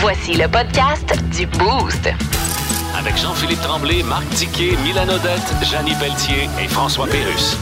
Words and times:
Voici 0.00 0.32
le 0.32 0.48
podcast 0.48 1.12
du 1.36 1.46
Boost. 1.46 2.08
Avec 2.96 3.18
Jean-Philippe 3.18 3.60
Tremblay, 3.60 4.02
Marc 4.02 4.26
Tiquet, 4.30 4.74
Milan 4.82 5.06
Odette, 5.06 5.52
Janine 5.62 5.94
Pelletier 5.98 6.48
et 6.58 6.68
François 6.68 7.06
Pérus. 7.06 7.58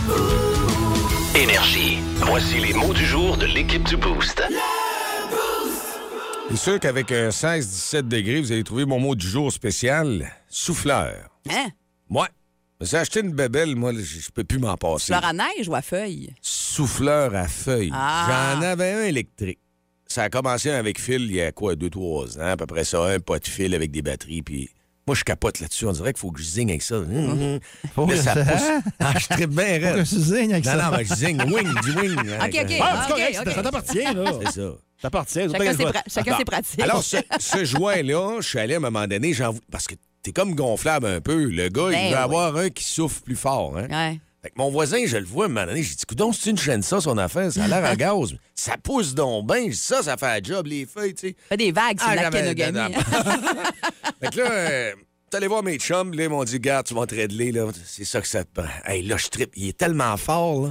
Énergie. 1.35 1.99
Voici 2.19 2.61
les 2.61 2.73
mots 2.75 2.95
du 2.95 3.05
jour 3.05 3.37
de 3.37 3.47
l'équipe 3.47 3.83
du 3.83 3.97
Boost. 3.97 4.41
C'est 6.51 6.57
sûr 6.57 6.79
qu'avec 6.79 7.11
un 7.11 7.31
16-17 7.31 8.03
degrés, 8.03 8.41
vous 8.41 8.53
allez 8.53 8.63
trouver 8.63 8.85
mon 8.85 9.01
mot 9.01 9.17
du 9.17 9.27
jour 9.27 9.53
spécial, 9.53 10.31
souffleur. 10.49 11.29
Hein? 11.51 11.67
Moi, 12.09 12.29
j'ai 12.81 12.99
acheté 12.99 13.19
une 13.19 13.33
bébelle, 13.33 13.75
moi, 13.75 13.93
je 13.93 14.31
peux 14.31 14.45
plus 14.45 14.61
m'en 14.61 14.77
passer. 14.77 15.07
Fleur 15.07 15.25
à 15.25 15.33
neige 15.33 15.69
ou 15.69 15.75
à 15.75 15.83
feuille? 15.83 16.33
Souffleur 16.41 17.35
à 17.35 17.49
feuilles. 17.49 17.91
Ah. 17.93 18.55
J'en 18.55 18.63
avais 18.63 18.93
un 18.93 19.03
électrique. 19.07 19.59
Ça 20.11 20.23
a 20.23 20.31
commencé 20.31 20.71
avec 20.71 20.99
fil 20.99 21.23
il 21.23 21.33
y 21.35 21.43
a 21.43 21.53
quoi, 21.53 21.77
deux, 21.77 21.91
trois 21.91 22.39
ans, 22.39 22.47
à 22.53 22.57
peu 22.57 22.65
près 22.67 22.85
ça, 22.85 23.05
un 23.05 23.19
pas 23.21 23.39
de 23.39 23.47
fil 23.47 23.75
avec 23.75 23.91
des 23.91 24.01
batteries, 24.01 24.41
puis 24.41 24.71
moi, 25.07 25.15
je 25.15 25.23
capote 25.25 25.61
là-dessus. 25.61 25.87
On 25.87 25.93
dirait 25.93 26.13
qu'il 26.15 26.21
faut 26.21 26.31
que 26.31 26.41
je 26.41 26.45
zigne 26.47 26.71
avec 26.71 26.83
ça. 26.83 26.97
Hum, 26.97 27.09
hum. 27.09 27.59
Faut 27.95 28.07
Là, 28.07 28.13
que 28.15 28.21
ça 28.23 28.35
ça- 28.35 28.45
pousse. 28.45 28.91
Ah, 29.01 29.13
je 29.19 29.27
tripe 29.27 29.51
bien 29.51 29.81
Faut 29.81 29.97
que 29.99 30.09
tu 30.09 30.19
zignes 30.21 30.53
avec 30.53 30.65
Non, 30.67 30.71
ça. 30.73 30.91
non, 30.91 30.97
mais 30.99 31.05
je 31.05 31.15
zigne. 31.15 31.43
Wing, 31.43 31.81
du 31.83 31.91
wing. 31.99 32.19
OK, 32.19 32.27
OK. 32.27 32.53
Ouais, 32.55 32.67
c'est 32.69 32.81
Ah, 32.83 33.07
correct, 33.09 33.29
OK, 33.41 33.45
ça- 33.47 33.51
ça 33.53 33.59
OK. 33.59 33.65
t'appartient, 33.65 33.99
là. 34.15 34.25
C'est 34.45 34.53
ça. 34.61 34.69
Ça 34.97 35.03
t'appartient. 35.03 35.41
Chacun 35.51 35.73
ses, 35.77 35.85
pra- 35.85 36.03
chacun 36.13 36.37
ses 36.39 36.45
pratiques. 36.45 36.81
Alors, 36.83 37.03
ce, 37.03 37.17
ce 37.39 37.65
joint-là, 37.65 38.37
je 38.41 38.49
suis 38.49 38.59
allé 38.59 38.75
à 38.75 38.77
un 38.79 38.81
moment 38.81 39.07
donné, 39.07 39.35
parce 39.71 39.87
que 39.87 39.95
t'es 40.23 40.33
comme 40.33 40.55
gonflable 40.55 41.07
un 41.07 41.21
peu. 41.21 41.45
Le 41.45 41.69
gars, 41.69 41.89
Ben 41.89 41.93
il 41.93 42.03
veut 42.05 42.09
oui. 42.09 42.15
avoir 42.15 42.57
un 42.57 42.69
qui 42.71 42.85
souffle 42.85 43.23
plus 43.23 43.37
fort. 43.37 43.77
Hein? 43.79 43.89
Ouais. 43.91 44.21
Fait 44.43 44.51
que 44.51 44.55
mon 44.57 44.71
voisin, 44.71 45.05
je 45.05 45.17
le 45.17 45.25
vois 45.25 45.45
à 45.45 45.49
un 45.49 45.49
moment 45.51 45.67
donné, 45.67 45.83
j'ai 45.83 45.95
dit, 45.97 46.07
coudonc, 46.07 46.33
c'est 46.33 46.51
une 46.51 46.59
chaîne 46.59 46.83
ça, 46.83 47.01
son 47.01 47.19
affaire, 47.19 47.51
ça 47.53 47.65
a 47.65 47.69
l'air 47.69 47.85
à 47.85 47.97
gaz. 47.97 48.37
Ça 48.55 48.77
pousse 48.81 49.15
donc 49.15 49.47
bien. 49.49 49.71
Ça, 49.73 50.03
ça 50.03 50.17
fait 50.17 50.27
un 50.27 50.39
job, 50.43 50.67
les 50.67 50.87
feuilles, 50.87 51.15
tu 51.15 51.29
sais. 51.29 51.37
Fait 51.49 51.57
des 51.57 51.73
vagues 51.73 51.99
sur 51.99 52.09
Ah, 52.09 52.15
la 52.15 52.31
Kenogami. 52.31 52.95
Fait 54.21 54.31
que 54.31 54.37
là, 54.39 54.51
euh, 54.51 54.93
allé 55.35 55.47
voir 55.47 55.63
mes 55.63 55.79
chums, 55.79 56.13
là, 56.15 56.25
ils 56.25 56.29
m'ont 56.31 56.45
dit, 56.45 56.59
garde, 56.61 56.87
tu 56.87 56.95
vas 56.95 57.07
te 57.07 57.15
régler, 57.15 57.51
là. 57.53 57.67
C'est 57.85 58.05
ça 58.05 58.21
que 58.21 58.29
ça 58.29 58.45
te 58.45 58.51
prend. 58.61 58.69
Hey, 58.85 59.03
là, 59.03 59.17
je 59.17 59.29
tripe. 59.29 59.51
Il 59.57 59.69
est 59.69 59.77
tellement 59.77 60.17
fort, 60.17 60.69
là. 60.69 60.71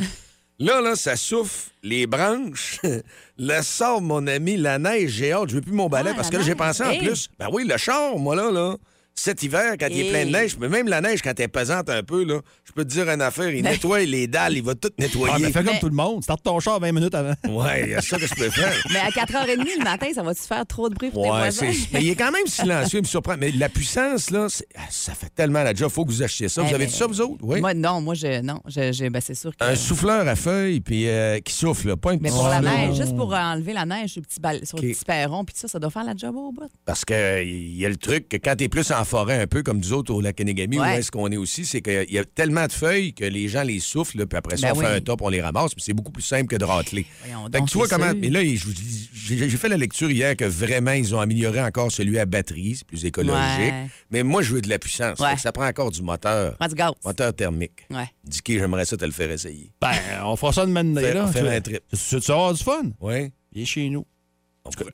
Là, 0.59 0.81
là, 0.81 0.95
ça 0.95 1.15
souffle 1.15 1.69
les 1.83 2.07
branches. 2.07 2.79
le 3.37 3.61
sort, 3.61 4.01
mon 4.01 4.25
ami, 4.27 4.57
la 4.57 4.79
neige, 4.79 5.11
j'ai 5.11 5.31
hâte. 5.31 5.49
Je 5.49 5.55
veux 5.55 5.61
plus 5.61 5.71
mon 5.73 5.87
balai 5.87 6.11
Ah, 6.13 6.15
parce 6.15 6.29
que 6.31 6.37
là, 6.37 6.43
j'ai 6.43 6.55
pensé 6.55 6.83
en 6.83 6.97
plus. 6.97 7.29
Ben 7.37 7.47
oui, 7.51 7.63
le 7.67 7.77
char, 7.77 8.17
moi, 8.17 8.35
là, 8.35 8.49
là. 8.51 8.75
Cet 9.19 9.41
hiver, 9.41 9.73
quand 9.79 9.87
il 9.89 9.99
est 10.01 10.09
plein 10.11 10.25
de 10.25 10.29
neige, 10.31 10.57
mais 10.59 10.69
même 10.69 10.87
la 10.87 11.01
neige, 11.01 11.23
quand 11.23 11.33
elle 11.37 11.45
est 11.45 11.47
pesante 11.47 11.89
un 11.89 12.03
peu, 12.03 12.23
là, 12.23 12.39
je 12.63 12.71
peux 12.71 12.83
te 12.85 12.89
dire 12.89 13.09
une 13.09 13.21
affaire, 13.21 13.49
il 13.49 13.63
nettoie 13.63 14.01
les 14.01 14.27
dalles, 14.27 14.55
il 14.57 14.63
va 14.63 14.75
tout 14.75 14.89
Ah, 14.91 15.01
nettoyer. 15.01 15.45
mais 15.45 15.51
fais 15.51 15.63
comme 15.63 15.73
Mais- 15.73 15.79
tout 15.79 15.89
le 15.89 15.95
monde. 15.95 16.21
Starte 16.23 16.43
ton 16.43 16.59
char 16.59 16.79
20 16.79 16.91
minutes 16.91 17.15
avant. 17.15 17.33
Ouais, 17.49 17.83
il 17.85 17.89
y 17.89 17.95
a 17.95 18.01
ça 18.01 18.19
que 18.19 18.27
je 18.27 18.35
peux 18.35 18.49
faire. 18.51 18.71
Mais 18.91 18.99
à 18.99 19.09
4h30 19.09 19.57
le 19.79 19.83
matin, 19.83 20.05
ça 20.13 20.21
va-tu 20.21 20.41
faire 20.43 20.63
trop 20.67 20.87
de 20.89 20.93
bruit 20.93 21.09
pour 21.09 21.23
tes 21.23 21.29
Ouais, 21.31 21.37
voisins? 21.39 21.71
c'est- 21.73 21.87
mais 21.93 22.03
il 22.03 22.09
est 22.11 22.15
quand 22.15 22.31
même 22.31 22.45
silencieux, 22.45 22.99
il 22.99 23.03
me 23.03 23.07
surprend. 23.07 23.35
Mais 23.39 23.51
la 23.51 23.69
puissance, 23.69 24.29
là, 24.29 24.45
ah, 24.75 24.81
ça 24.91 25.13
fait 25.15 25.29
tellement 25.33 25.63
la 25.63 25.73
job. 25.73 25.89
Faut 25.89 26.05
que 26.05 26.11
vous 26.11 26.21
achetiez 26.21 26.47
ça. 26.47 26.61
Vous 26.61 26.67
Eh, 26.69 26.75
avez 26.75 26.85
mais- 26.85 26.91
tout 26.91 26.97
ça, 26.97 27.07
vous 27.07 27.19
autres? 27.19 27.37
Oui. 27.41 27.59
Moi, 27.59 27.73
non, 27.73 28.01
moi, 28.01 28.13
je, 28.13 28.41
non, 28.41 28.61
je, 28.67 28.91
je- 28.91 29.09
ben, 29.09 29.19
c'est 29.19 29.33
sûr 29.35 29.49
que. 29.57 29.65
Un 29.65 29.75
souffleur 29.75 30.27
à 30.27 30.35
feuilles 30.35 30.79
puis 30.81 31.07
euh, 31.09 31.39
qui 31.39 31.53
souffle, 31.53 31.87
là, 31.87 31.97
pas 31.97 32.11
un 32.11 32.17
mais 32.21 32.29
petit 32.29 32.37
pour 32.37 32.47
la 32.49 32.61
neige, 32.61 32.95
juste 32.95 33.15
pour 33.15 33.33
enlever 33.33 33.73
la 33.73 33.85
neige 33.85 34.11
sur 34.11 34.21
le 34.21 34.27
petit, 34.27 34.39
bal- 34.39 34.63
sur 34.65 34.77
le 34.77 34.89
OK. 34.89 34.93
petit 34.93 35.05
perron, 35.05 35.43
puis 35.43 35.55
ça, 35.57 35.67
ça 35.67 35.79
doit 35.79 35.89
faire 35.89 36.03
la 36.03 36.15
job 36.15 36.35
au 36.35 36.51
bout. 36.51 36.69
Parce 36.85 37.03
qu'il 37.03 37.75
y 37.77 37.83
a 37.85 37.89
le 37.89 37.97
truc 37.97 38.29
que 38.29 38.37
quand 38.37 38.55
t'es 38.55 38.69
plus 38.69 38.91
en 38.91 39.03
forêt, 39.07 39.41
un 39.41 39.47
peu 39.47 39.63
comme 39.63 39.79
nous 39.79 39.93
autres 39.93 40.13
au 40.13 40.21
lac 40.21 40.35
Kenegami, 40.35 40.77
où 40.79 40.83
est-ce 40.83 41.09
qu'on 41.11 41.31
est 41.31 41.37
aussi, 41.37 41.65
c'est 41.65 41.81
qu'il 41.81 42.11
y 42.11 42.19
a 42.19 42.25
tellement 42.25 42.67
de 42.67 42.71
feuilles 42.71 43.13
que 43.13 43.25
les 43.25 43.47
gens 43.47 43.63
les 43.63 43.79
soufflent, 43.79 44.19
là, 44.19 44.25
puis 44.27 44.37
après 44.37 44.57
ça, 44.57 44.67
Ben 44.67 44.77
on 44.77 44.81
fait 44.81 44.87
un 44.97 45.01
top, 45.01 45.21
on 45.23 45.29
les 45.29 45.41
ramasse, 45.41 45.73
puis 45.73 45.83
c'est 45.83 45.93
beaucoup 45.93 46.11
plus 46.11 46.21
simple 46.23 46.47
que 46.47 46.55
de 46.55 46.65
rateler. 46.65 47.05
Voyons 47.23 47.45
Fait 47.45 47.51
que 47.53 47.57
donc, 47.57 47.69
tu 47.69 47.77
vois 47.77 47.87
comment. 47.87 48.11
sûr. 48.11 48.17
Mais 48.19 48.29
là, 48.29 48.41
j'ai 48.43 49.49
fait 49.49 49.69
la 49.69 49.77
lecture 49.77 50.11
hier 50.11 50.35
que 50.35 50.45
vraiment, 50.45 50.91
ils 50.91 51.15
ont 51.15 51.19
amélioré 51.19 51.61
encore 51.61 51.91
celui 51.91 52.19
à 52.19 52.25
batterie, 52.25 52.75
c'est 52.77 52.85
plus 52.87 53.03
écologique. 53.05 53.37
Ouais. 53.59 53.87
Mais 54.11 54.23
moi, 54.23 54.41
je 54.41 54.53
veux 54.53 54.61
de 54.61 54.69
la 54.69 54.77
puissance. 54.79 55.19
Ouais. 55.19 55.29
Fait 55.31 55.35
que 55.35 55.41
ça 55.41 55.51
prend 55.51 55.65
encore 55.67 55.91
du 55.91 56.01
moteur. 56.01 56.55
Moteur 57.03 57.33
thermique. 57.33 57.85
Ouais. 57.89 58.09
Dicky, 58.23 58.59
j'aimerais 58.59 58.85
ça 58.85 58.97
te 58.97 59.05
le 59.05 59.11
faire 59.11 59.31
essayer. 59.31 59.71
Ben, 59.81 59.91
on 60.25 60.35
fera 60.35 60.53
ça 60.53 60.65
de 60.65 60.71
maintenant. 60.71 61.01
Faire- 61.01 61.13
là. 61.15 61.27
faire 61.27 61.51
un 61.51 61.61
trip. 61.61 61.81
Tu, 61.91 61.97
tu 62.19 62.27
vas 62.27 62.33
avoir 62.33 62.53
du 62.53 62.63
fun? 62.63 62.91
Oui. 62.99 63.31
Viens 63.53 63.65
chez 63.65 63.89
nous. 63.89 64.05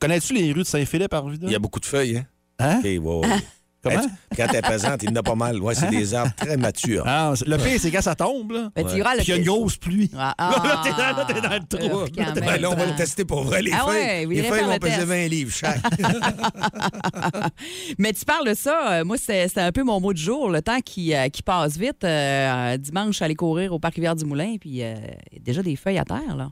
Connais-tu 0.00 0.34
les 0.34 0.52
rues 0.52 0.62
de 0.62 0.66
Saint-Philippe 0.68 1.12
à 1.12 1.16
Arvida? 1.18 1.46
Il 1.48 1.52
y 1.52 1.56
a 1.56 1.58
beaucoup 1.58 1.80
de 1.80 1.84
feuilles, 1.86 2.18
hein? 2.18 2.26
Hein? 2.60 2.80
Ouais. 2.84 3.26
Comment? 3.84 4.06
Quand 4.36 4.46
t'es 4.48 4.62
pesante, 4.62 5.02
il 5.02 5.10
y 5.10 5.12
en 5.12 5.16
a 5.16 5.22
pas 5.22 5.34
mal. 5.34 5.60
Ouais, 5.62 5.74
c'est 5.74 5.90
des 5.90 6.14
arbres 6.14 6.32
très 6.36 6.56
matures. 6.56 7.04
Ah, 7.06 7.32
le 7.46 7.56
pire, 7.58 7.78
c'est 7.78 7.90
quand 7.90 8.00
ça 8.02 8.14
tombe, 8.14 8.52
là. 8.52 8.70
Ben, 8.74 8.84
tu 8.86 8.96
iras 8.98 9.12
le- 9.14 9.18
Puis 9.18 9.26
il 9.28 9.30
y 9.30 9.34
a 9.34 9.36
une 9.36 9.44
grosse 9.44 9.76
pluie. 9.76 10.10
Ah, 10.16 10.34
Là, 10.38 10.80
t'es 10.82 10.90
dans, 10.90 11.16
là, 11.16 11.24
t'es 11.26 11.40
dans 11.40 11.54
le 11.54 11.66
trou. 11.88 12.04
Ben, 12.16 12.34
même. 12.34 12.60
là, 12.62 12.70
on 12.70 12.74
va 12.74 12.86
le 12.86 12.96
tester 12.96 13.24
pour 13.24 13.42
vrai, 13.44 13.62
les 13.62 13.72
Ah 13.72 13.84
feuilles. 13.86 14.26
ouais, 14.26 14.34
les 14.36 14.42
feuilles 14.42 14.64
vont 14.64 14.72
le 14.72 14.78
peser 14.78 14.94
test. 14.96 15.06
20 15.06 15.28
livres 15.28 15.52
chaque. 15.52 15.80
Mais 17.98 18.12
tu 18.12 18.24
parles 18.24 18.48
de 18.48 18.54
ça, 18.54 18.92
euh, 19.00 19.04
moi, 19.04 19.16
c'était 19.18 19.60
un 19.60 19.72
peu 19.72 19.82
mon 19.84 20.00
mot 20.00 20.12
du 20.12 20.22
jour, 20.22 20.48
le 20.50 20.62
temps 20.62 20.80
qui, 20.80 21.14
euh, 21.14 21.28
qui 21.28 21.42
passe 21.42 21.76
vite. 21.76 22.04
Euh, 22.04 22.76
dimanche, 22.76 23.08
je 23.10 23.16
suis 23.16 23.24
allée 23.24 23.34
courir 23.34 23.72
au 23.72 23.78
parc 23.78 23.94
Rivière-du-Moulin, 23.94 24.56
puis 24.60 24.82
euh, 24.82 24.94
déjà 25.40 25.62
des 25.62 25.76
feuilles 25.76 25.98
à 25.98 26.04
terre, 26.04 26.36
là. 26.36 26.48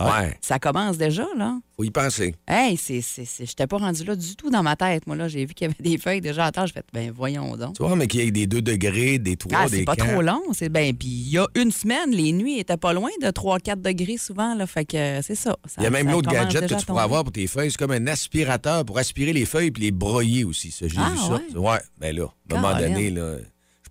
Ouais, 0.00 0.36
Ça 0.40 0.58
commence 0.58 0.98
déjà, 0.98 1.26
là. 1.36 1.58
faut 1.76 1.84
y 1.84 1.90
penser. 1.90 2.34
Hey, 2.46 2.76
c'est, 2.76 3.00
c'est, 3.00 3.24
c'est- 3.24 3.46
j'étais 3.46 3.66
pas 3.66 3.78
rendu 3.78 4.04
là 4.04 4.14
du 4.16 4.36
tout 4.36 4.50
dans 4.50 4.62
ma 4.62 4.76
tête. 4.76 5.06
Moi, 5.06 5.16
là, 5.16 5.28
j'ai 5.28 5.44
vu 5.46 5.54
qu'il 5.54 5.66
y 5.68 5.70
avait 5.70 5.90
des 5.90 5.98
feuilles 5.98 6.20
déjà 6.20 6.46
à 6.46 6.52
terre. 6.52 6.66
Je 6.66 6.72
fais, 6.72 6.82
ben, 6.92 7.10
voyons 7.14 7.56
donc. 7.56 7.76
Tu 7.76 7.82
vois, 7.82 7.96
mais 7.96 8.06
qu'il 8.06 8.20
y 8.20 8.26
ait 8.26 8.30
des 8.30 8.46
2 8.46 8.60
degrés, 8.62 9.18
des 9.18 9.36
3, 9.36 9.58
Ah, 9.58 9.68
des 9.68 9.78
c'est 9.78 9.84
pas 9.84 9.96
4. 9.96 10.10
trop 10.12 10.22
long. 10.22 10.42
C'est 10.52 10.68
ben, 10.68 10.94
puis 10.94 11.08
il 11.08 11.30
y 11.30 11.38
a 11.38 11.46
une 11.54 11.70
semaine, 11.70 12.10
les 12.10 12.32
nuits 12.32 12.58
étaient 12.58 12.76
pas 12.76 12.92
loin 12.92 13.10
de 13.22 13.28
3-4 13.30 13.80
degrés 13.80 14.16
souvent. 14.18 14.54
Là, 14.54 14.66
fait 14.66 14.84
que 14.84 15.20
c'est 15.22 15.34
ça. 15.34 15.56
Il 15.78 15.84
y 15.84 15.86
a 15.86 15.90
même 15.90 16.10
l'autre 16.10 16.30
gadget 16.30 16.66
que 16.68 16.74
tu 16.74 16.86
pourras 16.86 17.02
avoir 17.04 17.22
pour 17.24 17.32
tes 17.32 17.46
feuilles. 17.46 17.70
C'est 17.70 17.78
comme 17.78 17.90
un 17.92 18.06
aspirateur 18.06 18.84
pour 18.84 18.98
aspirer 18.98 19.32
les 19.32 19.44
feuilles 19.46 19.70
puis 19.70 19.82
les 19.84 19.90
broyer 19.92 20.44
aussi. 20.44 20.70
Ça, 20.70 20.88
j'ai 20.88 20.96
Ah, 20.98 21.10
vu 21.10 21.18
ça. 21.52 21.58
ouais? 21.58 21.78
Ben 21.98 22.14
là, 22.16 22.26
à 22.50 22.54
un 22.56 22.60
moment 22.60 22.78
donné, 22.78 23.10
là, 23.10 23.36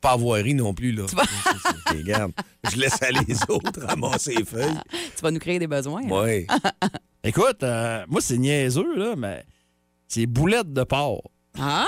je 0.05 0.09
suis 0.09 0.11
pas 0.11 0.11
avoirie 0.13 0.53
non 0.53 0.73
plus. 0.73 0.91
Là. 0.91 1.05
Regarde, 1.89 2.31
je 2.71 2.77
laisse 2.77 3.01
aller 3.01 3.19
les 3.27 3.37
autres 3.49 3.81
ramasser 3.85 4.35
les 4.35 4.45
feuilles. 4.45 4.77
Tu 5.15 5.21
vas 5.21 5.31
nous 5.31 5.39
créer 5.39 5.59
des 5.59 5.67
besoins. 5.67 6.01
hein? 6.03 6.09
Ouais. 6.09 6.47
Écoute, 7.23 7.63
euh, 7.63 8.05
moi, 8.07 8.21
c'est 8.21 8.37
niaiseux, 8.37 8.95
là, 8.95 9.15
mais 9.17 9.43
c'est 10.07 10.25
boulettes 10.27 10.71
de 10.73 10.83
porc. 10.83 11.23
Ah! 11.59 11.87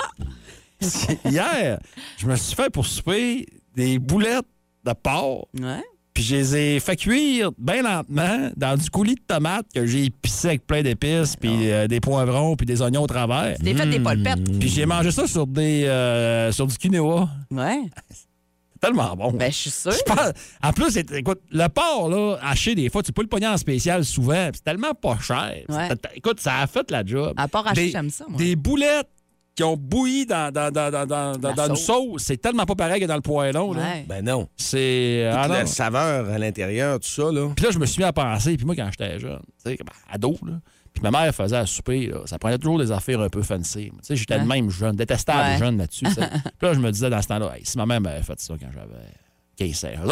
Hier, 1.24 1.78
je 2.18 2.26
me 2.26 2.36
suis 2.36 2.54
fait 2.54 2.70
pour 2.70 2.86
souper 2.86 3.46
des 3.74 3.98
boulettes 3.98 4.46
de 4.84 4.92
porc, 4.92 5.48
Ouais. 5.58 5.82
Puis 6.18 6.24
je 6.26 6.34
les 6.34 6.56
ai 6.56 6.80
fait 6.80 6.96
cuire 6.96 7.52
bien 7.58 7.80
lentement 7.80 8.50
dans 8.56 8.76
du 8.76 8.90
coulis 8.90 9.14
de 9.14 9.20
tomates 9.24 9.66
que 9.72 9.86
j'ai 9.86 10.06
épicé 10.06 10.48
avec 10.48 10.66
plein 10.66 10.82
d'épices, 10.82 11.36
puis 11.36 11.70
euh, 11.70 11.86
des 11.86 12.00
poivrons, 12.00 12.56
puis 12.56 12.66
des 12.66 12.82
oignons 12.82 13.02
au 13.02 13.06
travers. 13.06 13.56
Tu 13.58 13.62
t'es 13.66 13.74
fait 13.74 13.86
des 13.86 14.00
polpettes. 14.00 14.58
Puis 14.58 14.68
j'ai 14.68 14.84
mangé 14.84 15.12
ça 15.12 15.28
sur 15.28 15.46
des 15.46 15.84
euh, 15.84 16.50
sur 16.50 16.66
du 16.66 16.76
quinoa. 16.76 17.28
Ouais. 17.52 17.82
C'est 18.10 18.80
tellement 18.80 19.14
bon. 19.14 19.30
Ben, 19.30 19.52
je 19.52 19.56
suis. 19.56 19.70
Je 19.70 20.02
pense- 20.04 20.32
en 20.60 20.72
plus, 20.72 20.90
c'est- 20.90 21.08
écoute, 21.12 21.40
le 21.52 21.68
porc, 21.68 22.08
là, 22.08 22.36
haché 22.42 22.74
des 22.74 22.90
fois, 22.90 23.04
tu 23.04 23.12
peux 23.12 23.22
le 23.22 23.28
pogner 23.28 23.46
en 23.46 23.56
spécial 23.56 24.04
souvent, 24.04 24.48
puis 24.50 24.56
c'est 24.56 24.64
tellement 24.72 24.94
pas 24.94 25.18
cher. 25.20 25.52
Ouais. 25.68 25.88
C'est- 25.88 26.16
Écoute, 26.16 26.40
ça 26.40 26.58
a 26.58 26.66
fait 26.66 26.90
la 26.90 27.04
job. 27.04 27.34
À 27.36 27.46
part 27.46 27.64
haché, 27.68 27.86
Des- 27.86 27.90
j'aime 27.92 28.10
ça, 28.10 28.24
moi. 28.28 28.38
Des 28.38 28.56
boulettes 28.56 29.08
qui 29.58 29.64
ont 29.64 29.76
bouilli 29.76 30.24
dans, 30.24 30.52
dans, 30.52 30.70
dans, 30.70 30.88
dans, 30.88 31.04
dans, 31.36 31.52
dans- 31.52 31.68
une 31.68 31.74
sauce. 31.74 32.22
c'est 32.22 32.36
tellement 32.36 32.64
pas 32.64 32.76
pareil 32.76 33.00
que 33.00 33.06
dans 33.06 33.16
le 33.16 33.20
poêlon. 33.20 33.72
Là. 33.72 33.80
Ouais. 33.82 34.04
Ben 34.08 34.24
non. 34.24 34.46
C'est. 34.56 35.28
ah 35.34 35.48
la 35.48 35.66
saveur 35.66 36.30
à 36.30 36.38
l'intérieur, 36.38 37.00
tout 37.00 37.08
ça, 37.08 37.32
là. 37.32 37.48
Puis 37.56 37.64
là, 37.64 37.72
je 37.72 37.78
me 37.80 37.84
suis 37.86 37.98
mis 38.00 38.04
à 38.04 38.12
penser, 38.12 38.56
puis 38.56 38.64
moi, 38.64 38.76
quand 38.76 38.88
j'étais 38.92 39.18
jeune, 39.18 39.40
tu 39.64 39.72
sais, 39.72 39.78
ado, 40.08 40.38
là, 40.46 40.52
puis 40.94 41.02
ma 41.02 41.10
mère 41.10 41.34
faisait 41.34 41.56
à 41.56 41.66
souper, 41.66 42.06
là, 42.06 42.18
ça 42.26 42.38
prenait 42.38 42.56
toujours 42.58 42.78
des 42.78 42.92
affaires 42.92 43.20
un 43.20 43.28
peu 43.28 43.42
fancy. 43.42 43.90
Tu 43.90 43.98
sais, 44.02 44.14
j'étais 44.14 44.34
Ouais. 44.34 44.40
le 44.42 44.46
même 44.46 44.70
jeune, 44.70 44.94
détestable 44.94 45.40
Ouais. 45.54 45.58
jeune 45.58 45.76
là-dessus. 45.78 46.04
puis 46.14 46.22
là, 46.62 46.74
je 46.74 46.78
me 46.78 46.92
disais 46.92 47.10
dans 47.10 47.20
ce 47.20 47.26
temps-là, 47.26 47.52
Hey, 47.56 47.62
si 47.64 47.76
ma 47.78 47.86
mère 47.86 48.00
m'avait 48.00 48.22
fait 48.22 48.38
ça 48.38 48.54
quand 48.60 48.68
j'avais 48.72 49.08
15 49.56 49.84
ans, 49.86 49.88
hey, 49.88 49.98
ça? 49.98 50.06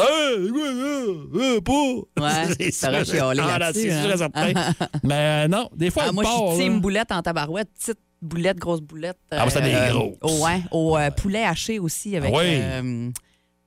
Ouais, 2.19 2.71
t'aurais 2.81 3.05
sûr. 3.05 3.15
chialé 3.15 3.43
Ah, 3.45 3.59
là-dessus, 3.61 3.91
hein. 3.93 4.73
Mais 5.05 5.47
non, 5.49 5.69
des 5.77 5.91
fois, 5.91 6.05
Ah, 6.07 6.09
le 6.09 6.13
moi, 6.15 6.25
je 6.25 6.55
suis 6.57 6.65
team 6.65 6.81
boulette 6.81 7.13
en 7.13 7.23
tabarouette, 7.23 7.69
petite 7.79 7.99
boulette, 8.23 8.59
grosse 8.59 8.81
boulette. 8.81 9.19
Ah, 9.31 9.43
moi, 9.43 9.51
c'était 9.51 9.71
des 9.87 9.93
grosses. 9.93 10.17
Au, 10.23 10.45
ouais, 10.45 10.63
au 10.71 10.97
euh, 10.97 11.11
poulet 11.11 11.45
haché 11.45 11.79
aussi 11.79 12.17
avec 12.17 12.33
Ah 12.35 12.39
oui. 12.39 12.45
euh, 12.61 13.11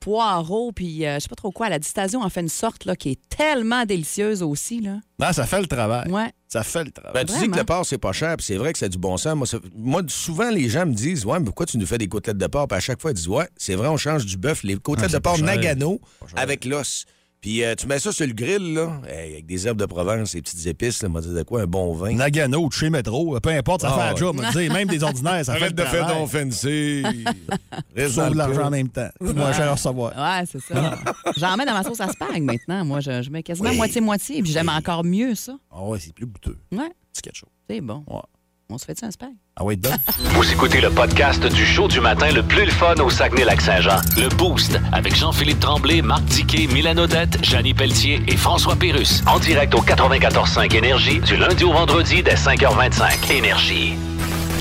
poireaux, 0.00 0.72
puis 0.72 1.04
euh, 1.06 1.16
je 1.16 1.20
sais 1.20 1.28
pas 1.28 1.34
trop 1.36 1.50
quoi. 1.50 1.68
La 1.68 1.78
distation 1.78 2.22
en 2.22 2.30
fait 2.30 2.40
une 2.40 2.48
sorte 2.48 2.84
là, 2.86 2.96
qui 2.96 3.10
est 3.10 3.20
tellement 3.28 3.84
délicieuse 3.84 4.42
aussi. 4.42 4.80
Là. 4.80 4.98
non, 5.18 5.32
ça 5.32 5.44
fait 5.46 5.60
le 5.60 5.66
travail. 5.66 6.10
Ouais. 6.10 6.30
Ça 6.48 6.62
fait 6.62 6.84
le 6.84 6.90
travail. 6.90 7.24
Ben, 7.24 7.32
tu 7.32 7.38
dis 7.38 7.50
que 7.50 7.58
le 7.58 7.64
porc, 7.64 7.84
c'est 7.86 7.98
pas 7.98 8.12
cher, 8.12 8.36
puis 8.36 8.46
c'est 8.46 8.56
vrai 8.56 8.72
que 8.72 8.78
c'est 8.78 8.88
du 8.88 8.98
bon 8.98 9.16
sens. 9.18 9.34
Moi, 9.36 9.46
moi, 9.76 10.02
souvent, 10.08 10.50
les 10.50 10.68
gens 10.68 10.86
me 10.86 10.94
disent 10.94 11.24
Ouais, 11.26 11.38
mais 11.38 11.44
pourquoi 11.44 11.66
tu 11.66 11.76
nous 11.78 11.86
fais 11.86 11.98
des 11.98 12.08
côtelettes 12.08 12.38
de 12.38 12.46
porc? 12.46 12.66
Puis 12.68 12.76
à 12.78 12.80
chaque 12.80 13.00
fois, 13.00 13.10
ils 13.10 13.14
disent 13.14 13.28
Ouais, 13.28 13.46
c'est 13.56 13.74
vrai, 13.74 13.88
on 13.88 13.96
change 13.98 14.24
du 14.26 14.36
bœuf. 14.36 14.62
Les 14.64 14.76
côtelettes 14.76 15.10
Ah, 15.12 15.18
de 15.18 15.22
porc. 15.22 15.38
Nagano 15.38 16.00
avec 16.34 16.64
l'os. 16.64 17.04
Puis 17.40 17.64
euh, 17.64 17.74
tu 17.74 17.86
mets 17.86 17.98
ça 17.98 18.12
sur 18.12 18.26
le 18.26 18.34
grill, 18.34 18.74
là, 18.74 19.00
avec 19.08 19.46
des 19.46 19.66
herbes 19.66 19.78
de 19.78 19.86
Provence, 19.86 20.32
des 20.32 20.42
petites 20.42 20.66
épices, 20.66 21.02
là, 21.02 21.08
m'a 21.08 21.22
dit 21.22 21.32
de 21.32 21.42
quoi, 21.42 21.62
un 21.62 21.66
bon 21.66 21.94
vin. 21.94 22.12
Nagano, 22.14 22.68
de 22.68 22.72
chez 22.74 22.90
Métro, 22.90 23.40
peu 23.40 23.48
importe, 23.48 23.80
ça 23.80 23.88
Ah, 23.90 23.94
fait 23.94 24.06
la 24.06 24.12
ouais. 24.12 24.18
job. 24.18 24.52
dire, 24.52 24.72
Même 24.74 24.88
des 24.88 25.02
ordinaires, 25.02 25.42
ça 25.46 25.54
fait 25.54 25.62
Arrête 25.62 25.78
le 25.78 25.82
de 25.84 25.88
faire 25.88 26.06
ton 26.06 26.26
fancy. 26.26 27.02
Sauve 28.10 28.32
de 28.32 28.36
l'argent 28.36 28.66
en 28.66 28.70
même 28.70 28.90
temps. 28.90 29.08
Moins 29.20 29.52
cher 29.54 29.68
à 29.68 29.72
recevoir. 29.72 30.12
Ouais, 30.16 30.44
c'est 30.50 30.60
ça. 30.60 30.98
J'en 31.38 31.56
mets 31.56 31.64
dans 31.64 31.72
ma 31.72 31.82
sauce 31.82 32.00
à 32.00 32.08
spag 32.08 32.42
maintenant. 32.42 32.84
Moi, 32.84 33.00
je, 33.00 33.22
je 33.22 33.30
mets 33.30 33.42
quasiment 33.42 33.70
Oui. 33.70 33.76
moitié-moitié, 33.76 34.42
puis 34.42 34.52
j'aime 34.52 34.68
encore 34.68 35.02
mieux 35.04 35.34
ça. 35.34 35.56
Ah 35.70 35.82
ouais, 35.84 35.98
c'est 35.98 36.12
plus 36.12 36.26
goûteux. 36.26 36.58
Ouais, 36.72 36.90
C'est 37.12 37.22
quelque 37.22 37.36
chose. 37.36 37.48
c'est 37.70 37.80
bon. 37.80 38.04
Ouais. 38.06 38.20
On 38.68 38.76
se 38.78 38.84
fait 38.84 39.02
un 39.02 39.10
spag? 39.10 39.30
Ah 39.62 39.74
donc. 39.76 39.92
Vous 40.32 40.50
écoutez 40.52 40.80
le 40.80 40.88
podcast 40.88 41.44
du 41.46 41.66
show 41.66 41.86
du 41.86 42.00
matin 42.00 42.30
le 42.32 42.42
plus 42.42 42.64
le 42.64 42.70
fun 42.70 42.94
au 42.94 43.10
Saguenay-Lac-Saint-Jean. 43.10 44.00
Le 44.16 44.28
Boost 44.36 44.78
avec 44.92 45.14
Jean-Philippe 45.14 45.60
Tremblay, 45.60 46.00
Marc 46.00 46.24
Tiquet, 46.26 46.66
Milan 46.66 46.96
Odette, 46.96 47.44
Janine 47.44 47.76
Pelletier 47.76 48.22
et 48.26 48.36
François 48.38 48.74
Pérus. 48.74 49.22
En 49.26 49.38
direct 49.38 49.74
au 49.74 49.82
94.5 49.82 50.74
Énergie 50.74 51.20
du 51.20 51.36
lundi 51.36 51.64
au 51.64 51.72
vendredi 51.72 52.22
dès 52.22 52.36
5h25. 52.36 53.30
Énergie. 53.32 53.92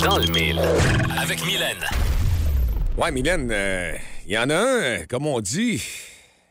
Dans 0.03 0.17
le 0.17 0.27
mille. 0.27 0.59
Avec 1.21 1.45
Mylène. 1.45 1.77
Ouais, 2.97 3.11
Mylène, 3.13 3.49
euh, 3.53 3.93
il 4.27 4.33
y 4.33 4.37
en 4.37 4.49
a 4.49 4.55
un, 4.55 4.65
euh, 4.81 4.97
comme 5.09 5.25
on 5.27 5.39
dit, 5.39 5.81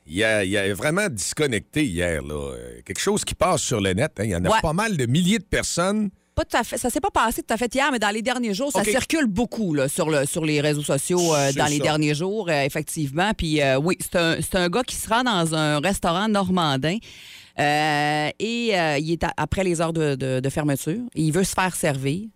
il 0.06 0.24
a, 0.24 0.42
il 0.44 0.56
a 0.56 0.72
vraiment 0.72 1.08
disconnecté 1.10 1.84
hier. 1.84 2.22
Là. 2.22 2.34
Euh, 2.34 2.80
Quelque 2.86 3.00
chose 3.00 3.26
qui 3.26 3.34
passe 3.34 3.60
sur 3.60 3.80
le 3.82 3.92
net. 3.92 4.12
hein. 4.18 4.24
Il 4.24 4.30
y 4.30 4.36
en 4.36 4.44
a 4.46 4.48
Ouais. 4.48 4.60
pas 4.62 4.72
mal 4.72 4.96
de 4.96 5.04
milliers 5.04 5.38
de 5.38 5.44
personnes. 5.44 6.08
Pas 6.38 6.44
tout 6.44 6.56
à 6.56 6.62
fait, 6.62 6.78
ça 6.78 6.88
s'est 6.88 7.00
pas 7.00 7.10
passé 7.10 7.42
tout 7.42 7.52
à 7.52 7.56
fait 7.56 7.74
hier, 7.74 7.88
mais 7.90 7.98
dans 7.98 8.10
les 8.10 8.22
derniers 8.22 8.54
jours, 8.54 8.70
ça 8.70 8.78
circule 8.92 9.26
beaucoup 9.26 9.74
là, 9.74 9.88
sur, 9.88 10.08
le, 10.08 10.24
sur 10.24 10.44
les 10.44 10.60
réseaux 10.60 10.82
sociaux 10.84 11.34
euh, 11.34 11.52
dans 11.52 11.64
les 11.66 11.78
derniers 11.80 12.14
jours, 12.14 12.48
euh, 12.48 12.62
effectivement. 12.62 13.32
Puis 13.36 13.60
euh, 13.60 13.76
oui, 13.78 13.96
c'est 14.00 14.16
un, 14.16 14.36
un 14.54 14.68
gars 14.68 14.84
qui 14.84 14.94
se 14.94 15.08
rend 15.08 15.24
dans 15.24 15.54
un 15.54 15.80
restaurant 15.80 16.28
normandin. 16.28 16.96
et 17.58 18.32
il 19.00 19.10
est 19.12 19.24
à- 19.24 19.32
après 19.36 19.64
les 19.64 19.80
heures 19.80 19.92
de, 19.92 20.14
de- 20.14 20.38
de 20.40 20.48
fermeture. 20.48 21.00
Il 21.16 21.32
veut 21.32 21.44
se 21.44 21.54
faire 21.54 21.74
servir. 21.74 22.28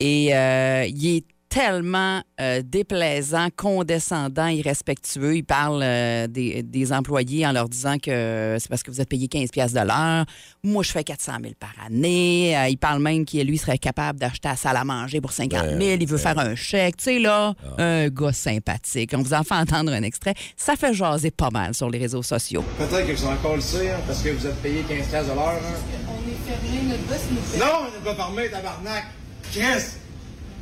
Et 0.00 0.34
euh, 0.34 0.84
il 0.88 1.16
est 1.16 1.24
tellement 1.56 2.20
euh, 2.38 2.60
déplaisant, 2.62 3.48
condescendant, 3.56 4.48
irrespectueux. 4.48 5.36
Il 5.36 5.42
parle 5.44 5.80
euh, 5.82 6.26
des, 6.26 6.62
des 6.62 6.92
employés 6.92 7.46
en 7.46 7.52
leur 7.52 7.68
disant 7.70 7.96
que 7.96 8.56
c'est 8.60 8.68
parce 8.68 8.82
que 8.82 8.90
vous 8.90 9.00
êtes 9.00 9.08
payé 9.08 9.26
15 9.26 9.50
pièces 9.50 9.72
de 9.72 9.80
l'heure. 9.80 10.26
Moi, 10.62 10.82
je 10.82 10.90
fais 10.92 11.02
400 11.02 11.32
000 11.40 11.54
par 11.58 11.72
année. 11.86 12.54
Euh, 12.58 12.68
il 12.68 12.76
parle 12.76 13.00
même 13.00 13.24
qu'il 13.24 13.46
lui 13.46 13.56
serait 13.56 13.78
capable 13.78 14.18
d'acheter 14.20 14.48
la 14.48 14.56
salle 14.56 14.76
à 14.76 14.84
manger 14.84 15.22
pour 15.22 15.32
50 15.32 15.58
000. 15.64 15.78
Ben, 15.78 15.98
il 15.98 16.06
veut 16.06 16.18
faire 16.18 16.38
un 16.38 16.54
chèque. 16.54 16.98
Tu 16.98 17.04
sais, 17.04 17.18
là, 17.18 17.54
Ah. 17.78 17.82
un 17.82 18.08
gars 18.08 18.32
sympathique. 18.34 19.12
On 19.16 19.22
vous 19.22 19.32
en 19.32 19.42
fait 19.42 19.54
entendre 19.54 19.92
un 19.92 20.02
extrait. 20.02 20.34
Ça 20.58 20.76
fait 20.76 20.92
jaser 20.92 21.30
pas 21.30 21.48
mal 21.50 21.72
sur 21.72 21.88
les 21.88 21.98
réseaux 21.98 22.22
sociaux. 22.22 22.64
Peut-être 22.76 23.06
que 23.06 23.12
vous 23.12 23.24
en 23.26 23.32
encore 23.32 23.56
le 23.56 23.62
hein, 23.62 23.96
parce 24.06 24.22
que 24.22 24.28
vous 24.28 24.46
êtes 24.46 24.60
payé 24.62 24.82
15 24.86 25.06
piastres 25.08 25.30
de 25.30 25.34
l'heure. 25.34 25.48
hein. 25.48 26.06
On 26.06 26.30
est 26.30 26.52
fermé, 26.54 26.82
notre 26.86 27.02
boss 27.04 27.20
nous 27.30 27.40
fait. 27.40 27.58
Non, 27.58 27.72
on 27.80 27.84
n'est 27.98 28.04
pas 28.04 28.14
fermé, 28.14 28.50
tabarnak! 28.50 29.04
Chris! 29.52 30.05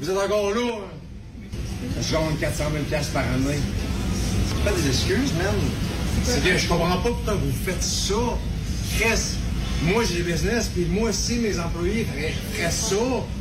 Vous 0.01 0.11
êtes 0.11 0.17
encore 0.19 0.51
là, 0.51 0.61
hein? 0.61 1.91
Je 2.01 2.13
gagne 2.13 2.37
400 2.41 2.65
000 2.73 2.85
piastres 2.85 3.13
par 3.13 3.23
année. 3.25 3.59
C'est 4.49 4.65
pas 4.65 4.73
des 4.73 4.89
excuses, 4.89 5.33
man. 5.35 5.55
C'est 6.25 6.43
que 6.43 6.57
je 6.57 6.67
comprends 6.69 6.97
pas 6.97 7.09
pourquoi 7.11 7.35
vous 7.35 7.53
faites 7.65 7.83
ça. 7.83 8.15
Chris! 8.99 9.37
Moi, 9.83 10.03
j'ai 10.05 10.19
le 10.19 10.25
business, 10.25 10.71
puis 10.75 10.87
moi 10.87 11.11
aussi, 11.11 11.35
mes 11.39 11.59
employés 11.59 12.07
feraient, 12.07 12.71
ça. 12.71 12.95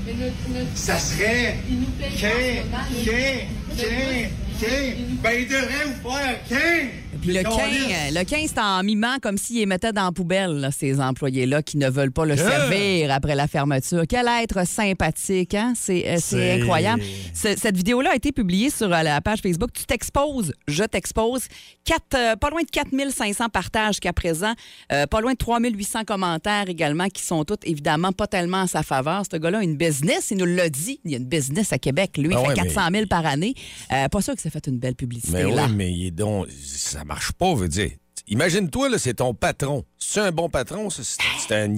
Mais 0.06 0.14
notre, 0.14 0.34
notre, 0.50 0.76
Ça 0.76 1.00
serait... 1.00 1.58
il 1.70 1.80
nous 1.82 1.86
paye 1.92 2.12
Qu'un, 2.18 2.30
pas 2.70 2.80
en 2.80 2.90
ce 2.90 3.06
moment, 3.06 3.06
qu'un, 3.78 3.86
qu'un, 3.86 4.68
qu'un. 4.68 4.94
Ben, 5.22 5.32
il 5.40 5.48
devrait 5.48 5.86
vous 5.86 6.10
faire 6.12 6.44
qu'un! 6.50 6.88
Puis 7.22 7.32
le 7.34 7.44
15, 7.44 7.54
le 8.14 8.24
15 8.24 8.40
c'est 8.54 8.60
en 8.60 8.84
mimant 8.84 9.18
comme 9.22 9.38
s'il 9.38 9.58
les 9.58 9.66
mettait 9.66 9.94
dans 9.94 10.06
la 10.06 10.12
poubelle, 10.12 10.52
là, 10.60 10.72
ces 10.72 11.00
employés-là 11.00 11.62
qui 11.64 11.78
ne 11.78 11.90
veulent 11.90 12.12
pas 12.12 12.26
le 12.26 12.36
servir 12.36 13.12
après 13.12 13.36
la 13.36 13.48
fermeture. 13.48 14.04
Quel 14.08 14.28
être 14.42 14.68
sympathique, 14.68 15.54
hein? 15.54 15.74
C'est 15.76 16.08
euh, 16.08 16.18
c'est 16.20 16.62
incroyable. 16.62 17.02
Ce- 17.34 17.56
cette 17.58 17.78
vidéo-là 17.78 18.12
a 18.12 18.16
été 18.16 18.32
publiée 18.32 18.70
sur 18.70 18.92
euh, 18.94 19.04
la 19.04 19.22
page 19.22 19.40
Facebook. 19.42 19.72
Tu 19.74 19.86
t'exposes, 19.86 20.54
je 20.68 20.84
t'expose. 20.84 21.44
Quatre, 21.86 22.16
euh, 22.16 22.36
pas 22.36 22.50
loin 22.50 22.62
de 22.62 22.70
4500 22.70 23.50
partages 23.50 23.94
jusqu'à 23.96 24.14
présent. 24.14 24.54
Euh, 24.92 25.06
pas 25.08 25.22
loin 25.22 25.34
de 25.34 25.38
3800 25.38 26.04
commentaires 26.06 26.66
également 26.70 27.08
qui 27.10 27.24
sont 27.24 27.44
tous 27.46 27.58
évidemment 27.64 28.12
pas 28.12 28.28
tellement 28.28 28.62
en 28.62 28.68
sa 28.68 28.84
faveur. 28.84 29.24
Ce 29.32 29.38
gars-là 29.38 29.60
a 29.60 29.64
une 29.64 29.76
business, 29.78 30.30
il 30.32 30.38
nous 30.38 30.46
l'a 30.46 30.70
dit. 30.70 31.00
Il 31.06 31.12
y 31.12 31.16
a 31.16 31.18
une 31.18 31.26
business 31.26 31.74
à 31.74 31.78
Québec. 31.78 32.12
Lui, 32.18 32.30
il 32.32 32.34
Ah 32.36 32.42
fait 32.42 32.48
ouais, 32.50 32.54
400 32.74 32.82
000 32.92 33.06
par 33.08 33.26
année. 33.26 33.54
Euh, 33.92 34.08
pas 34.08 34.22
sûr 34.22 34.36
que 34.36 34.42
ça 34.42 34.50
fait 34.50 34.66
une 34.68 34.78
belle 34.80 34.96
publicité. 34.96 35.44
Mais 35.44 35.56
là. 35.56 35.68
mais 35.68 35.92
il 35.92 36.08
est 36.08 36.12
donc, 36.12 36.48
ça 36.66 37.03
marche 37.04 37.32
pas, 37.34 37.54
veut 37.56 37.68
dire. 37.68 37.92
Imagine-toi, 38.28 38.90
là, 38.90 38.98
c'est 38.98 39.16
ton 39.16 39.34
patron. 39.34 39.84
C'est 40.00 40.22
un 40.22 40.32
bon 40.32 40.50
patron, 40.50 40.90
ça, 40.90 41.02
c'est 41.04 41.56
un. 41.56 41.76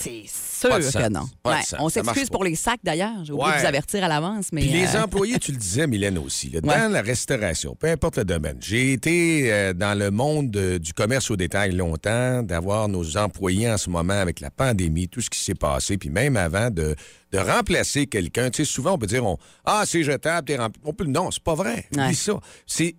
C'est 0.00 0.26
sûr 0.26 0.70
que 0.70 1.08
non. 1.08 1.28
Ouais, 1.44 1.60
on 1.78 1.88
s'excuse 1.88 2.28
pour 2.28 2.44
les 2.44 2.54
sacs 2.54 2.80
d'ailleurs. 2.82 3.24
J'ai 3.24 3.32
oublié 3.32 3.48
Ouais. 3.48 3.56
de 3.56 3.60
vous 3.60 3.66
avertir 3.66 4.04
à 4.04 4.08
l'avance. 4.08 4.46
Mais 4.52 4.62
Puis 4.62 4.70
les 4.70 4.96
euh, 4.96 5.02
employés, 5.04 5.38
tu 5.38 5.52
le 5.52 5.58
disais, 5.58 5.86
Mylène 5.86 6.18
aussi, 6.18 6.50
là, 6.50 6.60
dans 6.60 6.68
Ouais. 6.68 6.88
la 6.88 7.02
restauration, 7.02 7.74
peu 7.78 7.88
importe 7.88 8.18
le 8.18 8.24
domaine. 8.24 8.56
J'ai 8.60 8.92
été 8.92 9.52
euh, 9.52 9.72
dans 9.72 9.96
le 9.98 10.10
monde 10.10 10.50
de- 10.50 10.78
du 10.78 10.92
commerce 10.92 11.30
au 11.30 11.36
détail 11.36 11.72
longtemps, 11.72 12.42
d'avoir 12.42 12.88
nos 12.88 13.16
employés 13.16 13.70
en 13.70 13.78
ce 13.78 13.90
moment 13.90 14.14
avec 14.20 14.40
la 14.40 14.50
pandémie, 14.50 15.08
tout 15.08 15.20
ce 15.20 15.30
qui 15.30 15.38
s'est 15.38 15.54
passé, 15.54 15.96
puis 15.98 16.10
même 16.10 16.36
avant 16.36 16.70
de, 16.70 16.94
de 17.32 17.38
remplacer 17.38 18.06
quelqu'un. 18.06 18.50
Tu 18.50 18.64
sais, 18.64 18.70
souvent, 18.70 18.94
on 18.94 18.98
peut 18.98 19.06
dire, 19.06 19.24
on, 19.24 19.38
ah, 19.64 19.84
c'est 19.86 20.02
jetable, 20.02 20.46
t'es 20.46 20.56
rempli. 20.56 20.80
On 20.84 20.92
peut, 20.92 21.04
non, 21.04 21.30
c'est 21.30 21.42
pas 21.42 21.54
vrai. 21.54 21.86
Ça. 22.14 22.40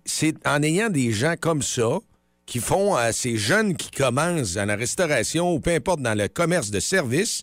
C'est 0.04 0.36
en 0.46 0.62
ayant 0.62 0.88
des 0.90 1.12
gens 1.12 1.34
comme 1.40 1.62
ça 1.62 1.98
qui 2.46 2.58
font 2.58 2.94
à 2.94 3.12
ces 3.12 3.36
jeunes 3.36 3.76
qui 3.76 3.90
commencent 3.90 4.54
dans 4.54 4.64
la 4.64 4.76
restauration 4.76 5.54
ou 5.54 5.60
peu 5.60 5.70
importe 5.70 6.00
dans 6.00 6.16
le 6.16 6.28
commerce 6.28 6.70
de 6.70 6.80
service 6.80 7.42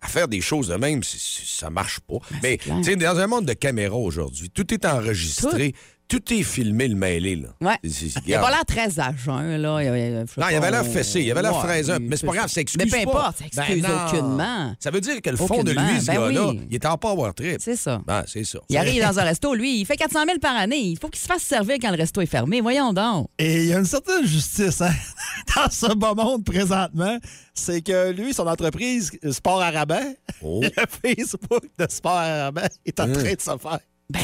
à 0.00 0.08
faire 0.08 0.28
des 0.28 0.40
choses 0.40 0.68
de 0.68 0.76
même, 0.76 1.02
ça 1.02 1.70
marche 1.70 2.00
pas. 2.00 2.18
Mais 2.42 2.58
clair. 2.58 2.76
tu 2.78 2.84
sais, 2.84 2.96
dans 2.96 3.18
un 3.18 3.26
monde 3.26 3.46
de 3.46 3.54
caméras 3.54 3.96
aujourd'hui, 3.96 4.50
tout 4.50 4.72
est 4.72 4.84
enregistré, 4.84 5.72
tout, 5.72 5.78
est 6.12 6.42
filmé 6.42 6.88
le 6.88 6.94
mêlé. 6.94 7.36
Là. 7.36 7.48
Ouais. 7.60 7.76
Il 7.82 8.30
n'a 8.32 8.38
pas 8.38 8.50
l'air 8.50 8.64
très 8.64 8.98
à 9.00 9.14
jeun, 9.14 9.56
là. 9.56 9.82
Il, 9.82 9.88
avait- 9.88 10.10
Non, 10.36 10.46
il 10.50 10.54
avait 10.56 10.70
l'air 10.70 10.86
fessé, 10.86 11.20
il 11.22 11.30
avait 11.30 11.42
l'air 11.42 11.56
Ouais, 11.64 11.98
Mais 12.00 12.16
c'est 12.16 12.26
pas 12.26 12.32
grave, 12.34 12.48
ça 12.48 12.60
excuse 12.60 12.80
Mais 12.82 13.04
peu 13.04 13.10
pas. 13.10 13.18
importe, 13.18 13.38
ça 13.38 13.44
excuse 13.46 13.82
Ben 13.82 13.90
non. 13.92 14.06
aucunement. 14.06 14.74
Ça 14.78 14.90
veut 14.90 15.00
dire 15.00 15.20
que 15.20 15.30
le 15.30 15.36
fond 15.36 15.62
de 15.62 15.72
lui, 15.72 16.00
ce 16.00 16.06
ben 16.06 16.14
gars-là, 16.14 16.48
oui. 16.50 16.60
il 16.70 16.74
est 16.74 16.86
en 16.86 16.96
power 16.96 17.30
trip. 17.34 17.56
C'est 17.60 17.76
ça. 17.76 18.00
Ben, 18.06 18.24
c'est 18.26 18.44
ça. 18.44 18.58
Il 18.68 18.76
arrive 18.76 19.02
dans 19.02 19.18
un 19.18 19.22
resto, 19.24 19.54
lui, 19.54 19.80
il 19.80 19.84
fait 19.86 19.96
400 19.96 20.24
000 20.26 20.38
par 20.38 20.56
année. 20.56 20.80
Il 20.80 20.98
faut 20.98 21.08
qu'il 21.08 21.20
se 21.20 21.26
fasse 21.26 21.42
servir 21.42 21.76
quand 21.80 21.90
le 21.90 21.96
resto 21.96 22.20
est 22.20 22.26
fermé. 22.26 22.60
Voyons 22.60 22.92
donc. 22.92 23.28
Et 23.38 23.64
il 23.64 23.66
y 23.66 23.74
a 23.74 23.78
une 23.78 23.84
certaine 23.84 24.26
justice 24.26 24.80
hein, 24.80 24.92
dans 25.56 25.70
ce 25.70 25.92
beau 25.94 26.14
monde 26.14 26.44
présentement. 26.44 27.18
C'est 27.54 27.80
que 27.82 28.10
lui, 28.12 28.32
son 28.34 28.46
entreprise 28.46 29.10
Sport 29.32 29.62
Arabais, 29.62 30.16
Oh. 30.42 30.60
le 30.76 30.84
Facebook 31.10 31.62
de 31.78 31.86
Sport 31.88 32.12
Arabais 32.18 32.68
est 32.84 33.00
en 33.00 33.10
train 33.10 33.22
de 33.34 33.40
se 33.40 33.56
faire. 33.58 33.78
Ben, 34.08 34.20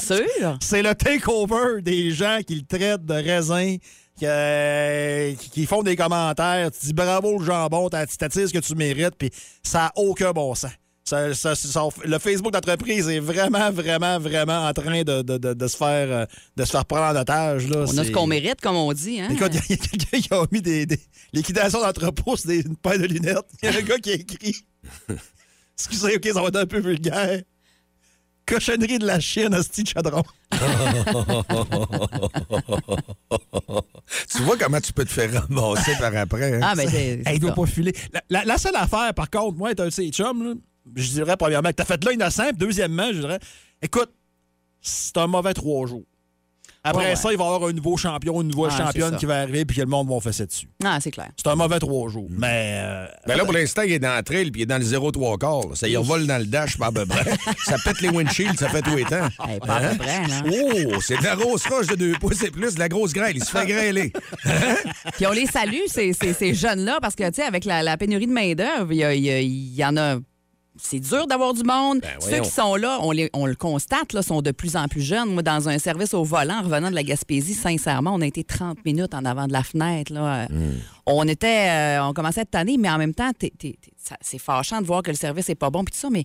C'est 0.00 0.16
sûr. 0.16 0.58
C'est 0.62 0.82
le 0.82 0.94
takeover 0.94 1.82
des 1.82 2.10
gens 2.12 2.38
qui 2.46 2.54
le 2.54 2.62
traitent 2.62 3.04
de 3.04 3.14
raisin, 3.14 3.76
qui, 4.18 4.24
euh, 4.26 5.34
qui- 5.52 5.66
font 5.66 5.82
des 5.82 5.96
commentaires. 5.96 6.70
Tu 6.70 6.86
dis 6.86 6.92
bravo 6.94 7.38
le 7.38 7.44
jambon, 7.44 7.88
t'as 7.90 8.06
t'attires 8.06 8.48
ce 8.48 8.52
que 8.54 8.58
tu 8.58 8.74
mérites, 8.74 9.14
puis 9.18 9.30
ça 9.62 9.78
n'a 9.78 9.92
aucun 9.96 10.32
bon 10.32 10.54
sens. 10.54 10.70
Ça- 11.04 11.34
ça- 11.34 11.54
ça- 11.54 11.86
le 12.04 12.18
Facebook 12.18 12.52
d'entreprise 12.52 13.08
est 13.08 13.20
vraiment, 13.20 13.70
vraiment, 13.70 14.18
vraiment 14.18 14.66
en 14.66 14.72
train 14.72 15.02
de, 15.02 15.22
de- 15.22 15.38
de- 15.38 15.54
de 15.54 15.66
se, 15.68 15.76
faire, 15.76 16.26
de 16.56 16.64
se 16.64 16.70
faire 16.70 16.84
prendre 16.84 17.16
en 17.16 17.20
otage. 17.20 17.68
Là. 17.68 17.80
On 17.80 17.82
a 17.82 17.86
C'est- 17.86 18.04
ce 18.06 18.10
qu'on 18.10 18.26
mérite, 18.26 18.60
comme 18.60 18.74
on 18.76 18.92
dit. 18.92 19.20
Hein? 19.20 19.28
Écoute, 19.30 19.52
il 19.68 19.76
y 19.76 19.78
a 19.78 19.86
quelqu'un 19.86 20.18
qui 20.20 20.28
a 20.34 20.44
mis 20.50 20.62
des, 20.62 20.84
des 20.86 20.98
liquidations 21.32 21.80
d'entrepôt 21.80 22.36
sur 22.36 22.48
des, 22.48 22.62
une 22.62 22.76
paire 22.76 22.98
de 22.98 23.04
lunettes. 23.06 23.38
Il 23.62 23.70
y 23.70 23.76
a 23.76 23.78
un 23.78 23.82
gars 23.82 23.98
qui 23.98 24.10
a 24.10 24.14
écrit 24.14 24.56
Excusez, 25.78 26.16
OK, 26.16 26.26
ça 26.32 26.40
va 26.40 26.48
être 26.48 26.56
un 26.56 26.66
peu 26.66 26.80
vulgaire. 26.80 27.42
Cochonnerie 28.46 28.98
de 28.98 29.06
la 29.06 29.18
Chine, 29.20 29.54
hostie 29.54 29.82
de 29.82 29.88
chadron. 29.88 30.22
Tu 34.30 34.42
vois 34.42 34.56
comment 34.56 34.80
tu 34.80 34.92
peux 34.92 35.04
te 35.04 35.12
faire 35.12 35.32
ramasser 35.32 35.92
par 35.98 36.14
après. 36.16 36.54
hein? 36.54 36.60
Ah, 36.62 36.74
ben, 36.76 36.88
c'est. 36.88 37.22
Hey, 37.26 37.34
il 37.34 37.40
doit 37.40 37.52
pas 37.54 37.66
filer. 37.66 37.92
La, 38.12 38.22
la- 38.30 38.44
la 38.44 38.58
seule 38.58 38.76
affaire, 38.76 39.12
par 39.14 39.30
contre, 39.30 39.56
moi, 39.58 39.72
être 39.72 39.80
un 39.80 39.86
de 39.86 39.90
ces 39.90 40.08
chums, 40.10 40.44
là, 40.44 40.54
je 40.94 41.08
dirais, 41.10 41.36
premièrement, 41.36 41.70
que 41.70 41.74
t'as 41.74 41.84
fait 41.84 42.02
là 42.04 42.12
innocent, 42.12 42.44
puis 42.50 42.58
deuxièmement, 42.58 43.08
je 43.12 43.20
dirais, 43.20 43.38
écoute, 43.82 44.10
c'est 44.80 45.16
un 45.16 45.26
mauvais 45.26 45.54
trois 45.54 45.86
jours. 45.86 46.04
Après 46.86 47.02
Ouais, 47.04 47.10
ouais. 47.10 47.16
ça, 47.16 47.32
il 47.32 47.38
va 47.38 47.44
y 47.44 47.46
avoir 47.46 47.68
un 47.68 47.72
nouveau 47.72 47.96
champion, 47.96 48.40
une 48.42 48.48
nouvelle 48.48 48.72
Ah, 48.74 48.84
championne 48.86 49.16
qui 49.16 49.26
va 49.26 49.40
arriver, 49.40 49.64
puis 49.64 49.76
que 49.76 49.82
le 49.82 49.88
monde 49.88 50.08
va 50.08 50.20
fesser 50.20 50.46
dessus. 50.46 50.68
Ah, 50.84 50.98
c'est 51.00 51.10
clair. 51.10 51.28
C'est 51.36 51.48
un 51.48 51.54
mauvais 51.56 51.78
trois 51.78 52.08
jours. 52.10 52.28
Mais. 52.30 52.80
euh, 52.82 53.06
Ben 53.26 53.36
là, 53.36 53.44
pour 53.44 53.52
l'instant, 53.52 53.82
il 53.82 53.92
est 53.92 53.98
dans 53.98 54.16
le 54.16 54.22
trail 54.22 54.50
puis 54.50 54.60
il 54.60 54.64
est 54.64 54.66
dans 54.66 54.78
le 54.78 54.84
0-3 54.84 55.38
quarts. 55.38 55.68
là. 55.68 55.74
Ça 55.74 55.88
y 55.88 55.96
revole 55.96 56.26
dans 56.26 56.38
le 56.38 56.46
dash, 56.46 56.78
pas 56.78 56.86
à 56.86 56.92
peu 56.92 57.04
près. 57.06 57.24
ça 57.64 57.76
pète 57.84 58.00
les 58.00 58.08
windshields, 58.08 58.56
ça 58.58 58.68
fait 58.68 58.82
tout 58.82 58.94
les 58.96 59.04
temps. 59.04 59.28
Hey, 59.48 59.58
pas 59.60 59.76
à 59.76 59.80
peu 59.90 59.98
près, 59.98 60.26
là. 60.28 60.42
Oh, 60.46 61.00
c'est 61.00 61.18
de 61.18 61.24
la 61.24 61.36
grosse 61.36 61.66
roche 61.66 61.86
de 61.88 61.96
deux 61.96 62.12
pouces 62.20 62.42
et 62.42 62.50
plus, 62.50 62.74
de 62.74 62.78
la 62.78 62.88
grosse 62.88 63.12
grêle. 63.12 63.36
Il 63.36 63.44
se 63.44 63.50
fait 63.50 63.66
grêler. 63.66 64.12
Puis 65.16 65.26
on 65.26 65.32
les 65.32 65.46
salue, 65.46 65.86
ces, 65.88 66.12
ces- 66.12 66.32
ces 66.34 66.54
jeunes-là, 66.54 66.98
parce 67.00 67.14
que, 67.14 67.26
tu 67.28 67.36
sais, 67.36 67.42
avec 67.42 67.64
la, 67.64 67.82
la 67.82 67.96
pénurie 67.96 68.26
de 68.26 68.32
main-d'œuvre, 68.32 68.92
y, 68.92 68.96
y 69.18 69.28
il 69.44 69.74
y 69.74 69.84
en 69.84 69.96
a. 69.96 70.16
C'est 70.78 71.00
dur 71.00 71.26
d'avoir 71.26 71.54
du 71.54 71.62
monde. 71.62 72.00
Ben, 72.00 72.10
Ceux 72.20 72.40
qui 72.40 72.50
sont 72.50 72.76
là, 72.76 72.98
on, 73.02 73.10
les- 73.10 73.30
on 73.32 73.46
le 73.46 73.54
constate, 73.54 74.12
là, 74.12 74.22
sont 74.22 74.42
de 74.42 74.50
plus 74.50 74.76
en 74.76 74.88
plus 74.88 75.00
jeunes. 75.02 75.32
Moi, 75.32 75.42
dans 75.42 75.68
un 75.68 75.78
service 75.78 76.14
au 76.14 76.24
volant, 76.24 76.58
en 76.58 76.62
revenant 76.62 76.90
de 76.90 76.94
la 76.94 77.02
Gaspésie, 77.02 77.54
sincèrement, 77.54 78.12
on 78.14 78.20
a 78.20 78.26
été 78.26 78.44
30 78.44 78.84
minutes 78.84 79.14
en 79.14 79.24
avant 79.24 79.46
de 79.46 79.52
la 79.52 79.62
fenêtre. 79.62 80.12
Là. 80.12 80.46
Hmm. 80.46 80.72
On 81.06 81.26
était, 81.28 81.68
euh, 81.98 82.04
on 82.04 82.12
commençait 82.12 82.40
à 82.40 82.42
être 82.42 82.50
tanné, 82.50 82.76
mais 82.78 82.90
en 82.90 82.98
même 82.98 83.14
temps, 83.14 83.30
c'est 84.20 84.38
fâchant 84.38 84.80
de 84.80 84.86
voir 84.86 85.02
que 85.02 85.10
le 85.10 85.16
service 85.16 85.48
est 85.48 85.54
pas 85.54 85.70
bon, 85.70 85.84
puis 85.84 85.92
tout 85.92 86.00
ça, 86.00 86.10
mais 86.10 86.24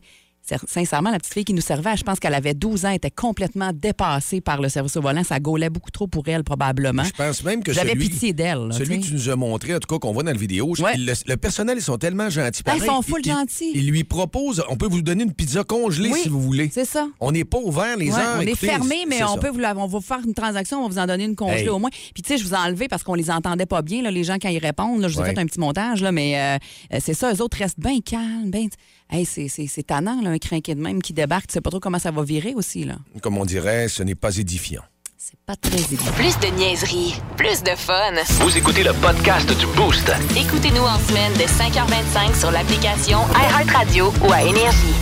Sincèrement, 0.67 1.11
la 1.11 1.19
petite 1.19 1.33
fille 1.33 1.45
qui 1.45 1.53
nous 1.53 1.61
servait, 1.61 1.95
je 1.95 2.03
pense 2.03 2.19
qu'elle 2.19 2.33
avait 2.33 2.53
12 2.53 2.85
ans, 2.85 2.89
était 2.89 3.11
complètement 3.11 3.71
dépassée 3.73 4.41
par 4.41 4.59
le 4.61 4.69
service 4.69 4.97
au 4.97 5.01
volant. 5.01 5.23
Ça 5.23 5.39
gaulait 5.39 5.69
beaucoup 5.69 5.91
trop 5.91 6.07
pour 6.07 6.27
elle, 6.27 6.43
probablement. 6.43 7.03
Je 7.03 7.11
pense 7.11 7.43
même 7.43 7.63
que 7.63 7.71
J'avais 7.71 7.95
pitié 7.95 8.33
d'elle. 8.33 8.69
celui 8.73 8.99
que 8.99 9.05
tu 9.05 9.13
nous 9.13 9.29
as 9.29 9.35
montré, 9.35 9.75
en 9.75 9.79
tout 9.79 9.87
cas, 9.87 9.99
qu'on 9.99 10.11
voit 10.11 10.23
dans 10.23 10.31
la 10.31 10.37
vidéo, 10.37 10.73
Ouais. 10.79 10.97
le, 10.97 11.13
le 11.25 11.37
personnel, 11.37 11.77
ils 11.77 11.83
sont 11.83 11.97
tellement 11.97 12.29
gentils. 12.29 12.63
Ah, 12.65 12.73
ils 12.75 12.83
sont 12.83 13.01
full 13.01 13.21
Ils- 13.23 13.29
gentils. 13.31 13.71
Ils 13.75 13.87
lui 13.89 14.03
proposent, 14.03 14.63
on 14.69 14.75
peut 14.75 14.87
vous 14.87 15.01
donner 15.01 15.23
une 15.23 15.33
pizza 15.33 15.63
congelée 15.63 16.09
Oui, 16.11 16.19
si 16.23 16.29
vous 16.29 16.41
voulez. 16.41 16.69
C'est 16.73 16.85
ça. 16.85 17.07
On 17.19 17.31
n'est 17.31 17.45
pas 17.45 17.59
ouvert 17.59 17.95
les 17.97 18.11
Ouais, 18.11 18.17
heures. 18.19 18.37
on 18.39 18.41
est 18.41 18.55
fermé, 18.55 19.05
mais 19.07 19.23
on 19.23 19.37
peut 19.37 19.49
vous, 19.49 19.59
on 19.61 19.73
va 19.73 19.85
vous 19.87 20.01
faire 20.01 20.19
une 20.25 20.33
transaction, 20.33 20.79
on 20.79 20.87
va 20.87 20.93
vous 20.93 20.99
en 20.99 21.07
donner 21.07 21.23
une 21.25 21.35
congelée 21.35 21.61
Hey. 21.61 21.69
au 21.69 21.79
moins. 21.79 21.89
Puis 22.13 22.23
tu 22.23 22.29
sais, 22.29 22.37
je 22.37 22.43
vous 22.43 22.53
ai 22.53 22.57
enlevé 22.57 22.87
parce 22.87 23.03
qu'on 23.03 23.13
les 23.13 23.29
entendait 23.31 23.65
pas 23.65 23.81
bien, 23.81 24.01
là, 24.01 24.11
les 24.11 24.23
gens 24.23 24.37
quand 24.41 24.49
ils 24.49 24.57
répondent. 24.59 25.01
là, 25.01 25.07
je 25.07 25.13
vous 25.13 25.19
ai 25.21 25.23
Ouais. 25.23 25.33
fait 25.33 25.39
un 25.39 25.45
petit 25.45 25.59
montage, 25.59 26.01
là, 26.01 26.11
mais 26.11 26.37
euh, 26.39 26.57
euh, 26.93 26.97
c'est 26.99 27.13
ça, 27.13 27.31
eux 27.33 27.41
autres 27.41 27.57
restent 27.57 27.79
bien 27.79 27.99
calmes. 28.01 28.49
Ben, 28.49 28.67
hey, 29.11 29.25
c'est, 29.25 29.47
c'est, 29.47 29.67
c'est 29.67 29.83
tannant, 29.83 30.21
là, 30.21 30.29
un 30.29 30.37
crinqué 30.37 30.75
de 30.75 30.81
même 30.81 31.01
qui 31.01 31.13
débarque. 31.13 31.47
Tu 31.47 31.53
sais 31.53 31.61
pas 31.61 31.69
trop 31.69 31.79
comment 31.79 31.99
ça 31.99 32.11
va 32.11 32.23
virer 32.23 32.53
aussi. 32.55 32.83
là. 32.83 32.95
Comme 33.21 33.37
on 33.37 33.45
dirait, 33.45 33.87
ce 33.87 34.03
n'est 34.03 34.15
pas 34.15 34.35
édifiant. 34.37 34.83
C'est 35.17 35.37
pas 35.45 35.55
très 35.55 35.77
évident. 35.77 36.11
Plus 36.15 36.37
de 36.39 36.47
niaiserie, 36.57 37.15
plus 37.37 37.61
de 37.63 37.69
fun. 37.75 38.13
Vous 38.43 38.57
écoutez 38.57 38.83
le 38.83 38.91
podcast 38.93 39.47
du 39.57 39.67
Boost. 39.75 40.11
Écoutez-nous 40.35 40.81
en 40.81 40.97
semaine 40.99 41.31
de 41.33 41.43
5h25 41.43 42.39
sur 42.39 42.51
l'application 42.51 43.19
iHeartRadio 43.35 44.11
ou 44.27 44.31
à 44.31 44.41
Énergie. 44.41 44.95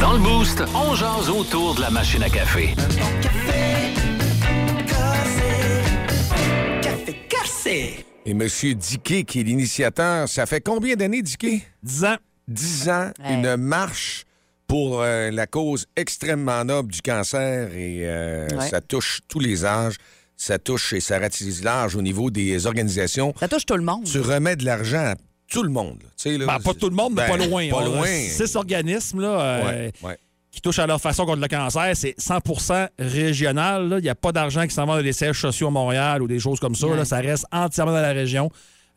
Dans 0.00 0.12
le 0.12 0.18
Boost, 0.20 0.62
on 0.74 0.94
jase 0.94 1.28
autour 1.28 1.74
de 1.74 1.80
la 1.82 1.90
machine 1.90 2.22
à 2.22 2.30
café. 2.30 2.74
Et 8.26 8.30
M. 8.32 8.48
Diquet, 8.74 9.24
qui 9.24 9.40
est 9.40 9.42
l'initiateur, 9.42 10.28
ça 10.28 10.46
fait 10.46 10.60
combien 10.60 10.94
d'années, 10.96 11.22
Diquet? 11.22 11.62
10 11.82 12.04
ans. 12.04 12.16
10 12.50 12.88
ans, 12.90 13.10
une 13.28 13.56
marche 13.56 14.24
pour 14.66 15.00
euh, 15.02 15.30
la 15.30 15.46
cause 15.46 15.86
extrêmement 15.96 16.64
noble 16.64 16.92
du 16.92 17.00
cancer 17.02 17.70
et 17.74 18.00
euh, 18.04 18.46
Ouais. 18.56 18.68
ça 18.68 18.80
touche 18.80 19.20
tous 19.28 19.40
les 19.40 19.64
âges. 19.64 19.96
Ça 20.36 20.58
touche 20.58 20.92
et 20.94 21.00
ça 21.00 21.18
ratisse 21.18 21.62
large 21.62 21.96
au 21.96 22.02
niveau 22.02 22.30
des 22.30 22.66
organisations. 22.66 23.34
Ça 23.38 23.46
touche 23.48 23.66
tout 23.66 23.76
le 23.76 23.82
monde. 23.82 24.04
Tu 24.04 24.20
remets 24.20 24.56
de 24.56 24.64
l'argent 24.64 25.04
à 25.12 25.14
tout 25.48 25.62
le 25.62 25.68
monde. 25.68 25.98
là. 26.02 26.08
Tu 26.16 26.30
sais, 26.30 26.38
là, 26.38 26.46
Ben, 26.46 26.60
pas 26.60 26.72
tout 26.74 26.88
le 26.88 26.94
monde, 26.96 27.12
mais 27.14 27.28
ben, 27.28 27.36
pas 27.36 27.46
loin. 27.46 27.68
Pas 27.70 27.84
loin. 27.84 28.06
Six 28.06 28.56
organismes 28.56 29.20
là, 29.20 29.40
euh, 29.40 29.64
Ouais, 29.66 29.92
ouais. 30.02 30.18
qui 30.50 30.60
touchent 30.62 30.78
à 30.78 30.86
leur 30.86 31.00
façon 31.00 31.26
contre 31.26 31.42
le 31.42 31.48
cancer. 31.48 31.90
C'est 31.94 32.14
100% 32.18 32.88
régional. 32.98 33.88
là. 33.88 33.98
Il 33.98 34.02
n'y 34.02 34.08
a 34.08 34.14
pas 34.14 34.32
d'argent 34.32 34.66
qui 34.66 34.72
s'en 34.74 34.86
va 34.86 34.94
dans 34.96 35.02
les 35.02 35.12
sièges 35.12 35.38
sociaux 35.40 35.66
à 35.68 35.70
Montréal 35.70 36.22
ou 36.22 36.26
des 36.28 36.38
choses 36.38 36.58
comme 36.60 36.74
ça. 36.74 36.86
Ouais. 36.86 36.96
là. 36.96 37.04
Ça 37.04 37.18
reste 37.18 37.44
entièrement 37.52 37.92
dans 37.92 38.00
la 38.00 38.12
région. 38.12 38.50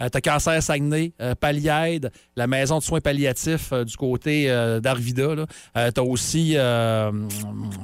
Euh, 0.03 0.09
T'as 0.09 0.21
Cancer 0.21 0.61
Saguenay, 0.61 1.13
euh, 1.21 1.33
Palliaide, 1.35 2.11
la 2.35 2.47
maison 2.47 2.79
de 2.79 2.83
soins 2.83 2.99
palliatifs 2.99 3.71
euh, 3.71 3.83
du 3.85 3.95
côté 3.95 4.49
euh, 4.49 4.79
d'Arvida. 4.79 5.23
T'as 5.73 6.01
aussi, 6.01 6.53
euh, 6.57 7.11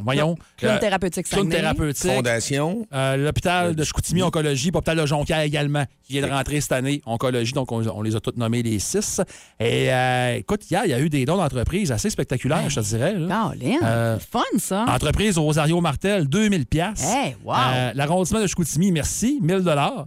voyons, 0.04 0.36
Clown 0.58 0.76
euh, 0.76 0.80
thérapeutique 0.80 1.28
Saguenay. 1.28 1.56
thérapeutique. 1.56 2.12
Fondation. 2.12 2.86
Euh, 2.94 3.18
L'hôpital 3.18 3.76
de 3.76 3.84
Chicoutimi, 3.84 4.22
Oncologie, 4.24 4.72
l'hôpital 4.72 4.98
de 4.98 5.06
Jonquière 5.06 5.40
également, 5.42 5.86
qui 6.04 6.14
vient 6.14 6.28
de 6.28 6.32
rentrer 6.32 6.60
cette 6.62 6.72
année, 6.74 7.02
Oncologie, 7.06 7.54
donc 7.54 7.72
on, 7.72 7.86
on 7.88 8.02
les 8.02 8.16
a 8.16 8.20
tous 8.20 8.34
nommés 8.38 8.62
les 8.64 8.80
six. 8.80 9.22
Et 9.60 9.92
euh, 9.94 10.36
écoute, 10.38 10.70
hier, 10.70 10.82
il 10.86 10.92
y 10.92 10.94
a 10.94 11.00
eu 11.00 11.10
des 11.10 11.26
dons 11.26 11.38
d'entreprise 11.38 11.92
assez 11.92 12.10
spectaculaires, 12.10 12.70
je 12.70 12.80
te 12.80 12.86
dirais. 12.86 13.14
là. 13.14 13.52
Euh, 13.84 14.18
fun, 14.20 14.40
ça. 14.58 14.86
Entreprise 14.88 15.38
Rosario 15.38 15.80
Martel, 15.82 16.28
2000 16.28 16.66
pièces. 16.66 17.04
Hey, 17.06 17.36
wow. 17.44 17.54
L'arrondissement 17.94 18.42
de 18.42 18.48
Chicoutimi, 18.48 18.92
merci, 18.92 19.40
1000 19.42 19.60
dollars. 19.60 20.06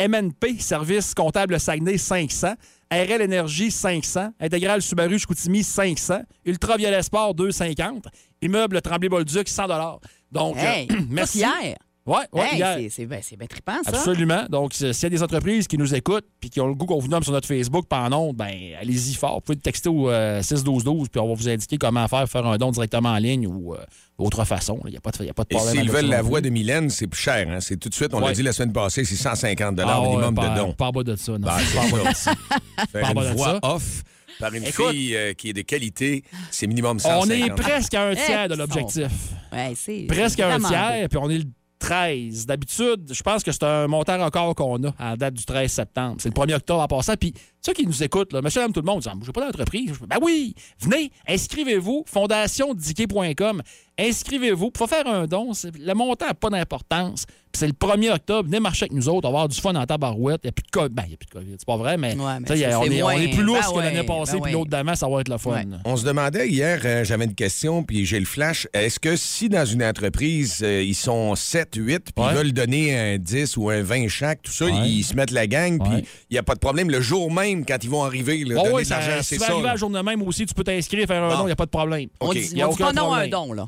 MNP, 0.00 0.58
service 0.58 1.12
comptable 1.12 1.45
Saguenay, 1.58 1.98
500. 1.98 2.54
RL 2.90 3.20
Énergie, 3.22 3.70
500. 3.70 4.30
Intégrale 4.40 4.82
Subaru 4.82 5.18
Chicoutimi, 5.18 5.62
500. 5.64 6.22
Ultraviolet 6.44 7.02
Sport, 7.02 7.34
250. 7.34 8.06
Immeuble 8.42 8.80
Tremblay-Bolduc, 8.80 9.48
100 9.48 9.68
dollars. 9.68 10.00
Donc, 10.30 10.56
hey, 10.56 10.88
euh, 10.90 10.96
merci. 11.08 11.38
hier. 11.38 11.76
Ouais, 12.06 12.18
ouais, 12.32 12.42
Hey, 12.52 12.56
hier. 12.58 12.76
c'est, 12.78 12.88
c'est, 12.90 13.06
ben, 13.06 13.20
bien 13.38 13.46
trippant, 13.48 13.78
ça. 13.84 13.90
Absolument. 13.90 14.44
Donc, 14.48 14.74
s'il 14.74 14.92
y 14.92 15.06
a 15.06 15.08
des 15.10 15.22
entreprises 15.24 15.66
qui 15.66 15.76
nous 15.76 15.92
écoutent 15.94 16.24
puis 16.40 16.50
qui 16.50 16.60
ont 16.60 16.68
le 16.68 16.74
goût 16.74 16.86
qu'on 16.86 17.00
vous 17.00 17.08
nomme 17.08 17.24
sur 17.24 17.32
notre 17.32 17.48
Facebook 17.48 17.86
pendant 17.88 18.28
ondes, 18.28 18.36
ben 18.36 18.52
allez-y 18.80 19.14
fort. 19.14 19.34
Vous 19.34 19.40
pouvez 19.40 19.58
texter 19.58 19.88
au 19.88 20.08
euh, 20.08 20.40
6-12-12 20.40 21.08
puis 21.08 21.20
on 21.20 21.26
va 21.28 21.34
vous 21.34 21.48
indiquer 21.48 21.78
comment 21.78 22.06
faire, 22.06 22.28
faire 22.28 22.46
un 22.46 22.56
don 22.58 22.70
directement 22.70 23.08
en 23.08 23.16
ligne 23.18 23.46
ou 23.48 23.74
euh, 23.74 23.78
d'autre 24.20 24.44
façon. 24.44 24.78
Il 24.84 24.92
n'y 24.92 24.96
a, 24.96 25.00
pas 25.00 25.10
de- 25.10 25.16
il 25.20 25.26
y 25.26 25.30
a 25.30 25.34
pas 25.34 25.42
de 25.42 25.48
Et 25.50 25.56
problème. 25.56 25.76
s'ils 25.82 25.90
veulent 25.90 26.06
la 26.08 26.22
voix 26.22 26.40
de 26.40 26.48
Mylène, 26.48 26.90
c'est 26.90 27.08
plus 27.08 27.20
cher. 27.20 27.46
hein. 27.50 27.58
C'est 27.60 27.76
tout 27.76 27.88
de 27.88 27.94
suite, 27.94 28.14
on 28.14 28.20
l'a 28.20 28.26
Ouais. 28.26 28.32
dit 28.34 28.42
la 28.42 28.52
semaine 28.52 28.72
passée, 28.72 29.04
c'est 29.04 29.16
150 29.16 29.80
Ah, 29.80 30.00
ouais, 30.00 30.08
minimum 30.08 30.34
pas, 30.36 30.48
de 30.50 30.60
dons. 30.60 30.72
Pas 30.74 30.86
en 30.86 30.92
bas 30.92 31.02
de 31.02 31.16
ça, 31.16 31.32
non. 31.32 31.38
Ben, 31.40 31.56
Pas 31.74 31.80
en 31.80 31.88
bas 32.04 32.10
de 32.10 32.14
ça. 32.16 32.32
Faire 32.92 33.10
une 33.10 33.14
de 33.30 33.34
voix 33.36 33.46
ça. 33.46 33.58
off 33.62 34.02
par 34.38 34.54
une 34.54 34.64
Écoute, 34.64 34.90
fille 34.90 35.16
euh, 35.16 35.32
qui 35.32 35.48
est 35.48 35.52
de 35.54 35.62
qualité, 35.62 36.22
c'est 36.50 36.66
minimum 36.68 37.00
150. 37.00 37.26
On 37.26 37.30
est 37.30 37.48
presque 37.56 37.94
à 37.94 38.08
un 38.10 38.14
tiers 38.14 38.48
de 38.48 38.54
l'objectif. 38.54 39.08
Ouais, 39.52 39.72
c'est, 39.74 40.04
Presque 40.08 40.38
à 40.40 40.54
un 40.54 40.60
tiers, 40.60 41.08
puis 41.08 41.18
on 41.20 41.28
est 41.30 41.38
le 41.38 41.44
13. 41.78 42.46
D'habitude, 42.46 43.12
je 43.12 43.22
pense 43.22 43.42
que 43.42 43.52
c'est 43.52 43.64
un 43.64 43.86
montant 43.86 44.22
record 44.24 44.54
qu'on 44.54 44.82
a 44.84 44.94
à 44.98 45.10
la 45.10 45.16
date 45.16 45.34
du 45.34 45.44
13 45.44 45.70
septembre. 45.70 46.16
C'est 46.18 46.28
le 46.28 46.34
1er 46.34 46.54
octobre 46.54 46.80
en 46.80 46.86
passant. 46.88 47.14
Puis 47.16 47.34
ceux 47.60 47.72
qui 47.72 47.86
nous 47.86 48.02
écoutent, 48.02 48.32
là, 48.32 48.42
monsieur, 48.42 48.62
tout 48.72 48.80
le 48.80 48.86
monde, 48.86 49.00
disent, 49.00 49.12
je 49.22 49.30
pas 49.30 49.44
d'entreprise. 49.44 49.92
Ben 50.08 50.18
oui, 50.22 50.54
venez, 50.80 51.10
inscrivez-vous, 51.28 52.04
fondationdiquet.com. 52.06 53.62
Inscrivez-vous. 53.98 54.70
Il 54.74 54.78
faut 54.78 54.86
faire 54.86 55.06
un 55.06 55.26
don. 55.26 55.54
C'est- 55.54 55.76
Le 55.78 55.94
montant 55.94 56.26
n'a 56.26 56.34
pas 56.34 56.50
d'importance. 56.50 57.24
Puis 57.26 57.60
c'est 57.60 57.66
le 57.66 57.72
1er 57.72 58.10
octobre. 58.12 58.46
Venez 58.46 58.60
marcher 58.60 58.82
avec 58.84 58.92
nous 58.92 59.08
autres. 59.08 59.26
On 59.26 59.32
va 59.32 59.38
avoir 59.38 59.48
du 59.48 59.58
fun 59.58 59.74
en 59.74 59.86
tabarouette. 59.86 60.40
Il 60.44 60.46
n'y 60.46 60.50
a 60.50 60.52
plus 60.52 60.64
de 60.64 60.70
COVID. 60.70 60.88
Ben, 60.94 61.04
il 61.06 61.08
n'y 61.08 61.14
a 61.14 61.16
plus 61.16 61.26
de 61.26 61.30
COVID. 61.32 61.54
C'est 61.58 61.64
pas 61.66 61.76
vrai, 61.78 61.96
mais, 61.96 62.14
Ouais, 62.14 62.38
mais 62.40 62.46
c'est- 62.46 62.74
on, 62.76 62.82
c'est 62.84 62.92
est, 62.94 63.02
on 63.02 63.10
est 63.12 63.28
plus 63.28 63.42
lourd 63.42 63.56
ben 63.56 63.72
que 63.72 63.78
l'année 63.80 64.00
ouais, 64.00 64.06
passée. 64.06 64.32
ben 64.34 64.42
puis 64.42 64.52
l'autre 64.52 64.70
d'avant, 64.70 64.94
ça 64.94 65.08
va 65.08 65.20
être 65.22 65.30
le 65.30 65.38
fun. 65.38 65.52
Ouais. 65.52 65.64
On 65.86 65.96
se 65.96 66.04
demandait 66.04 66.48
hier, 66.48 66.82
euh, 66.84 67.04
j'avais 67.04 67.24
une 67.24 67.34
question, 67.34 67.82
puis 67.84 68.04
j'ai 68.04 68.20
le 68.20 68.26
flash. 68.26 68.68
Est-ce 68.74 69.00
que 69.00 69.16
si 69.16 69.48
dans 69.48 69.64
une 69.64 69.82
entreprise, 69.82 70.60
euh, 70.62 70.82
ils 70.82 70.94
sont 70.94 71.34
7, 71.34 71.76
8, 71.76 72.12
puis 72.14 72.22
Ouais. 72.22 72.32
ils 72.32 72.36
veulent 72.36 72.52
donner 72.52 72.98
un 73.14 73.16
10 73.18 73.56
ou 73.56 73.70
un 73.70 73.80
20 73.82 74.08
chaque, 74.08 74.42
tout 74.42 74.52
ça, 74.52 74.66
Ouais. 74.66 74.72
ils 74.90 75.02
se 75.04 75.14
mettent 75.14 75.30
la 75.30 75.46
gang, 75.46 75.80
Ouais. 75.80 75.88
puis 76.02 76.08
il 76.28 76.34
n'y 76.34 76.38
a 76.38 76.42
pas 76.42 76.54
de 76.54 76.60
problème 76.60 76.90
le 76.90 77.00
jour 77.00 77.32
même, 77.32 77.64
quand 77.64 77.78
ils 77.82 77.88
vont 77.88 78.02
arriver, 78.04 78.44
là, 78.44 78.56
Oh 78.60 78.64
donner 78.68 78.82
de 78.82 78.88
ça, 78.88 78.98
l'argent, 78.98 79.22
si 79.22 79.28
c'est 79.28 79.34
tu 79.36 79.40
vas 79.40 79.46
ça. 79.46 79.52
arriver 79.54 79.68
la 79.68 79.76
journée 79.76 80.02
même 80.02 80.20
aussi, 80.22 80.44
tu 80.44 80.52
peux 80.52 80.64
t'inscrire, 80.64 81.06
faire 81.06 81.22
un 81.22 81.28
Bon. 81.30 81.34
don, 81.38 81.42
il 81.44 81.46
n'y 81.46 81.52
a 81.52 81.56
pas 81.56 81.64
de 81.64 81.70
problème. 81.70 82.08
On 82.20 82.34
dit, 82.34 82.40
Y 82.54 82.60
a 82.60 82.68
on 82.68 82.72
dit 82.72 82.82
aucun 82.82 82.92
pas 82.92 83.00
non 83.00 83.12
à 83.14 83.20
un 83.20 83.28
don, 83.28 83.52
là. 83.54 83.66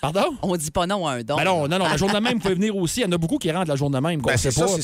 Pardon? 0.00 0.34
On 0.42 0.56
dit 0.56 0.70
pas 0.70 0.86
non 0.86 1.06
à 1.06 1.12
un 1.14 1.22
don. 1.22 1.36
Ben 1.36 1.44
non, 1.44 1.68
non, 1.68 1.78
non, 1.78 1.84
la 1.86 1.96
journée 1.96 2.20
même, 2.20 2.34
vous 2.34 2.40
pouvez 2.40 2.54
venir 2.54 2.76
aussi. 2.76 3.00
Il 3.00 3.04
y 3.04 3.06
en 3.06 3.12
a 3.12 3.18
beaucoup 3.18 3.38
qui 3.38 3.50
rentrent 3.50 3.68
la 3.68 3.76
journée 3.76 4.00
même, 4.00 4.20
qu'on 4.22 4.30
Ben, 4.30 4.36
c'est 4.36 4.54
pas. 4.54 4.66
ça, 4.68 4.76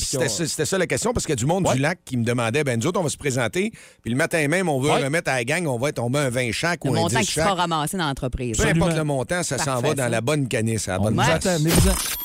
c'était 0.45 0.65
ça, 0.65 0.77
la 0.77 0.87
question, 0.87 1.13
parce 1.13 1.25
qu'il 1.25 1.31
y 1.33 1.37
a 1.37 1.37
du 1.37 1.45
monde 1.45 1.67
Ouais. 1.67 1.75
du 1.75 1.81
lac 1.81 1.99
qui 2.05 2.17
me 2.17 2.23
demandait, 2.23 2.63
ben 2.63 2.79
nous 2.79 2.87
autres, 2.87 2.99
on 2.99 3.03
va 3.03 3.09
se 3.09 3.17
présenter, 3.17 3.71
puis 4.01 4.11
le 4.11 4.17
matin 4.17 4.47
même, 4.47 4.67
on 4.69 4.79
veut 4.79 4.89
Ouais. 4.91 5.03
remettre 5.03 5.31
à 5.31 5.35
la 5.35 5.43
gang, 5.43 5.65
on 5.67 5.77
va 5.77 5.89
être, 5.89 5.99
on 5.99 6.09
met 6.09 6.19
un 6.19 6.29
20 6.29 6.51
chaque 6.51 6.83
Le 6.85 6.91
ou 6.91 6.93
un 6.95 7.01
montant 7.01 7.19
10 7.19 7.25
qui 7.27 7.33
sera 7.33 7.49
chaque. 7.49 7.57
ramassé 7.57 7.97
dans 7.97 8.07
l'entreprise. 8.07 8.57
Peu 8.57 8.67
importe 8.67 8.95
le 8.95 9.03
montant, 9.03 9.43
ça 9.43 9.57
s'en 9.57 9.79
va 9.81 9.93
dans 9.93 10.03
ça. 10.03 10.09
la 10.09 10.21
bonne 10.21 10.47
canisse, 10.47 10.87
à 10.87 10.93
la 10.93 10.99
On 11.01 11.03
bonne. 11.11 11.21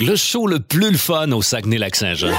Le 0.01 0.17
show 0.17 0.47
le 0.47 0.61
plus 0.61 0.91
le 0.91 0.99
fun 0.99 1.31
au 1.33 1.43
Saguenay-Lac-Saint-Jean. 1.43 2.33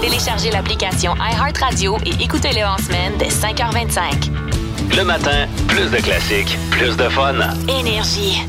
Téléchargez 0.00 0.50
l'application 0.50 1.14
iHeartRadio 1.16 1.98
et 2.06 2.22
écoutez-le 2.22 2.64
en 2.64 2.78
semaine 2.78 3.12
dès 3.18 3.28
5h25. 3.28 4.30
Le 4.96 5.04
matin, 5.04 5.46
plus 5.68 5.90
de 5.90 5.98
classiques, 5.98 6.56
plus 6.70 6.96
de 6.96 7.08
fun. 7.10 7.34
Énergie. 7.68 8.40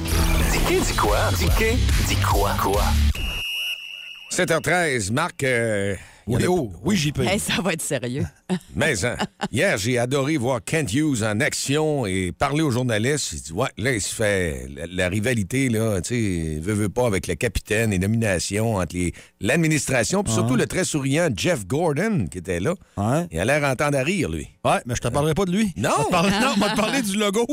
Dis 0.71 0.77
dis 0.79 0.95
quoi? 0.95 1.17
Dis 1.37 1.47
dis 2.07 2.15
quoi? 2.25 2.53
Quoi? 2.61 2.81
7h13, 4.31 5.11
Marc, 5.11 5.43
euh, 5.43 5.95
est 6.29 6.47
où? 6.47 6.71
Oui, 6.85 6.95
j'y 6.95 7.11
peux. 7.11 7.23
Hey, 7.23 7.39
ça 7.39 7.61
va 7.61 7.73
être 7.73 7.81
sérieux. 7.81 8.23
Mais 8.77 9.03
hein, 9.03 9.17
hier, 9.51 9.77
j'ai 9.77 9.97
adoré 9.97 10.37
voir 10.37 10.61
Kent 10.63 10.93
Hughes 10.93 11.23
en 11.23 11.41
action 11.41 12.05
et 12.05 12.31
parler 12.31 12.61
aux 12.61 12.71
journalistes. 12.71 13.33
Il 13.33 13.41
dit 13.41 13.51
Ouais, 13.51 13.67
là, 13.77 13.91
il 13.91 13.99
se 14.01 14.15
fait 14.15 14.65
la, 14.73 14.87
la 14.87 15.09
rivalité, 15.09 15.67
là, 15.67 15.99
tu 15.99 16.15
sais, 16.55 16.59
veut, 16.61 16.73
veut 16.73 16.87
pas 16.89 17.05
avec 17.05 17.27
le 17.27 17.35
capitaine 17.35 17.91
et 17.91 17.99
nomination 17.99 18.75
entre 18.75 18.95
les- 18.95 19.11
l'administration, 19.41 20.23
puis 20.23 20.31
surtout 20.31 20.55
le 20.55 20.67
très 20.67 20.85
souriant 20.85 21.27
Jeff 21.35 21.67
Gordon 21.67 22.27
qui 22.31 22.37
était 22.37 22.61
là. 22.61 22.75
Ouais. 22.95 23.27
Il 23.29 23.37
a 23.41 23.43
l'air 23.43 23.61
entendre 23.69 23.97
à 23.97 24.03
rire, 24.03 24.29
lui. 24.29 24.47
Ouais, 24.63 24.79
mais 24.85 24.95
je 24.95 25.01
te 25.01 25.09
parlerai 25.09 25.33
pas 25.33 25.43
de 25.43 25.51
lui. 25.51 25.73
Non. 25.75 25.89
Non, 25.89 26.05
on 26.55 26.59
va 26.61 26.69
te 26.69 26.77
parler 26.77 27.01
du 27.01 27.17
logo. 27.17 27.45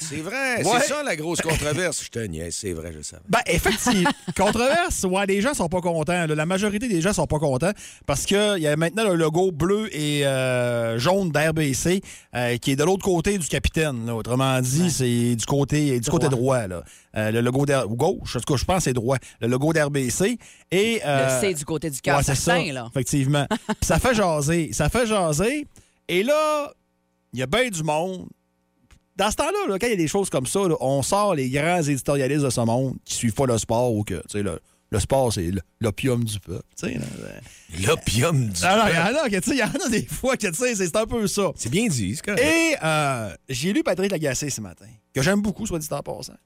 C'est 0.00 0.16
vrai, 0.16 0.64
Ouais. 0.64 0.78
c'est 0.80 0.88
ça 0.88 1.02
la 1.02 1.14
grosse 1.16 1.40
controverse. 1.40 2.02
Je 2.04 2.08
te 2.10 2.18
niaise, 2.20 2.56
c'est 2.58 2.72
vrai, 2.72 2.92
je 2.96 3.02
savais. 3.02 3.22
Ben, 3.28 3.40
effectivement, 3.46 4.10
controverse, 4.36 5.04
ouais, 5.04 5.26
les 5.26 5.40
gens 5.40 5.54
sont 5.54 5.68
pas 5.68 5.80
contents. 5.80 6.26
là. 6.26 6.34
La 6.34 6.46
majorité 6.46 6.88
des 6.88 7.00
gens 7.00 7.12
sont 7.12 7.26
pas 7.26 7.38
contents 7.38 7.72
parce 8.06 8.24
qu'il 8.26 8.58
y 8.58 8.66
a 8.66 8.76
maintenant 8.76 9.04
le 9.04 9.14
logo 9.14 9.52
bleu 9.52 9.88
et 9.94 10.26
euh, 10.26 10.98
jaune 10.98 11.30
d'RBC 11.30 12.00
euh, 12.34 12.56
qui 12.56 12.72
est 12.72 12.76
de 12.76 12.84
l'autre 12.84 13.04
côté 13.04 13.38
du 13.38 13.46
capitaine. 13.46 14.06
là. 14.06 14.14
Autrement 14.14 14.60
dit, 14.60 14.90
c'est 14.90 15.36
du 15.36 15.46
côté, 15.46 16.00
du 16.00 16.10
côté 16.10 16.28
droit. 16.28 16.66
là. 16.66 16.82
Euh, 17.16 17.30
le 17.32 17.40
logo 17.40 17.66
ou 17.88 17.96
gauche, 17.96 18.36
en 18.36 18.40
tout 18.40 18.54
cas, 18.54 18.56
je 18.56 18.64
pense 18.64 18.76
que 18.78 18.82
c'est 18.84 18.92
droit. 18.92 19.18
Le 19.40 19.48
logo 19.48 19.72
d'RBC. 19.72 20.38
Et, 20.70 21.00
euh, 21.04 21.40
Le 21.42 21.48
C 21.48 21.54
du 21.54 21.64
côté 21.64 21.90
du 21.90 22.00
cœur, 22.00 22.18
ouais, 22.18 22.22
c'est 22.22 22.34
ça, 22.36 22.56
là. 22.62 22.86
effectivement. 22.90 23.46
Ça 23.82 23.98
fait 23.98 24.14
jaser. 24.14 24.70
Ça 24.72 24.88
fait 24.88 25.06
jaser. 25.06 25.66
Et 26.08 26.22
là, 26.22 26.72
il 27.32 27.40
y 27.40 27.42
a 27.42 27.46
bien 27.46 27.68
du 27.68 27.82
monde. 27.82 28.28
Dans 29.20 29.30
ce 29.30 29.36
temps-là, 29.36 29.68
là, 29.68 29.78
quand 29.78 29.86
il 29.86 29.90
y 29.90 29.92
a 29.92 29.96
des 29.96 30.08
choses 30.08 30.30
comme 30.30 30.46
ça, 30.46 30.60
là, 30.60 30.76
on 30.80 31.02
sort 31.02 31.34
les 31.34 31.50
grands 31.50 31.82
éditorialistes 31.82 32.42
de 32.42 32.48
ce 32.48 32.62
monde 32.62 32.96
qui 33.04 33.14
suivent 33.14 33.34
pas 33.34 33.44
le 33.44 33.58
sport 33.58 33.92
ou 33.92 34.02
que, 34.02 34.14
tu 34.14 34.22
sais, 34.30 34.42
le, 34.42 34.58
Le 34.90 34.98
sport, 34.98 35.30
c'est 35.30 35.50
l'opium 35.78 36.24
du 36.24 36.40
peuple. 36.40 36.64
là. 36.82 36.90
L'opium 37.86 38.48
du. 38.48 38.64
Alors, 38.64 38.88
y 38.88 39.30
peuple. 39.32 39.50
il 39.50 39.58
y 39.58 39.62
en 39.62 39.66
a 39.68 39.88
des 39.90 40.06
fois 40.06 40.38
que 40.38 40.46
tu 40.46 40.54
sais, 40.54 40.74
c'est 40.74 40.96
un 40.96 41.04
peu 41.04 41.26
ça. 41.26 41.52
C'est 41.54 41.68
bien 41.68 41.86
dit, 41.86 42.16
c'est 42.16 42.24
correct. 42.24 42.42
Et 42.42 42.76
euh, 42.82 43.30
j'ai 43.50 43.74
lu 43.74 43.82
Patrick 43.82 44.10
Lagacé 44.10 44.48
ce 44.48 44.62
matin, 44.62 44.86
que 45.12 45.20
j'aime 45.20 45.42
beaucoup, 45.42 45.66
soit 45.66 45.78
dit 45.78 45.88
en 45.90 46.00
passant. 46.02 46.38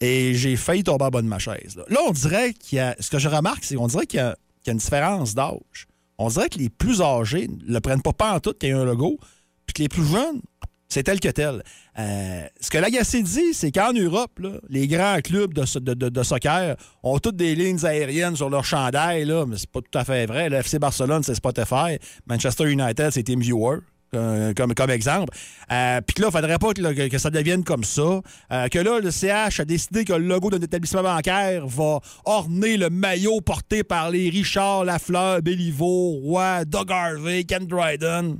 Et 0.00 0.34
j'ai 0.34 0.56
failli 0.56 0.82
tomber 0.82 1.04
en 1.04 1.10
bas 1.10 1.22
de 1.22 1.28
ma 1.28 1.38
chaise. 1.38 1.76
Là, 1.76 1.84
Là, 1.88 2.00
on 2.08 2.10
dirait 2.10 2.54
qu'il 2.54 2.78
y 2.78 2.80
a. 2.80 2.96
Ce 2.98 3.08
que 3.08 3.20
je 3.20 3.28
remarque, 3.28 3.62
c'est 3.62 3.76
qu'on 3.76 3.86
dirait 3.86 4.06
qu'il 4.06 4.18
y, 4.18 4.22
a 4.22 4.36
qu'il 4.64 4.66
y 4.66 4.70
a 4.70 4.72
une 4.72 4.78
différence 4.78 5.36
d'âge. 5.36 5.86
On 6.18 6.28
dirait 6.28 6.48
que 6.48 6.58
les 6.58 6.70
plus 6.70 7.02
âgés 7.02 7.46
ne 7.48 7.72
le 7.72 7.80
prennent 7.80 8.02
pas 8.02 8.12
pas 8.12 8.34
en 8.34 8.40
tout 8.40 8.52
qu'il 8.52 8.70
y 8.70 8.72
a 8.72 8.78
un 8.78 8.84
logo, 8.84 9.18
puis 9.66 9.74
que 9.74 9.82
les 9.82 9.88
plus 9.88 10.04
jeunes, 10.04 10.42
c'est 10.90 11.04
tel 11.04 11.18
que 11.20 11.28
tel. 11.28 11.62
Euh, 11.98 12.42
ce 12.60 12.68
que 12.70 12.76
Lagacé 12.78 13.22
dit, 13.22 13.54
c'est 13.54 13.72
qu'en 13.72 13.92
Europe, 13.94 14.38
les 14.68 14.86
grands 14.86 15.20
clubs 15.22 15.54
de, 15.54 15.64
so- 15.64 15.80
de- 15.80 15.94
de- 15.94 16.08
de 16.10 16.22
soccer 16.22 16.76
ont 17.02 17.18
toutes 17.18 17.36
des 17.36 17.54
lignes 17.54 17.84
aériennes 17.86 18.36
sur 18.36 18.50
leur 18.50 18.64
chandail, 18.64 19.24
là, 19.24 19.46
mais 19.46 19.56
c'est 19.56 19.70
pas 19.70 19.80
tout 19.80 19.98
à 19.98 20.04
fait 20.04 20.26
vrai. 20.26 20.50
Le 20.50 20.56
FC 20.56 20.78
Barcelone, 20.78 21.22
c'est 21.22 21.34
Spotify. 21.34 21.96
Manchester 22.26 22.70
United, 22.70 23.10
c'est 23.12 23.22
TeamViewer. 23.22 23.78
euh, 24.16 24.52
comme, 24.54 24.90
exemple. 24.90 25.32
Euh, 25.70 26.00
Puis 26.04 26.20
là, 26.20 26.30
il 26.30 26.32
faudrait 26.32 26.58
pas 26.58 26.72
que, 26.74 27.18
ça 27.18 27.30
devienne 27.30 27.62
comme 27.62 27.84
ça. 27.84 28.20
Que 28.50 28.78
là, 28.80 28.98
le 28.98 29.08
CH 29.12 29.60
a 29.60 29.64
décidé 29.64 30.04
que 30.04 30.12
le 30.12 30.26
logo 30.26 30.50
d'un 30.50 30.60
établissement 30.60 31.04
bancaire 31.04 31.64
va 31.68 32.00
orner 32.24 32.76
le 32.76 32.90
maillot 32.90 33.40
porté 33.40 33.84
par 33.84 34.10
les 34.10 34.28
Richard 34.28 34.84
Lafleur, 34.84 35.42
Béliveau, 35.42 36.18
Roy, 36.24 36.64
Doug 36.64 36.90
Harvey, 36.90 37.44
Ken 37.44 37.64
Dryden. 37.68 38.38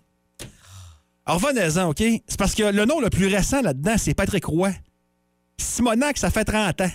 Alors, 1.27 1.41
revenez-en, 1.43 1.91
OK? 1.91 1.99
C'est 2.27 2.39
parce 2.39 2.55
que 2.55 2.62
le 2.65 2.85
nom 2.85 3.00
le 3.00 3.11
plus 3.11 3.27
récent 3.27 3.61
là-dedans, 3.62 3.97
c'est 3.99 4.15
Patrick 4.15 4.45
Roy. 4.45 4.71
Simonac, 5.59 6.19
ça 6.19 6.31
fait 6.31 6.45
30 6.45 6.81
ans. 6.81 6.91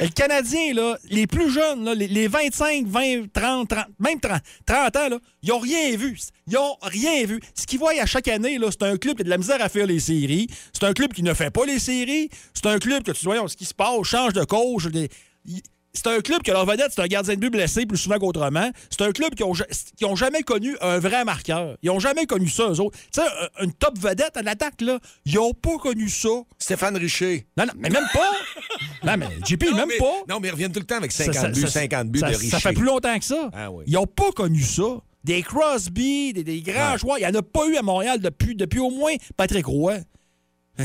Et 0.00 0.04
le 0.04 0.10
Canadien, 0.10 0.72
là, 0.72 0.96
les 1.10 1.26
plus 1.26 1.50
jeunes, 1.50 1.84
là, 1.84 1.94
les, 1.94 2.08
les 2.08 2.26
25, 2.26 2.86
20, 2.86 3.30
30, 3.32 3.68
30, 3.68 3.86
même 3.98 4.20
30, 4.20 4.40
30 4.64 4.96
ans, 4.96 5.08
là, 5.10 5.18
ils 5.42 5.50
n'ont 5.50 5.58
rien 5.58 5.94
vu. 5.96 6.18
Ils 6.46 6.54
n'ont 6.54 6.76
rien 6.80 7.26
vu. 7.26 7.40
Ce 7.54 7.66
qu'ils 7.66 7.78
voient 7.78 7.92
à 8.00 8.06
chaque 8.06 8.28
année, 8.28 8.58
c'est 8.70 8.82
un 8.84 8.96
club 8.96 9.16
qui 9.16 9.20
a 9.22 9.24
de 9.24 9.30
la 9.30 9.36
misère 9.36 9.60
à 9.62 9.68
faire 9.68 9.86
les 9.86 10.00
séries. 10.00 10.46
C'est 10.72 10.84
un 10.84 10.94
club 10.94 11.12
qui 11.12 11.22
ne 11.22 11.34
fait 11.34 11.50
pas 11.50 11.66
les 11.66 11.78
séries. 11.78 12.30
C'est 12.54 12.66
un 12.66 12.78
club 12.78 13.02
que 13.02 13.12
tu 13.12 13.24
vois 13.26 13.46
ce 13.48 13.56
qui 13.56 13.66
se 13.66 13.74
passe, 13.74 14.02
change 14.04 14.32
de 14.32 14.44
coach. 14.44 14.86
des- 14.86 15.10
C'est 15.94 16.06
un 16.06 16.20
club 16.20 16.42
que 16.42 16.50
leur 16.50 16.64
vedette, 16.64 16.88
c'est 16.94 17.02
un 17.02 17.06
gardien 17.06 17.34
de 17.34 17.38
but 17.40 17.50
blessé 17.50 17.84
plus 17.84 17.98
souvent 17.98 18.18
qu'autrement. 18.18 18.70
C'est 18.88 19.02
un 19.02 19.12
club 19.12 19.34
qui 19.34 19.42
ont, 19.42 19.52
qui 19.96 20.04
ont 20.06 20.16
jamais 20.16 20.42
connu 20.42 20.74
un 20.80 20.98
vrai 20.98 21.22
marqueur. 21.24 21.76
Ils 21.82 21.90
ont 21.90 22.00
jamais 22.00 22.24
connu 22.24 22.48
ça, 22.48 22.68
eux 22.70 22.80
autres. 22.80 22.98
Tu 23.12 23.20
sais, 23.20 23.26
un- 23.60 23.64
une 23.64 23.72
top 23.74 23.98
vedette 23.98 24.36
à 24.38 24.42
l'attaque, 24.42 24.80
là, 24.80 24.98
ils 25.26 25.38
ont 25.38 25.52
pas 25.52 25.76
connu 25.76 26.08
ça. 26.08 26.30
Stéphane 26.58 26.96
Richer. 26.96 27.46
Non, 27.58 27.66
non, 27.66 27.72
mais 27.76 27.90
même 27.90 28.06
pas. 28.12 28.32
non, 29.04 29.16
mais 29.18 29.26
JP, 29.46 29.64
non, 29.70 29.76
même 29.76 29.88
mais, 29.88 29.98
pas. 29.98 30.12
Non, 30.30 30.40
mais 30.40 30.48
ils 30.48 30.52
reviennent 30.52 30.72
tout 30.72 30.80
le 30.80 30.86
temps 30.86 30.96
avec 30.96 31.12
Ça- 31.12 31.24
50 31.24 31.42
ça- 31.42 31.48
buts, 31.50 31.60
ça- 31.60 31.66
50 31.68 32.08
buts 32.08 32.18
ça- 32.20 32.28
de 32.30 32.34
ça 32.34 32.38
Richer. 32.40 32.58
fait 32.60 32.72
plus 32.72 32.86
longtemps 32.86 33.18
que 33.18 33.24
ça. 33.26 33.50
Ah 33.52 33.70
oui. 33.70 33.84
Ils 33.86 33.92
n'ont 33.92 34.06
pas 34.06 34.32
connu 34.32 34.62
ça. 34.62 34.82
Des 35.24 35.42
Crosby, 35.42 36.32
des, 36.32 36.42
des 36.42 36.62
grands 36.62 36.92
Ouais. 36.92 36.98
joueurs. 36.98 37.18
Il 37.18 37.20
n'y 37.20 37.26
en 37.26 37.38
a 37.38 37.42
pas 37.42 37.66
eu 37.68 37.76
à 37.76 37.82
Montréal 37.82 38.18
depuis, 38.18 38.54
depuis 38.56 38.80
au 38.80 38.90
moins 38.90 39.12
Patrick 39.36 39.66
Roy. 39.66 39.98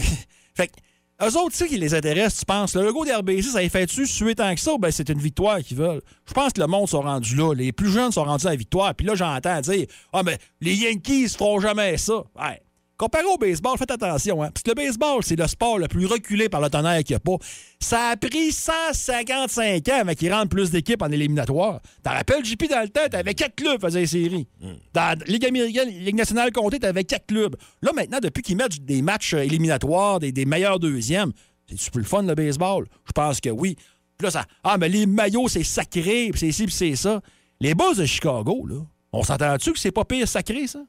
fait 0.53 0.67
que, 0.67 0.73
eux 1.21 1.37
autres, 1.37 1.51
tu 1.51 1.57
sais 1.57 1.67
qui 1.67 1.77
les 1.77 1.95
intéresse, 1.95 2.37
tu 2.37 2.45
penses. 2.45 2.75
Le 2.75 2.83
logo 2.83 3.03
d'RBC, 3.03 3.41
ça 3.49 3.61
les 3.61 3.69
fait-tu 3.69 4.05
suer 4.05 4.35
tant 4.35 4.53
que 4.53 4.61
ça? 4.61 4.73
Ben, 4.79 4.91
c'est 4.91 5.09
une 5.09 5.19
victoire 5.19 5.59
qu'ils 5.59 5.77
veulent. 5.77 6.01
Je 6.27 6.33
pense 6.33 6.53
que 6.53 6.61
le 6.61 6.67
monde 6.67 6.87
sont 6.87 7.01
rendus 7.01 7.35
là. 7.35 7.53
Les 7.53 7.71
plus 7.71 7.89
jeunes 7.89 8.11
sont 8.11 8.23
rendus 8.23 8.45
à 8.45 8.51
la 8.51 8.55
victoire. 8.55 8.93
Puis 8.93 9.07
là, 9.07 9.15
j'entends 9.15 9.59
dire 9.61 9.87
Ah, 10.13 10.21
mais 10.23 10.37
les 10.61 10.75
Yankees 10.75 11.29
feront 11.29 11.59
jamais 11.59 11.97
ça. 11.97 12.23
Ouais. 12.35 12.61
Comparé 12.97 13.25
au 13.25 13.37
baseball, 13.37 13.77
faites 13.77 13.91
attention, 13.91 14.41
hein, 14.41 14.49
parce 14.51 14.63
que 14.63 14.71
le 14.71 14.75
baseball, 14.75 15.23
c'est 15.23 15.35
le 15.35 15.45
sport 15.45 15.77
le 15.77 15.87
plus 15.87 16.07
reculé 16.07 16.49
par 16.49 16.61
le 16.61 16.69
tonnerre 16.69 17.03
qu'il 17.03 17.13
n'y 17.13 17.17
a 17.17 17.19
pas. 17.19 17.37
Ça 17.79 18.09
a 18.09 18.17
pris 18.17 18.51
155 18.51 19.87
ans 19.89 19.99
avant 20.01 20.13
qu'il 20.13 20.33
rentre 20.33 20.49
plus 20.49 20.71
d'équipes 20.71 21.03
en 21.03 21.11
éliminatoire. 21.11 21.79
T'en 22.01 22.11
rappelles, 22.11 22.43
JP, 22.43 22.67
dans 22.67 22.81
le 22.81 22.89
temps, 22.89 23.07
t'avais 23.09 23.35
quatre 23.35 23.53
clubs 23.55 23.75
qui 23.75 23.85
faisaient 23.85 23.99
les 23.99 24.07
séries. 24.07 24.47
Dans 24.93 25.19
la 25.19 25.25
Ligue 25.27 25.45
américaine, 25.45 25.89
Ligue 25.89 26.15
nationale 26.15 26.51
comptée, 26.51 26.79
t'avais 26.79 27.03
quatre 27.03 27.27
clubs. 27.27 27.55
Là, 27.83 27.91
maintenant, 27.93 28.17
depuis 28.19 28.41
qu'ils 28.41 28.57
mettent 28.57 28.83
des 28.83 29.03
matchs 29.03 29.35
euh, 29.35 29.43
éliminatoires, 29.43 30.19
des, 30.19 30.31
des 30.31 30.45
meilleurs 30.45 30.79
deuxièmes, 30.79 31.33
c'est 31.75 31.91
plus 31.91 32.01
le 32.01 32.07
fun, 32.07 32.23
le 32.23 32.33
baseball? 32.33 32.87
Je 33.05 33.11
pense 33.11 33.39
que 33.39 33.49
oui. 33.49 33.75
Puis 34.17 34.25
là, 34.25 34.31
ça. 34.31 34.45
Ah, 34.63 34.77
mais 34.79 34.89
les 34.89 35.05
maillots, 35.05 35.47
c'est 35.47 35.63
sacré, 35.63 36.29
puis 36.31 36.39
c'est 36.39 36.51
ci, 36.51 36.65
puis 36.65 36.73
c'est 36.73 36.95
ça. 36.95 37.21
Les 37.59 37.75
Bulls 37.75 37.95
de 37.95 38.05
Chicago, 38.05 38.65
là, 38.67 38.77
on 39.11 39.23
s'entend-tu 39.23 39.73
que 39.73 39.79
c'est 39.79 39.91
pas 39.91 40.03
pire 40.05 40.27
sacré, 40.27 40.65
ça? 40.65 40.79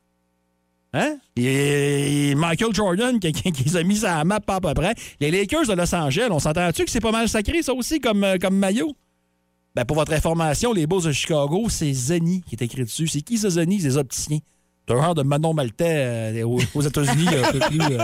Hein? 0.95 1.17
Et 1.37 2.35
Michael 2.35 2.75
Jordan 2.75 3.21
qui, 3.21 3.31
qui- 3.33 3.53
qui 3.53 3.65
les 3.65 3.77
a 3.77 3.83
mis 3.83 4.05
à 4.07 4.19
la 4.19 4.25
map 4.25 4.41
pas 4.41 4.57
à 4.57 4.61
peu 4.61 4.73
près. 4.75 4.95
Les 5.21 5.31
Lakers 5.31 5.67
de 5.67 5.75
Los 5.75 5.95
Angeles, 5.95 6.29
on 6.31 6.39
s'entend-tu 6.39 6.85
que 6.85 6.91
c'est 6.91 7.01
pas 7.01 7.13
mal 7.13 7.29
sacré, 7.29 7.63
ça 7.63 7.75
aussi, 7.75 8.01
comme, 8.01 8.25
euh, 8.25 8.37
comme 8.41 8.57
maillot? 8.57 8.95
Ben, 9.75 9.85
pour 9.85 9.97
votre 9.97 10.13
information, 10.15 10.73
les 10.73 10.87
Bulls 10.87 11.03
de 11.05 11.13
Chicago, 11.13 11.67
c'est 11.69 11.93
Zeni 11.93 12.43
qui 12.49 12.55
est 12.57 12.63
écrit 12.65 12.83
dessus. 12.85 13.07
C'est 13.07 13.21
qui 13.21 13.37
ce 13.39 13.51
Zeni? 13.51 13.81
C'est 13.81 13.89
les 13.89 13.97
opticiens. 13.99 14.39
C'est 14.89 14.95
un 14.95 15.03
genre 15.03 15.15
de 15.15 15.23
Manon 15.23 15.53
Maltais 15.53 16.33
euh, 16.41 16.43
aux, 16.47 16.59
aux 16.75 16.81
États-Unis, 16.81 17.27
un, 17.29 17.53
peu 17.53 17.59
plus, 17.59 17.81
euh, 17.83 17.99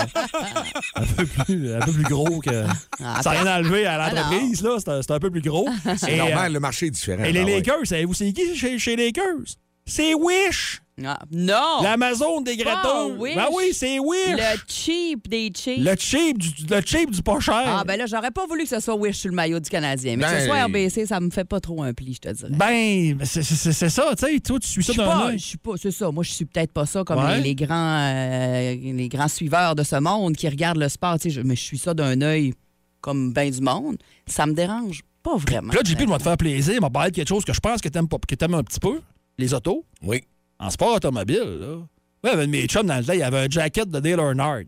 un, 0.97 1.05
peu 1.17 1.25
plus, 1.25 1.73
un 1.75 1.81
peu 1.81 1.93
plus 1.93 2.03
gros 2.05 2.41
que. 2.41 2.67
Ah, 3.03 3.23
ça 3.23 3.33
n'a 3.33 3.41
rien 3.41 3.57
enlevé 3.61 3.87
à 3.87 3.95
Ah, 4.03 4.13
l'entreprise, 4.13 4.63
là. 4.63 4.77
C'est 4.79 4.91
un, 4.91 5.01
c'est 5.01 5.11
un 5.13 5.19
peu 5.19 5.31
plus 5.31 5.41
gros. 5.41 5.67
C'est 5.97 6.13
Et, 6.13 6.19
normal, 6.19 6.51
euh, 6.51 6.55
le 6.55 6.61
marché 6.61 6.87
est 6.87 6.91
différent. 6.91 7.25
et 7.25 7.33
les 7.33 7.41
Ah 7.41 7.45
ouais. 7.47 7.53
Lakers, 7.57 7.87
savez-vous 7.87 8.13
c'est 8.13 8.31
qui 8.35 8.55
chez, 8.55 8.79
chez 8.79 8.97
les 8.97 9.07
Lakers? 9.07 9.57
C'est 9.87 10.15
Wish! 10.15 10.81
Ah, 11.05 11.19
non! 11.33 11.83
L'Amazon 11.83 12.41
des 12.41 12.57
gratteurs. 12.57 13.11
Wish. 13.19 13.35
Ben 13.35 13.47
oui, 13.53 13.71
c'est 13.73 13.99
Wish. 13.99 14.29
Le 14.31 14.59
cheap 14.69 15.29
des 15.29 15.51
cheap. 15.55 15.79
Le 15.85 15.95
cheap 15.99 16.39
du, 16.39 16.49
le 16.71 16.81
cheap 16.83 17.11
du 17.11 17.21
pas 17.21 17.41
cher. 17.41 17.65
Ah, 17.67 17.83
ben 17.85 17.97
là, 17.99 18.07
j'aurais 18.07 18.31
pas 18.31 18.47
voulu 18.47 18.63
que 18.63 18.69
ce 18.69 18.79
soit 18.81 18.95
Wish 18.95 19.17
sur 19.19 19.31
le 19.31 19.35
maillot 19.35 19.59
du 19.59 19.69
Canadien. 19.69 20.17
Mais 20.17 20.25
que 20.25 20.31
Ben- 20.31 20.41
ce 20.41 20.47
soit 20.47 20.65
RBC, 20.67 21.07
ça 21.07 21.19
me 21.19 21.31
fait 21.31 21.45
pas 21.45 21.59
trop 21.61 21.83
un 21.83 21.93
pli, 21.93 22.15
je 22.15 22.21
te 22.21 22.29
dirais. 22.33 22.51
Ben, 22.53 23.19
c'est- 23.25 23.43
ça, 23.43 24.15
tu 24.17 24.25
sais. 24.25 24.41
Toi, 24.41 24.59
tu 24.61 24.69
suis 24.69 24.83
Je 24.83 24.93
ça 24.93 25.05
d'un 25.05 25.33
je 25.33 25.45
suis 25.45 25.59
pas, 25.59 25.73
c'est 25.77 25.91
ça. 25.91 26.11
Moi, 26.13 26.23
je 26.23 26.31
suis 26.31 26.45
peut-être 26.45 26.73
pas 26.73 26.87
ça 26.87 27.03
comme 27.05 27.19
Ouais. 27.25 27.39
les, 27.39 27.43
les 27.43 27.55
grands, 27.57 27.99
euh, 28.01 28.75
les 28.77 29.09
grands 29.09 29.29
suiveurs 29.29 29.75
de 29.75 29.83
ce 29.83 29.97
monde 29.97 30.37
qui 30.37 30.49
regardent 30.49 30.79
le 30.79 30.89
sport. 30.89 31.19
tu 31.19 31.25
sais, 31.25 31.31
je- 31.31 31.41
mais 31.43 31.57
je 31.57 31.63
suis 31.63 31.79
ça 31.79 31.93
d'un 31.93 32.21
œil 32.23 32.55
comme 33.01 33.33
ben 33.33 33.51
du 33.51 33.61
monde. 33.61 33.97
Ça 34.29 34.47
me 34.47 34.53
dérange 34.55 35.01
pas 35.25 35.37
vraiment. 35.37 35.71
Puis 35.71 35.79
là, 35.79 35.83
JP, 35.85 36.09
va 36.09 36.19
te 36.19 36.23
faire 36.23 36.37
plaisir. 36.37 36.81
m'a 36.81 36.89
parlé 36.89 37.11
de 37.11 37.17
quelque 37.17 37.29
chose 37.29 37.45
que 37.45 37.53
je 37.53 37.61
pense 37.61 37.81
que 37.81 37.89
t'aimes 37.89 38.09
pas- 38.09 38.19
que 38.27 38.35
t'aimes 38.37 38.55
un 38.55 38.63
petit 38.63 38.81
peu. 38.81 39.01
Les 39.39 39.53
autos? 39.55 39.85
Oui. 40.03 40.25
En 40.59 40.71
sport 40.71 40.95
automobile, 40.97 41.59
là. 41.61 41.77
Ouais, 42.23 42.31
avec 42.31 42.49
mes 42.49 42.67
chums 42.67 42.87
dans 42.87 42.97
le 42.99 43.05
temps, 43.05 43.13
il 43.13 43.19
y 43.19 43.23
avait 43.23 43.39
un 43.39 43.49
jacket 43.51 43.89
de 43.89 44.01
Dale 44.01 44.19
Earnhardt. 44.21 44.65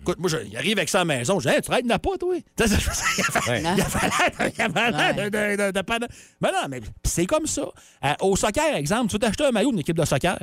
Écoute, 0.00 0.18
moi, 0.18 0.30
il 0.46 0.56
arrive 0.56 0.78
avec 0.78 0.88
ça 0.88 1.02
à 1.02 1.04
la 1.04 1.16
maison. 1.16 1.38
Je 1.38 1.48
dis, 1.48 1.54
Hey, 1.54 1.60
tu 1.60 1.70
raides 1.70 1.86
pas, 1.86 2.16
toi? 2.18 2.34
Tu 2.56 2.66
sais, 2.66 2.76
Il 3.58 4.58
y 4.58 4.62
avait- 4.62 4.90
l'air- 4.90 5.14
de- 5.72 6.08
Mais 6.40 6.50
non, 6.50 6.68
mais 6.68 6.80
c'est 7.04 7.26
comme 7.26 7.46
ça. 7.46 7.62
Euh, 8.04 8.12
au 8.20 8.34
soccer, 8.36 8.74
exemple, 8.74 9.08
tu 9.08 9.14
veux 9.14 9.18
t'acheter 9.20 9.44
un 9.44 9.52
maillot 9.52 9.70
d'une 9.70 9.80
équipe 9.80 9.96
de 9.96 10.04
soccer. 10.04 10.38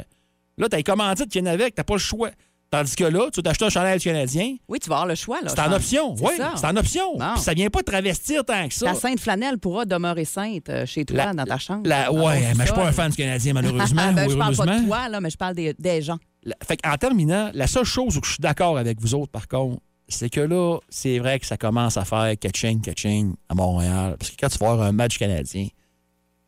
Là, 0.58 0.69
t'as 0.69 0.78
les 0.78 0.84
commandites 0.84 1.25
qui 1.28 1.39
viennent 1.39 1.47
avec, 1.47 1.75
t'as 1.75 1.84
pas 1.84 1.95
le 1.95 1.99
choix. 1.99 2.30
Tandis 2.71 2.95
que 2.95 3.03
là, 3.03 3.29
tu 3.34 3.38
veux 3.38 3.41
t'acheter 3.43 3.65
un 3.65 3.69
chandail 3.69 3.97
du 3.97 4.03
Canadien, 4.03 4.55
Oui, 4.67 4.77
tu 4.79 4.89
vas 4.89 4.97
avoir 4.97 5.08
le 5.08 5.15
choix. 5.15 5.41
là, 5.41 5.49
c'est 5.49 5.60
en 5.60 5.71
option. 5.73 6.13
Oui, 6.21 6.34
c'est 6.55 6.67
en 6.67 6.75
option. 6.75 7.17
Bon. 7.17 7.34
Puis 7.34 7.41
ça 7.41 7.53
vient 7.55 7.69
pas 7.69 7.79
te 7.79 7.86
travestir 7.91 8.45
tant 8.45 8.67
que 8.67 8.73
ça. 8.75 8.86
Ta 8.88 8.93
sainte 8.93 9.19
flanelle 9.19 9.58
pourra 9.58 9.86
demeurer 9.86 10.23
sainte 10.25 10.69
euh, 10.69 10.86
chez 10.86 11.03
toi, 11.03 11.17
La- 11.17 11.34
dans 11.34 11.45
ta 11.45 11.58
chambre. 11.58 11.82
La, 11.89 12.05
ton 12.05 12.23
ouais, 12.27 12.41
mais 12.55 12.65
je 12.65 12.71
suis 12.71 12.75
pas 12.75 12.88
un 12.88 12.91
fan 12.91 13.10
du 13.10 13.17
Canadien, 13.17 13.53
malheureusement. 13.53 14.12
ben, 14.13 14.29
je 14.29 14.36
parle 14.36 14.55
pas 14.55 14.65
de 14.65 14.86
toi, 14.86 15.10
là, 15.10 15.19
mais 15.19 15.29
je 15.32 15.38
parle 15.38 15.55
des, 15.55 15.73
des 15.79 16.01
gens. 16.03 16.17
La- 16.43 16.55
Fait 16.63 16.79
en 16.86 16.95
terminant, 16.97 17.49
la 17.55 17.65
seule 17.65 17.86
chose 17.86 18.17
où 18.17 18.21
je 18.23 18.29
suis 18.34 18.39
d'accord 18.41 18.77
avec 18.77 19.01
vous 19.01 19.15
autres, 19.15 19.32
par 19.32 19.47
contre, 19.47 19.82
c'est 20.08 20.29
que 20.29 20.39
là, 20.41 20.77
c'est 20.89 21.17
vrai 21.17 21.39
que 21.39 21.47
ça 21.47 21.58
commence 21.58 21.97
à 21.97 22.05
faire 22.05 22.34
catching, 22.39 22.82
catching 22.82 23.34
à 23.49 23.55
Montréal. 23.55 24.15
Parce 24.19 24.29
que 24.32 24.36
quand 24.39 24.49
tu 24.49 24.58
vas 24.60 24.75
voir 24.75 24.82
un 24.88 24.91
match 24.91 25.17
canadien, 25.17 25.67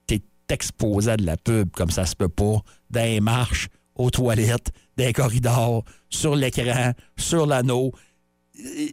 t'es 0.05 0.21
exposé 0.49 1.11
à 1.11 1.17
de 1.17 1.25
la 1.25 1.37
pub 1.37 1.71
comme 1.71 1.89
ça 1.89 2.05
se 2.05 2.15
peut 2.15 2.29
pas, 2.29 2.57
dans 2.91 3.03
les 3.03 3.21
marches, 3.21 3.69
aux 3.95 4.09
toilettes, 4.09 4.71
corridors, 5.13 5.83
sur 6.09 6.35
l'écran, 6.35 6.93
sur 7.17 7.45
l'anneau. 7.45 7.91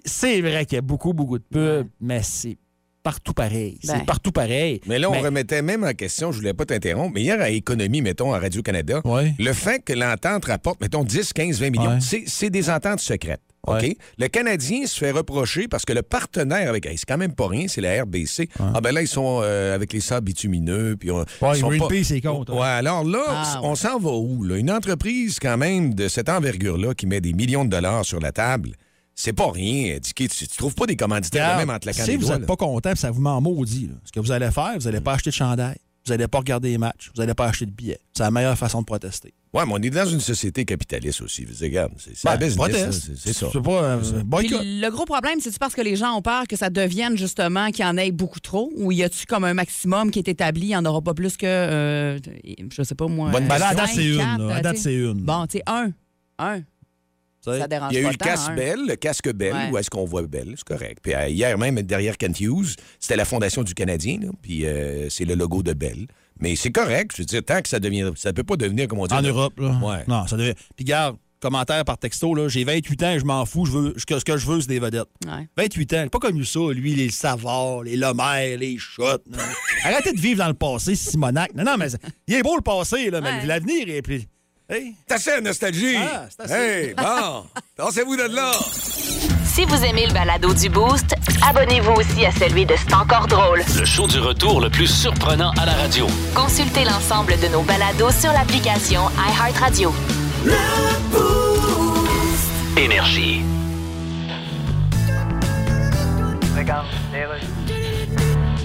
C'est 0.04 0.40
vrai 0.40 0.64
qu'il 0.66 0.76
y 0.76 0.78
a 0.78 0.82
beaucoup, 0.82 1.12
beaucoup 1.12 1.38
de 1.38 1.44
pubs, 1.44 1.88
mais 2.00 2.22
c'est 2.22 2.56
partout 3.02 3.32
pareil. 3.32 3.78
Ben. 3.84 3.98
C'est 3.98 4.06
partout 4.06 4.32
pareil. 4.32 4.80
Mais 4.86 4.98
là, 4.98 5.08
on 5.08 5.12
Mais- 5.12 5.20
remettait 5.20 5.62
même 5.62 5.84
en 5.84 5.92
question, 5.92 6.30
je 6.32 6.38
voulais 6.38 6.54
pas 6.54 6.64
t'interrompre, 6.66 7.12
mais 7.14 7.22
hier 7.22 7.40
à 7.40 7.50
Économie, 7.50 8.02
mettons, 8.02 8.32
à 8.32 8.38
Radio-Canada, 8.38 9.00
Ouais. 9.04 9.34
le 9.38 9.52
fait 9.52 9.82
que 9.84 9.92
l'entente 9.92 10.44
rapporte, 10.46 10.80
mettons, 10.80 11.04
10, 11.04 11.32
15, 11.32 11.60
20 11.60 11.70
millions, 11.70 11.98
Ouais. 11.98 12.22
c'est 12.26 12.50
des 12.50 12.70
ententes 12.70 13.00
secrètes. 13.00 13.40
OK? 13.76 13.82
Ouais. 13.82 13.96
Le 14.18 14.28
Canadien 14.28 14.86
se 14.86 14.98
fait 14.98 15.10
reprocher 15.10 15.68
parce 15.68 15.84
que 15.84 15.92
le 15.92 16.02
partenaire 16.02 16.68
avec. 16.68 16.86
hey, 16.86 16.96
c'est 16.98 17.06
quand 17.06 17.18
même 17.18 17.34
pas 17.34 17.48
rien, 17.48 17.66
c'est 17.68 17.80
la 17.80 18.02
RBC. 18.02 18.48
Ah, 18.58 18.80
ben 18.80 18.92
là, 18.92 19.02
ils 19.02 19.08
sont 19.08 19.40
euh, 19.42 19.74
avec 19.74 19.92
les 19.92 20.00
sables 20.00 20.26
bitumineux. 20.26 20.96
Puis 20.98 21.10
on, 21.10 21.18
Ouais, 21.18 21.26
ils 21.54 21.60
sont 21.60 21.68
Greenpeace, 21.68 22.04
c'est 22.04 22.20
contre, 22.20 22.54
Ouais, 22.54 22.66
alors 22.66 23.04
là, 23.04 23.22
Ah, 23.28 23.60
on 23.62 23.74
s'en 23.74 23.98
va 23.98 24.10
où? 24.10 24.44
là? 24.44 24.56
Une 24.56 24.70
entreprise, 24.70 25.38
quand 25.40 25.56
même, 25.56 25.94
de 25.94 26.08
cette 26.08 26.28
envergure-là, 26.28 26.94
qui 26.94 27.06
met 27.06 27.20
des 27.20 27.32
millions 27.32 27.64
de 27.64 27.70
dollars 27.70 28.04
sur 28.04 28.20
la 28.20 28.32
table, 28.32 28.70
c'est 29.14 29.32
pas 29.32 29.50
rien. 29.50 29.98
Dicky, 30.00 30.28
tu, 30.28 30.46
tu 30.46 30.56
trouves 30.56 30.74
pas 30.74 30.86
des 30.86 30.96
commanditaires 30.96 31.54
de 31.54 31.58
même 31.58 31.70
en 31.70 31.78
te 31.78 31.86
la 31.86 31.92
si 31.92 32.16
vous 32.16 32.28
n'êtes 32.28 32.46
pas 32.46 32.56
content, 32.56 32.94
ça 32.94 33.10
vous 33.10 33.20
m'en 33.20 33.40
maudit, 33.40 33.88
là, 33.88 33.94
ce 34.04 34.12
que 34.12 34.20
vous 34.20 34.30
allez 34.30 34.50
faire, 34.50 34.74
vous 34.78 34.84
n'allez 34.84 35.00
pas 35.00 35.14
acheter 35.14 35.30
de 35.30 35.34
chandail. 35.34 35.76
Vous 36.08 36.12
n'allez 36.14 36.28
pas 36.28 36.38
regarder 36.38 36.70
les 36.70 36.78
matchs, 36.78 37.10
vous 37.14 37.20
n'allez 37.20 37.34
pas 37.34 37.46
acheter 37.46 37.66
de 37.66 37.70
billets. 37.70 38.00
C'est 38.16 38.22
la 38.22 38.30
meilleure 38.30 38.56
façon 38.58 38.80
de 38.80 38.86
protester. 38.86 39.32
Ouais, 39.54 39.64
mais 39.64 39.72
on 39.74 39.78
est 39.82 39.88
dans 39.90 40.04
une 40.06 40.20
société 40.20 40.64
capitaliste 40.64 41.22
aussi. 41.22 41.44
Vous 41.44 41.54
regarde, 41.62 41.92
c'est 41.98 42.14
c'est 42.16 42.28
la 42.28 42.36
Ben, 42.36 42.46
business. 42.48 42.56
proteste. 42.56 43.08
là, 43.08 43.14
C'est 43.16 43.28
c'est 43.28 43.32
ça. 43.38 43.48
C'est 43.52 43.62
pas 43.62 43.82
euh, 43.82 43.98
Puis 43.98 44.22
boycott. 44.24 44.60
le 44.62 44.90
gros 44.90 45.04
problème, 45.06 45.40
c'est-tu 45.40 45.58
parce 45.58 45.74
que 45.74 45.80
les 45.80 45.96
gens 45.96 46.12
ont 46.16 46.20
peur 46.22 46.46
que 46.46 46.54
ça 46.56 46.68
devienne 46.68 47.16
justement 47.16 47.70
qu'il 47.70 47.84
y 47.84 47.88
en 47.88 47.96
ait 47.96 48.10
beaucoup 48.10 48.40
trop 48.40 48.70
ou 48.76 48.92
y 48.92 49.02
a-tu 49.02 49.24
comme 49.26 49.44
un 49.44 49.54
maximum 49.54 50.10
qui 50.10 50.18
est 50.18 50.28
établi, 50.28 50.62
il 50.66 50.68
n'y 50.68 50.76
en 50.76 50.84
aura 50.84 51.00
pas 51.00 51.14
plus 51.14 51.36
que, 51.38 51.46
euh, 51.46 52.18
je 52.70 52.82
sais 52.82 52.94
pas 52.94 53.06
moi. 53.06 53.30
Bonne 53.30 53.44
euh, 53.50 53.58
cinq, 53.58 53.86
c'est 53.88 54.06
une. 54.06 54.20
À 54.50 54.60
date, 54.60 54.76
c'est 54.78 54.94
une. 54.94 55.22
Bon, 55.22 55.46
tu 55.46 55.58
sais, 55.58 55.62
un. 55.66 55.92
Un. 56.38 56.60
Ça 57.58 57.68
dérange 57.68 57.92
Il 57.92 58.00
y 58.02 58.04
a 58.04 58.08
eu 58.08 58.10
le 58.12 58.16
casque 58.16 58.50
un. 58.50 58.54
Belle, 58.54 58.80
le 58.86 58.96
casque 58.96 59.32
Belle, 59.32 59.54
Ouais. 59.54 59.70
où 59.70 59.78
est-ce 59.78 59.88
qu'on 59.90 60.04
voit 60.04 60.22
Belle, 60.22 60.54
c'est 60.56 60.64
correct. 60.64 60.98
Puis 61.02 61.14
euh, 61.14 61.28
hier 61.28 61.56
même, 61.56 61.80
derrière 61.82 62.16
Kent 62.18 62.40
Hughes, 62.40 62.74
c'était 62.98 63.16
la 63.16 63.24
Fondation 63.24 63.62
du 63.62 63.74
Canadien, 63.74 64.18
là, 64.20 64.28
puis 64.42 64.66
euh, 64.66 65.08
c'est 65.08 65.24
le 65.24 65.34
logo 65.34 65.62
de 65.62 65.72
Belle. 65.72 66.06
Mais 66.40 66.54
c'est 66.56 66.70
correct, 66.70 67.12
je 67.16 67.22
veux 67.22 67.26
dire, 67.26 67.44
tant 67.44 67.60
que 67.62 67.68
ça 67.68 67.80
devient... 67.80 68.12
Ça 68.14 68.32
peut 68.32 68.44
pas 68.44 68.56
devenir, 68.56 68.86
comme 68.88 68.98
on 69.00 69.06
dit... 69.06 69.14
En 69.14 69.20
là- 69.20 69.28
Europe, 69.28 69.58
là. 69.58 69.78
Ouais. 69.82 70.04
Non, 70.06 70.26
ça 70.28 70.36
devait. 70.36 70.54
Puis 70.76 70.84
garde, 70.84 71.16
commentaire 71.40 71.84
par 71.84 71.98
texto, 71.98 72.32
là, 72.34 72.48
j'ai 72.48 72.62
28 72.62 73.02
ans 73.02 73.10
et 73.10 73.18
je 73.18 73.24
m'en 73.24 73.44
fous, 73.44 73.64
je 73.64 73.72
veux, 73.72 73.94
ce 73.96 74.06
que, 74.06 74.18
ce 74.20 74.24
que 74.24 74.36
je 74.36 74.46
veux, 74.46 74.60
c'est 74.60 74.68
des 74.68 74.78
vedettes. 74.78 75.08
Ouais. 75.26 75.48
28 75.56 75.92
ans, 75.94 76.08
pas 76.08 76.18
connu 76.20 76.44
ça, 76.44 76.60
lui, 76.72 76.94
les 76.94 77.10
Savards, 77.10 77.82
les 77.82 77.96
Lemaire, 77.96 78.56
les 78.58 78.78
Shots. 78.78 79.02
non. 79.30 79.38
Arrêtez 79.84 80.12
de 80.12 80.20
vivre 80.20 80.38
dans 80.38 80.48
le 80.48 80.54
passé, 80.54 80.94
Simonac. 80.94 81.52
Non, 81.56 81.64
non, 81.64 81.76
mais 81.76 81.88
il 82.28 82.34
est 82.34 82.42
beau 82.42 82.54
le 82.56 82.62
passé, 82.62 83.10
là, 83.10 83.20
mais 83.20 83.30
Ouais. 83.40 83.46
l'avenir 83.46 83.88
est 83.88 84.02
plus. 84.02 84.22
Hey, 84.70 84.94
C'est 85.06 85.14
assez 85.14 85.30
la 85.30 85.40
nostalgie! 85.40 85.96
Ah, 85.96 86.26
c'est 86.28 86.42
assez. 86.44 86.54
Hey, 86.54 86.94
bon! 86.94 87.44
Pensez-vous 87.76 88.16
de 88.16 88.24
là! 88.34 88.52
Si 89.46 89.64
vous 89.64 89.82
aimez 89.82 90.06
le 90.06 90.12
balado 90.12 90.52
du 90.52 90.68
Boost, 90.68 91.14
abonnez-vous 91.48 91.92
aussi 91.92 92.26
à 92.26 92.32
celui 92.32 92.66
de 92.66 92.74
C'est 92.76 92.92
encore 92.92 93.26
drôle. 93.28 93.62
Le 93.78 93.84
show 93.86 94.06
du 94.06 94.18
retour 94.18 94.60
le 94.60 94.68
plus 94.68 94.86
surprenant 94.86 95.52
à 95.52 95.64
la 95.64 95.72
radio. 95.72 96.06
Consultez 96.34 96.84
l'ensemble 96.84 97.32
de 97.40 97.48
nos 97.48 97.62
balados 97.62 98.10
sur 98.10 98.30
l'application 98.30 99.00
iHeartRadio. 99.16 99.90
Énergie. 102.76 103.40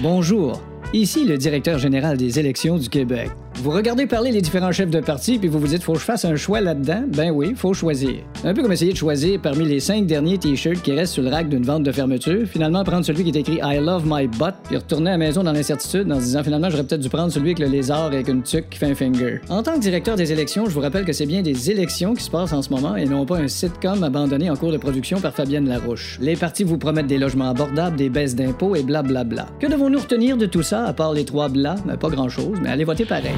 Bonjour, 0.02 0.60
ici 0.92 1.24
le 1.24 1.38
directeur 1.38 1.78
général 1.78 2.18
des 2.18 2.38
élections 2.38 2.76
du 2.76 2.90
Québec. 2.90 3.30
Vous 3.62 3.70
regardez 3.70 4.06
parler 4.06 4.30
les 4.30 4.42
différents 4.42 4.72
chefs 4.72 4.90
de 4.90 5.00
parti 5.00 5.38
puis 5.38 5.48
vous 5.48 5.58
vous 5.58 5.68
dites 5.68 5.82
faut 5.82 5.94
que 5.94 5.98
je 5.98 6.04
fasse 6.04 6.24
un 6.24 6.36
choix 6.36 6.60
là-dedans? 6.60 7.04
Ben 7.08 7.30
oui, 7.30 7.54
faut 7.56 7.72
choisir. 7.72 8.16
Un 8.44 8.52
peu 8.52 8.62
comme 8.62 8.72
essayer 8.72 8.92
de 8.92 8.96
choisir 8.96 9.40
parmi 9.40 9.64
les 9.64 9.80
cinq 9.80 10.06
derniers 10.06 10.36
t-shirts 10.38 10.82
qui 10.82 10.92
restent 10.92 11.14
sur 11.14 11.22
le 11.22 11.30
rack 11.30 11.48
d'une 11.48 11.62
vente 11.62 11.84
de 11.84 11.92
fermeture, 11.92 12.46
finalement 12.46 12.84
prendre 12.84 13.04
celui 13.04 13.22
qui 13.22 13.30
est 13.30 13.40
écrit 13.40 13.60
I 13.62 13.78
love 13.80 14.02
my 14.06 14.26
butt 14.26 14.54
puis 14.64 14.76
retourner 14.76 15.10
à 15.10 15.12
la 15.12 15.18
maison 15.18 15.44
dans 15.44 15.52
l'incertitude 15.52 16.10
en 16.12 16.16
se 16.16 16.24
disant 16.26 16.42
finalement 16.42 16.68
j'aurais 16.68 16.84
peut-être 16.84 17.00
dû 17.00 17.08
prendre 17.08 17.32
celui 17.32 17.50
avec 17.50 17.60
le 17.60 17.66
lézard 17.66 18.04
avec 18.04 18.28
une 18.28 18.42
tuque 18.42 18.68
qui 18.68 18.78
finger. 18.78 19.40
En 19.48 19.62
tant 19.62 19.74
que 19.74 19.80
directeur 19.80 20.16
des 20.16 20.32
élections, 20.32 20.66
je 20.66 20.70
vous 20.70 20.80
rappelle 20.80 21.04
que 21.04 21.12
c'est 21.12 21.26
bien 21.26 21.40
des 21.40 21.70
élections 21.70 22.14
qui 22.14 22.24
se 22.24 22.30
passent 22.30 22.52
en 22.52 22.60
ce 22.60 22.70
moment 22.70 22.96
et 22.96 23.06
non 23.06 23.24
pas 23.24 23.38
un 23.38 23.48
sitcom 23.48 24.02
abandonné 24.02 24.50
en 24.50 24.56
cours 24.56 24.72
de 24.72 24.78
production 24.78 25.20
par 25.20 25.32
Fabienne 25.32 25.68
Larouche. 25.68 26.18
Les 26.20 26.36
partis 26.36 26.64
vous 26.64 26.76
promettent 26.76 27.06
des 27.06 27.18
logements 27.18 27.50
abordables, 27.50 27.96
des 27.96 28.10
baisses 28.10 28.34
d'impôts 28.34 28.74
et 28.74 28.82
blablabla. 28.82 29.46
Que 29.60 29.68
devons-nous 29.68 30.00
retenir 30.00 30.36
de 30.36 30.46
tout 30.46 30.62
ça 30.62 30.84
à 30.84 30.92
part 30.92 31.12
les 31.12 31.24
trois 31.24 31.48
blas 31.48 31.76
Ben, 31.86 31.96
Pas 31.96 32.10
grand-chose, 32.10 32.58
mais 32.60 32.68
allez 32.68 32.84
voter 32.84 33.04
pareil. 33.04 33.32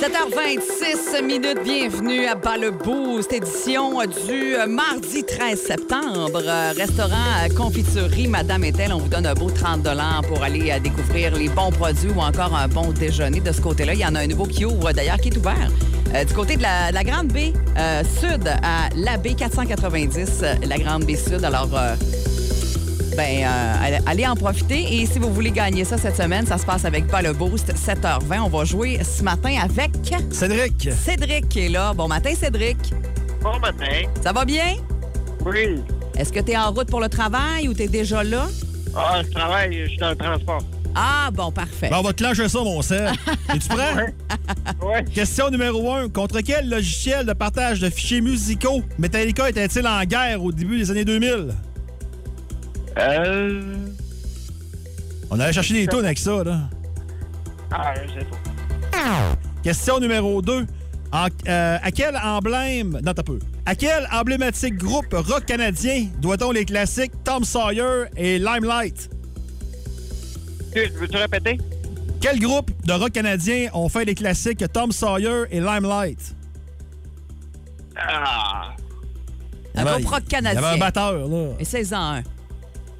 7h26 0.00 1.24
minutes, 1.24 1.58
bienvenue 1.64 2.26
à 2.26 2.34
Bas 2.34 2.56
le 2.56 2.70
Boost, 2.70 3.32
édition 3.32 3.98
du 4.26 4.54
euh, 4.54 4.66
mardi 4.66 5.24
13 5.24 5.60
septembre. 5.60 6.40
Euh, 6.46 6.72
Restaurant 6.76 7.14
euh, 7.44 7.54
Confiturerie 7.54 8.28
Madame 8.28 8.64
Etel, 8.64 8.92
on 8.92 8.98
vous 8.98 9.08
donne 9.08 9.26
un 9.26 9.34
beau 9.34 9.50
30 9.50 9.82
pour 10.28 10.42
aller 10.42 10.72
découvrir 10.80 11.34
les 11.34 11.48
bons 11.48 11.70
produits 11.72 12.10
ou 12.14 12.20
encore 12.20 12.54
un 12.54 12.68
bon 12.68 12.92
déjeuner 12.92 13.40
de 13.40 13.52
ce 13.52 13.60
côté-là. 13.60 13.94
Il 13.94 14.00
y 14.00 14.06
en 14.06 14.14
a 14.14 14.20
un 14.20 14.26
nouveau 14.26 14.46
qui 14.46 14.64
ouvre 14.64 14.92
d'ailleurs, 14.92 15.18
qui 15.18 15.28
est 15.28 15.36
ouvert. 15.36 15.70
du 16.26 16.32
côté 16.32 16.56
de 16.56 16.62
la, 16.62 16.90
de 16.90 16.94
la 16.94 17.04
Grande 17.04 17.28
Baie 17.28 17.52
Sud, 18.20 18.48
à 18.62 18.88
la 18.94 19.16
baie 19.16 19.34
490, 19.34 20.40
euh, 20.42 20.54
la 20.66 20.78
Grande 20.78 21.04
Baie 21.04 21.16
Sud. 21.16 21.44
Alors, 21.44 21.68
ben, 23.18 23.44
euh, 23.44 23.98
allez- 24.06 24.26
en 24.28 24.36
profiter. 24.36 25.00
Et 25.00 25.06
si 25.06 25.18
vous 25.18 25.34
voulez 25.34 25.50
gagner 25.50 25.84
ça 25.84 25.98
cette 25.98 26.16
semaine, 26.16 26.46
ça 26.46 26.56
se 26.56 26.64
passe 26.64 26.84
avec 26.84 27.08
Pas 27.08 27.20
le 27.20 27.32
Boost, 27.32 27.72
7h20. 27.76 28.42
On 28.44 28.48
va 28.48 28.64
jouer 28.64 29.00
ce 29.02 29.24
matin 29.24 29.56
avec 29.60 29.90
Cédric, 30.30 30.88
Cédric 30.92 31.48
qui 31.48 31.66
est 31.66 31.68
là. 31.68 31.92
Bon 31.94 32.06
matin, 32.06 32.30
Cédric. 32.38 32.76
Bon 33.42 33.58
matin. 33.58 34.02
Ça 34.22 34.32
va 34.32 34.44
bien? 34.44 34.76
Oui. 35.44 35.82
Est-ce 36.16 36.32
que 36.32 36.38
tu 36.40 36.52
es 36.52 36.56
en 36.56 36.70
route 36.70 36.88
pour 36.88 37.00
le 37.00 37.08
travail 37.08 37.66
ou 37.68 37.74
tu 37.74 37.82
es 37.82 37.88
déjà 37.88 38.22
là? 38.22 38.46
Ah, 38.94 39.20
je 39.26 39.32
travaille, 39.32 39.82
je 39.84 39.88
suis 39.88 39.98
dans 39.98 40.10
le 40.10 40.16
transport. 40.16 40.62
Ah, 40.94 41.30
bon, 41.32 41.50
parfait. 41.52 41.88
ben, 41.90 41.96
on 41.98 42.02
va 42.02 42.12
te 42.12 42.22
clencher 42.22 42.48
ça, 42.48 42.58
mon 42.60 42.82
cerf. 42.82 43.12
Es-tu 43.54 43.68
prêt? 43.68 44.14
Ouais. 44.80 45.04
Question 45.12 45.50
numéro 45.50 45.92
1. 45.92 46.08
Contre 46.08 46.40
quel 46.40 46.68
logiciel 46.68 47.26
de 47.26 47.32
partage 47.32 47.80
de 47.80 47.90
fichiers 47.90 48.20
musicaux 48.20 48.82
Metallica 48.98 49.48
était-il 49.48 49.86
en 49.86 50.02
guerre 50.04 50.42
au 50.42 50.52
début 50.52 50.78
des 50.78 50.90
années 50.90 51.04
2000? 51.04 51.48
Euh. 52.98 53.62
On 55.30 55.38
allait 55.40 55.52
chercher 55.52 55.74
des 55.74 55.86
tunes 55.86 56.04
avec 56.04 56.18
ça, 56.18 56.42
là. 56.42 56.60
Ah, 57.70 57.94
je 58.06 58.18
sais 58.20 58.26
pas. 58.26 59.36
Question 59.62 60.00
numéro 60.00 60.40
2. 60.42 60.66
à 61.12 61.28
quel 61.94 62.16
emblème. 62.16 63.00
Non, 63.04 63.12
t'as 63.14 63.22
peu. 63.22 63.38
À 63.66 63.74
quel 63.74 64.08
emblématique 64.12 64.76
groupe 64.76 65.12
rock 65.12 65.44
canadien 65.44 66.06
doit-on 66.18 66.50
les 66.52 66.64
classiques 66.64 67.12
Tom 67.24 67.44
Sawyer 67.44 68.04
et 68.16 68.38
Limelight? 68.38 69.10
Tu- 70.74 70.88
Veux-tu 70.98 71.16
répéter? 71.18 71.58
Quel 72.20 72.40
groupe 72.40 72.70
de 72.86 72.92
rock 72.94 73.12
canadien 73.12 73.68
ont 73.74 73.88
fait 73.88 74.04
les 74.06 74.14
classiques 74.14 74.64
Tom 74.72 74.90
Sawyer 74.92 75.44
et 75.50 75.60
Limelight? 75.60 76.34
Ah. 77.96 78.70
Un 79.74 79.84
groupe 79.84 80.06
rock 80.06 80.22
Il 80.28 80.32
y 80.32 80.36
avait 80.36 80.54
canadien. 80.54 80.68
un 80.72 80.78
batteur, 80.78 81.28
là. 81.28 81.46
Et 81.58 81.64
16 81.64 81.92
ans 81.94 82.14
un. 82.16 82.22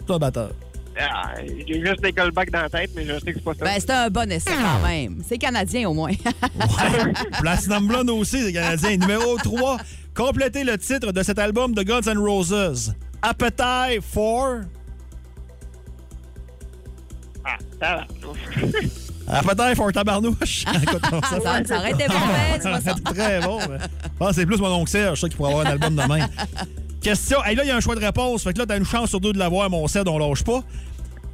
Toi, 0.08 0.16
un 0.16 0.18
batteur? 0.20 0.50
ah 0.98 1.34
J'ai 1.66 1.84
juste 1.84 2.00
des 2.00 2.14
callbacks 2.14 2.50
dans 2.50 2.62
la 2.62 2.70
tête, 2.70 2.90
mais 2.96 3.04
je 3.04 3.12
sais 3.12 3.32
que 3.32 3.34
c'est 3.34 3.44
pas 3.44 3.52
ça. 3.52 3.64
Ben, 3.64 3.76
c'est 3.78 3.90
un 3.90 4.08
bon 4.08 4.32
essai 4.32 4.52
quand 4.52 4.88
même. 4.88 5.22
C'est 5.28 5.36
canadien 5.36 5.90
au 5.90 5.92
moins. 5.92 6.12
Platinum 7.40 7.86
Blonde 7.86 8.08
aussi, 8.10 8.42
c'est 8.42 8.52
canadien. 8.54 8.96
Numéro 8.96 9.36
3. 9.36 9.76
Complétez 10.14 10.64
le 10.64 10.78
titre 10.78 11.12
de 11.12 11.22
cet 11.22 11.38
album 11.38 11.74
de 11.74 11.82
Guns 11.82 12.00
N' 12.06 12.16
Roses. 12.16 12.94
Appetite 13.20 14.02
for. 14.02 14.60
Ah, 17.44 17.58
ça 17.78 17.96
va. 17.96 18.06
Appetite 19.38 19.76
for 19.76 19.92
tabarnouche. 19.92 20.64
Écoute, 20.82 21.02
on 21.12 21.20
s'en 21.20 21.40
ça, 21.42 21.64
ça 21.64 21.78
aurait 21.78 21.90
été 21.90 22.06
bon, 22.08 22.14
mais 22.28 22.58
c'est 22.62 22.70
pas 22.70 22.80
ça. 22.80 22.94
C'est 22.96 23.14
très 23.14 23.40
bon. 23.40 23.58
pense 24.18 24.28
que 24.30 24.34
c'est 24.36 24.46
plus 24.46 24.58
mon 24.58 24.72
oncle 24.72 24.90
Serge, 24.90 25.20
ça, 25.20 25.28
qui 25.28 25.36
pourrait 25.36 25.52
avoir 25.52 25.66
un 25.66 25.70
album 25.70 25.94
de 25.94 26.02
Question. 27.00 27.42
Hey, 27.44 27.54
là, 27.54 27.64
il 27.64 27.68
y 27.68 27.70
a 27.70 27.76
un 27.76 27.80
choix 27.80 27.94
de 27.94 28.00
réponse. 28.00 28.42
Fait 28.44 28.52
que 28.52 28.58
là, 28.58 28.66
t'as 28.66 28.76
une 28.76 28.84
chance 28.84 29.10
sur 29.10 29.20
deux 29.20 29.32
de 29.32 29.38
l'avoir, 29.38 29.70
mon 29.70 29.86
Serge, 29.86 30.08
on 30.08 30.18
lâche 30.18 30.42
pas. 30.44 30.62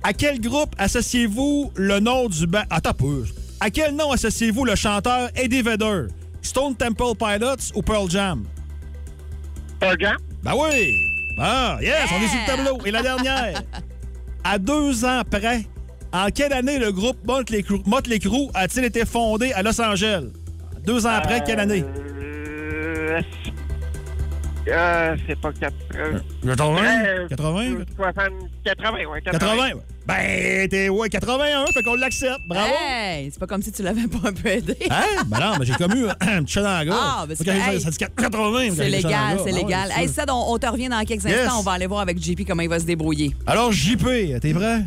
À 0.03 0.13
quel 0.13 0.41
groupe 0.41 0.75
associez-vous 0.79 1.73
le 1.77 2.01
nom 2.01 2.29
du 2.29 2.47
band. 2.47 2.65
Attends 2.71 2.91
un 2.91 2.95
peu. 2.95 3.25
À 3.61 3.71
quel 3.71 3.95
nom 3.97 4.13
associez-vous 4.13 4.65
le 4.65 4.75
chanteur 4.75 5.31
Eddie 5.35 5.63
Vedder? 5.63 6.09
Stone 6.43 6.77
Temple 6.77 7.17
Pilots 7.19 7.73
ou 7.75 7.81
Pearl 7.83 8.11
Jam? 8.11 8.45
Pas 9.81 9.95
Jean? 9.99 10.17
Ben 10.43 10.53
oui! 10.55 10.95
Ah, 11.39 11.79
yes, 11.81 12.11
on 12.13 12.23
est 12.23 12.29
sur 12.29 12.39
le 12.39 12.47
tableau. 12.47 12.79
Et 12.85 12.91
la 12.91 13.03
dernière. 13.03 13.63
À 14.47 14.59
deux 14.59 15.07
ans 15.07 15.23
près, 15.29 15.65
en 16.13 16.27
quelle 16.29 16.53
année 16.53 16.79
le 16.79 16.93
groupe 16.93 17.17
Motley 17.27 17.63
Crue, 17.63 17.81
Motley 17.87 18.19
Crue 18.19 18.51
a-t-il 18.53 18.85
été 18.85 19.07
fondé 19.07 19.55
à 19.55 19.63
Los 19.63 19.81
Angeles? 19.81 20.27
Deux 20.85 21.07
ans 21.07 21.15
après, 21.15 21.43
quelle 21.43 21.61
année? 21.61 21.83
Euh. 24.69 25.17
C'est 25.29 25.39
pas 25.39 25.53
4. 25.53 25.73
Euh, 25.97 26.19
80? 26.47 26.77
euh, 27.05 27.29
80? 27.29 27.63
60, 27.97 28.25
80, 28.65 28.93
ouais. 29.07 29.23
80. 29.23 29.39
80? 29.39 29.57
ouais. 29.57 29.73
Ben, 30.07 30.69
t'es, 30.69 30.89
ouais, 30.91 31.09
81, 31.09 31.65
fait 31.73 31.83
qu'on 31.83 31.95
l'accepte. 31.95 32.41
Bravo! 32.47 32.71
Hey, 32.91 33.31
c'est 33.31 33.39
pas 33.41 33.47
comme 33.47 33.63
si 33.63 33.73
tu 33.73 33.83
l'avais 33.83 34.07
pas 34.07 34.29
un 34.29 34.33
peu 34.33 34.49
aidé. 34.49 34.77
Hein? 34.91 35.03
Ben 35.27 35.39
non, 35.39 35.57
ben 35.59 35.65
j'ai 35.65 35.73
commu 35.75 36.07
un 36.21 36.43
petit 36.43 36.53
chat 36.53 36.63
dans 36.63 36.75
la 36.77 36.85
gorge. 36.85 36.99
Ah, 37.03 37.25
ben 37.27 37.35
c'est 37.37 37.49
hey, 37.49 37.81
ça 37.81 37.91
dit 37.91 37.97
80. 37.97 38.59
C'est 38.77 38.89
légal, 38.91 39.39
c'est 39.45 39.53
légal. 39.53 39.89
Hey, 39.97 40.09
ça, 40.09 40.25
on, 40.29 40.53
on 40.55 40.59
te 40.59 40.67
revient 40.67 40.89
dans 40.89 41.03
quelques 41.05 41.25
Yes. 41.25 41.47
instants. 41.47 41.61
On 41.61 41.63
va 41.63 41.73
aller 41.73 41.87
voir 41.87 42.01
avec 42.01 42.23
JP 42.23 42.47
comment 42.47 42.63
il 42.63 42.69
va 42.69 42.79
se 42.81 42.85
débrouiller. 42.85 43.35
Alors, 43.47 43.73
JP, 43.73 44.05
t'es 44.43 44.53
prêt? 44.53 44.83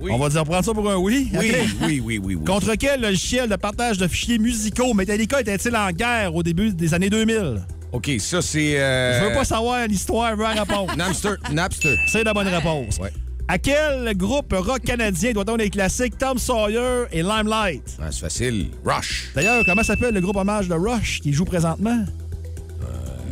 Oui. 0.00 0.10
On 0.12 0.18
va 0.18 0.28
dire 0.28 0.44
prendre 0.44 0.64
ça 0.64 0.74
pour 0.74 0.90
un 0.90 0.96
oui? 0.96 1.30
Oui, 1.32 1.52
oui, 1.82 2.02
oui, 2.04 2.18
oui, 2.22 2.34
oui. 2.36 2.44
Contre 2.44 2.74
quel 2.74 3.00
logiciel 3.00 3.48
de 3.48 3.56
partage 3.56 3.96
de 3.96 4.06
fichiers 4.06 4.38
musicaux 4.38 4.92
Metallica 4.92 5.40
était-il 5.40 5.74
en 5.76 5.90
guerre 5.92 6.34
au 6.34 6.42
début 6.42 6.72
des 6.74 6.92
années 6.92 7.08
2000? 7.08 7.62
OK, 7.94 8.10
ça, 8.18 8.42
c'est... 8.42 8.78
euh, 8.80 9.20
Je 9.20 9.28
veux 9.28 9.34
pas 9.34 9.44
savoir 9.44 9.86
l'histoire, 9.86 10.30
je 10.32 10.36
veux 10.36 10.42
la 10.42 10.62
réponse. 10.64 10.90
Napster. 10.96 11.34
Napster. 11.52 11.96
C'est 12.08 12.24
la 12.24 12.34
bonne 12.34 12.48
réponse. 12.48 12.98
Ouais. 12.98 13.12
À 13.46 13.56
quel 13.58 14.16
groupe 14.16 14.52
rock 14.56 14.80
canadien 14.82 15.32
doit-on 15.32 15.54
les 15.56 15.70
classiques 15.70 16.18
Tom 16.18 16.36
Sawyer 16.38 17.04
et 17.12 17.22
Limelight? 17.22 17.82
Ah, 18.02 18.06
c'est 18.10 18.20
facile. 18.20 18.70
Rush. 18.84 19.30
D'ailleurs, 19.36 19.62
comment 19.64 19.82
s'appelle 19.84 20.12
le 20.14 20.20
groupe 20.20 20.36
hommage 20.36 20.66
de 20.68 20.74
Rush 20.74 21.20
qui 21.20 21.32
joue 21.32 21.44
présentement? 21.44 22.04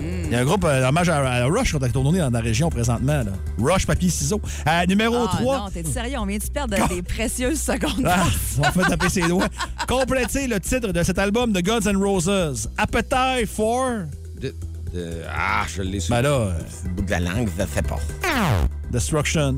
Il 0.00 0.32
y 0.32 0.34
a 0.34 0.40
un 0.40 0.44
groupe 0.44 0.64
euh, 0.64 0.88
hommage 0.88 1.08
à, 1.08 1.18
à 1.18 1.44
Rush 1.46 1.76
qui 1.76 1.84
est 1.84 1.88
tourné 1.90 2.18
dans 2.18 2.30
la 2.30 2.40
région 2.40 2.68
présentement. 2.70 3.18
Là. 3.22 3.32
Rush, 3.58 3.86
papier, 3.86 4.10
ciseaux. 4.10 4.40
Euh, 4.66 4.86
numéro 4.86 5.14
Ah 5.30 5.36
3. 5.38 5.58
non, 5.58 5.68
t'es 5.72 5.84
sérieux? 5.84 6.16
On 6.18 6.26
vient 6.26 6.38
de 6.38 6.44
perdre 6.44 6.88
des 6.88 7.02
précieuses 7.02 7.60
secondes. 7.60 8.04
Ah, 8.06 8.24
on 8.58 8.62
fait 8.64 8.88
taper 8.88 9.08
ses 9.08 9.22
doigts. 9.28 9.48
Complétez 9.86 10.46
le 10.46 10.58
titre 10.60 10.92
de 10.92 11.02
cet 11.02 11.18
album 11.18 11.52
de 11.52 11.60
Guns 11.60 11.80
N' 11.86 11.96
Roses. 11.96 12.68
Appetite 12.78 13.48
for... 13.48 14.04
Ah, 15.34 15.64
je 15.68 15.82
l'ai 15.82 16.00
sur 16.00 16.14
Ben 16.14 16.22
là, 16.22 16.28
euh, 16.30 16.52
le 16.84 16.90
bout 16.90 17.02
de 17.02 17.10
la 17.10 17.20
langue, 17.20 17.48
ça 17.56 17.66
fait 17.66 17.86
pas. 17.86 17.98
Destruction. 18.90 19.56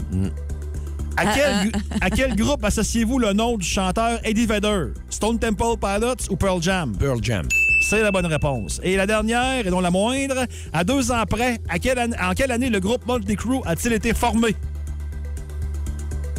À, 1.16 1.27
quel, 1.33 1.73
à 2.01 2.11
quel 2.11 2.35
groupe 2.37 2.64
associez-vous 2.64 3.18
le 3.18 3.33
nom 3.33 3.57
du 3.57 3.66
chanteur 3.66 4.18
Eddie 4.25 4.47
Vedder? 4.47 4.87
Stone 5.11 5.38
Temple 5.38 5.77
Pilots 5.81 6.29
ou 6.31 6.37
Pearl 6.37 6.61
Jam? 6.62 6.97
Pearl 6.97 7.18
Jam. 7.23 7.47
C'est 7.88 8.03
la 8.03 8.11
bonne 8.11 8.27
réponse. 8.27 8.81
Et 8.83 8.97
la 8.97 9.07
dernière, 9.07 9.66
et 9.66 9.70
non 9.70 9.81
la 9.81 9.90
moindre, 9.90 10.47
à 10.73 10.85
deux 10.85 11.12
ans 11.12 11.25
près, 11.29 11.59
à 11.68 11.79
quelle 11.79 11.99
an- 11.99 12.31
en 12.31 12.33
quelle 12.33 12.51
année 12.51 12.70
le 12.70 12.81
groupe 12.81 13.07
Motley 13.07 13.37
Crue 13.37 13.59
a-t-il 13.66 13.92
été 13.92 14.14
formé? 14.14 14.57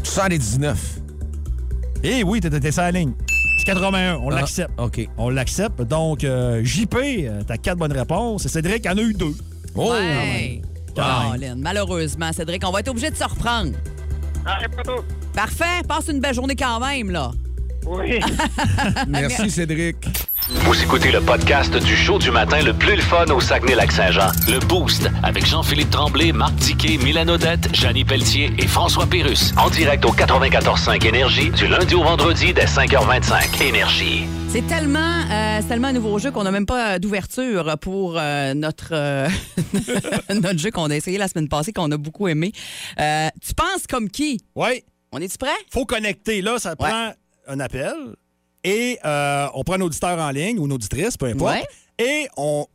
79. 0.04 1.00
Eh 2.04 2.24
oui, 2.24 2.40
t'étais 2.40 2.72
sur 2.72 2.82
la 2.82 2.92
ligne. 2.92 3.14
C'est 3.66 3.74
81, 3.74 4.18
on 4.22 4.30
Ah, 4.30 4.36
l'accepte. 4.36 4.72
OK. 4.80 5.10
On 5.18 5.30
l'accepte. 5.30 5.82
Donc, 5.82 6.24
euh, 6.24 6.64
JP, 6.64 6.96
euh, 6.96 7.42
t'as 7.48 7.58
quatre 7.58 7.78
bonnes 7.78 7.94
réponses. 7.94 8.46
Et 8.46 8.50
Cédric 8.50 8.86
en 8.86 8.98
a 8.98 9.02
eu 9.02 9.14
deux. 9.14 9.36
Oh! 9.76 9.92
Ouais. 9.92 10.62
Malheureusement, 11.58 12.32
Cédric, 12.32 12.64
on 12.66 12.72
va 12.72 12.80
être 12.82 12.90
obligé 12.90 13.10
de 13.10 13.16
se 13.16 13.24
reprendre. 13.24 13.72
Ah, 14.46 14.60
pas 14.76 14.84
tout. 14.84 15.04
Parfait, 15.34 15.82
passe 15.88 16.08
une 16.10 16.20
belle 16.20 16.36
journée 16.36 16.56
quand 16.56 16.80
même, 16.80 17.10
là. 17.10 17.32
Oui. 17.86 18.20
Merci, 19.08 19.50
Cédric. 19.50 19.98
Vous 20.48 20.82
écoutez 20.84 21.12
le 21.12 21.22
podcast 21.22 21.76
du 21.76 21.96
show 21.96 22.20
du 22.20 22.30
matin 22.32 22.62
le 22.62 22.74
plus 22.74 22.96
le 22.96 23.02
fun 23.02 23.26
au 23.28 23.40
Saguenay-Lac-Saint-Jean. 23.40 24.32
Le 24.48 24.60
Boost 24.60 25.10
avec 25.24 25.46
Jean-Philippe 25.46 25.90
Tremblay, 25.90 26.32
Marc 26.32 26.56
Tiquet, 26.58 26.98
Milan 26.98 27.28
Odette, 27.28 27.74
Janine 27.76 28.06
Pelletier 28.06 28.52
et 28.58 28.68
François 28.68 29.06
Pérus. 29.08 29.54
En 29.58 29.70
direct 29.70 30.06
au 30.06 30.12
94.5 30.12 31.06
Énergie 31.08 31.50
du 31.52 31.68
lundi 31.68 31.96
au 31.96 32.04
vendredi 32.04 32.54
dès 32.54 32.66
5h25. 32.66 33.64
Énergie. 33.64 34.26
C'est 34.50 34.66
tellement, 34.68 35.22
euh, 35.32 35.62
tellement 35.68 35.88
un 35.90 35.94
nouveau 35.94 36.18
jeu 36.20 36.32
qu'on 36.32 36.44
n'a 36.44 36.52
même 36.52 36.66
pas 36.66 36.94
euh, 36.96 37.00
d'ouverture 37.00 37.76
pour 37.82 38.16
euh, 38.18 38.54
notre, 38.54 38.90
euh, 38.94 39.28
notre 40.42 40.60
jeu 40.60 40.72
qu'on 40.72 40.90
a 40.90 40.96
essayé 40.96 41.18
la 41.18 41.28
semaine 41.28 41.50
passée, 41.50 41.74
qu'on 41.74 41.92
a 41.92 41.98
beaucoup 41.98 42.28
aimé. 42.28 42.52
Euh, 43.00 43.28
tu 43.46 43.54
penses 43.54 43.86
comme 43.90 44.10
qui? 44.10 44.40
Oui. 44.56 44.84
On 45.12 45.20
est-tu 45.20 45.38
prêt? 45.38 45.50
faut 45.72 45.86
connecter. 45.86 46.42
Là, 46.42 46.58
ça 46.60 46.76
prend 46.76 47.12
un 47.48 47.60
appel 47.60 47.94
et 48.64 48.98
euh, 49.06 49.48
on 49.54 49.64
prend 49.64 49.76
un 49.76 49.82
auditeur 49.82 50.18
en 50.20 50.30
ligne 50.32 50.58
ou 50.60 50.66
une 50.66 50.74
auditrice, 50.74 51.18
peu 51.18 51.28
importe. 51.28 51.56
Ouais. 51.56 51.64
Et 51.98 52.28
on 52.36 52.66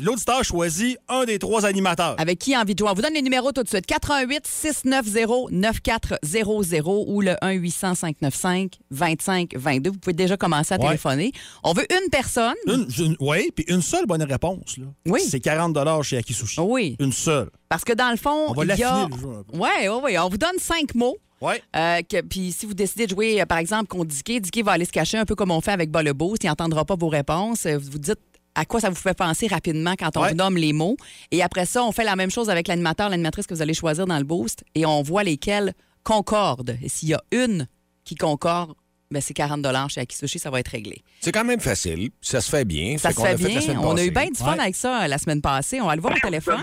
l'auditeur 0.00 0.42
choisit 0.44 0.96
un 1.06 1.24
des 1.26 1.38
trois 1.38 1.66
animateurs. 1.66 2.14
Avec 2.18 2.38
qui 2.38 2.56
envie 2.56 2.74
de 2.74 2.78
jouer? 2.78 2.88
On 2.88 2.94
vous 2.94 3.02
donne 3.02 3.12
les 3.12 3.20
numéros 3.20 3.52
tout 3.52 3.62
de 3.62 3.68
suite. 3.68 3.84
88 3.84 4.46
690 4.46 5.50
9400 5.50 7.04
ou 7.06 7.20
le 7.20 7.36
1 7.44 7.50
800 7.50 7.94
595 7.96 8.68
25 8.90 9.50
22. 9.56 9.90
Vous 9.90 9.98
pouvez 9.98 10.14
déjà 10.14 10.36
commencer 10.38 10.72
à 10.72 10.78
Ouais. 10.78 10.86
téléphoner. 10.86 11.32
On 11.62 11.74
veut 11.74 11.84
une 11.92 12.08
personne. 12.10 12.54
Une, 12.66 12.86
une- 12.98 13.16
oui, 13.20 13.50
puis 13.54 13.64
une 13.68 13.82
seule 13.82 14.06
bonne 14.06 14.22
réponse. 14.22 14.78
Là. 14.78 14.86
Oui. 15.06 15.20
C'est 15.20 15.40
40 15.40 16.02
chez 16.02 16.16
Akisushi. 16.16 16.60
Oui. 16.60 16.96
Une 16.98 17.12
seule. 17.12 17.50
Parce 17.68 17.84
que 17.84 17.92
dans 17.92 18.10
le 18.10 18.16
fond, 18.16 18.46
On 18.48 18.52
va 18.54 18.64
il 18.64 18.78
y 18.78 18.82
a... 18.84 19.06
Oui, 19.52 19.68
oui, 19.82 19.88
oui. 20.04 20.18
On 20.18 20.28
vous 20.30 20.38
donne 20.38 20.58
cinq 20.58 20.94
mots. 20.94 21.18
Oui. 21.42 21.54
Euh, 21.76 22.00
Puis 22.30 22.52
si 22.52 22.64
vous 22.66 22.72
décidez 22.74 23.06
de 23.06 23.10
jouer, 23.10 23.42
euh, 23.42 23.46
par 23.46 23.58
exemple, 23.58 23.86
contre 23.88 24.06
Dicky, 24.06 24.40
Dicky 24.40 24.62
va 24.62 24.72
aller 24.72 24.84
se 24.84 24.92
cacher 24.92 25.18
un 25.18 25.24
peu 25.24 25.34
comme 25.34 25.50
on 25.50 25.60
fait 25.60 25.72
avec 25.72 25.90
Bas 25.90 26.02
le 26.02 26.12
Boost. 26.12 26.44
Il 26.44 26.46
n'entendra 26.46 26.84
pas 26.84 26.94
vos 26.96 27.08
réponses. 27.08 27.66
Euh, 27.66 27.76
Vous 27.78 27.98
dites 27.98 28.18
à 28.54 28.64
quoi 28.64 28.80
ça 28.80 28.90
vous 28.90 28.94
fait 28.96 29.14
penser 29.16 29.46
rapidement 29.48 29.94
quand 29.98 30.16
on 30.16 30.22
Ouais. 30.22 30.28
vous 30.30 30.34
nomme 30.36 30.56
les 30.56 30.72
mots. 30.72 30.96
Et 31.30 31.42
après 31.42 31.66
ça, 31.66 31.82
on 31.84 31.90
fait 31.90 32.04
la 32.04 32.16
même 32.16 32.30
chose 32.30 32.48
avec 32.48 32.68
l'animateur, 32.68 33.08
l'animatrice 33.08 33.46
que 33.46 33.54
vous 33.54 33.62
allez 33.62 33.74
choisir 33.74 34.06
dans 34.06 34.18
le 34.18 34.24
Boost. 34.24 34.62
Et 34.74 34.86
on 34.86 35.02
voit 35.02 35.24
lesquels 35.24 35.74
concordent. 36.04 36.76
Et 36.82 36.88
s'il 36.88 37.08
y 37.08 37.14
a 37.14 37.22
une 37.32 37.66
qui 38.04 38.14
concorde, 38.14 38.74
ben 39.10 39.20
c'est 39.20 39.34
40 39.34 39.66
chez 39.90 40.00
Akisushi, 40.00 40.38
ça 40.38 40.50
va 40.50 40.60
être 40.60 40.68
réglé. 40.68 41.02
C'est 41.20 41.32
quand 41.32 41.44
même 41.44 41.60
facile. 41.60 42.10
Ça 42.20 42.40
se 42.40 42.48
fait 42.50 42.64
bien. 42.64 42.96
Ça 42.98 43.08
Fait 43.08 43.14
se 43.14 43.18
qu'on 43.18 43.24
fait 43.24 43.32
l'a 43.32 43.38
fait 43.38 43.66
la 43.68 43.74
bien. 43.74 43.80
On 43.82 43.96
a 43.96 44.04
eu 44.04 44.10
bien 44.10 44.26
du 44.26 44.38
fun 44.38 44.52
Ouais. 44.54 44.60
avec 44.60 44.74
ça 44.76 45.02
euh, 45.04 45.06
la 45.08 45.18
semaine 45.18 45.40
passée. 45.42 45.80
On 45.80 45.86
va 45.86 45.96
le 45.96 46.00
voir 46.02 46.14
au 46.14 46.20
téléphone. 46.22 46.62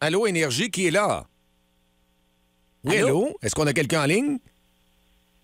Allô, 0.00 0.26
Énergie, 0.26 0.70
qui 0.70 0.86
est 0.86 0.90
là? 0.90 1.26
Oui, 2.86 2.96
Allô? 2.98 3.06
allô? 3.06 3.38
Est-ce 3.42 3.54
qu'on 3.54 3.66
a 3.66 3.72
quelqu'un 3.72 4.02
en 4.02 4.06
ligne? 4.06 4.38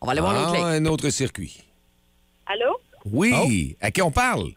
On 0.00 0.06
va 0.06 0.12
aller 0.12 0.20
voir 0.20 0.32
l'autre 0.34 0.52
Ah, 0.64 0.74
ligne. 0.78 0.86
un 0.86 0.90
autre 0.90 1.10
circuit. 1.10 1.62
Allô? 2.46 2.76
Oui. 3.04 3.76
À 3.80 3.90
qui 3.90 4.02
on 4.02 4.10
parle? 4.10 4.50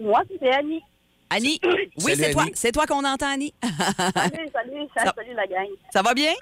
Moi, 0.00 0.22
c'est 0.40 0.50
Annie. 0.52 0.82
Annie, 1.30 1.60
oui, 2.04 2.12
c'est 2.16 2.30
toi. 2.32 2.44
C'est 2.54 2.72
toi 2.72 2.86
qu'on 2.86 3.04
entend, 3.04 3.28
Annie? 3.28 3.54
Salut, 3.62 4.48
salut, 4.52 4.88
Ça- 4.96 5.12
salut 5.16 5.34
la 5.34 5.46
gang. 5.46 5.66
ça 5.92 6.02
va 6.02 6.14
bien? 6.14 6.32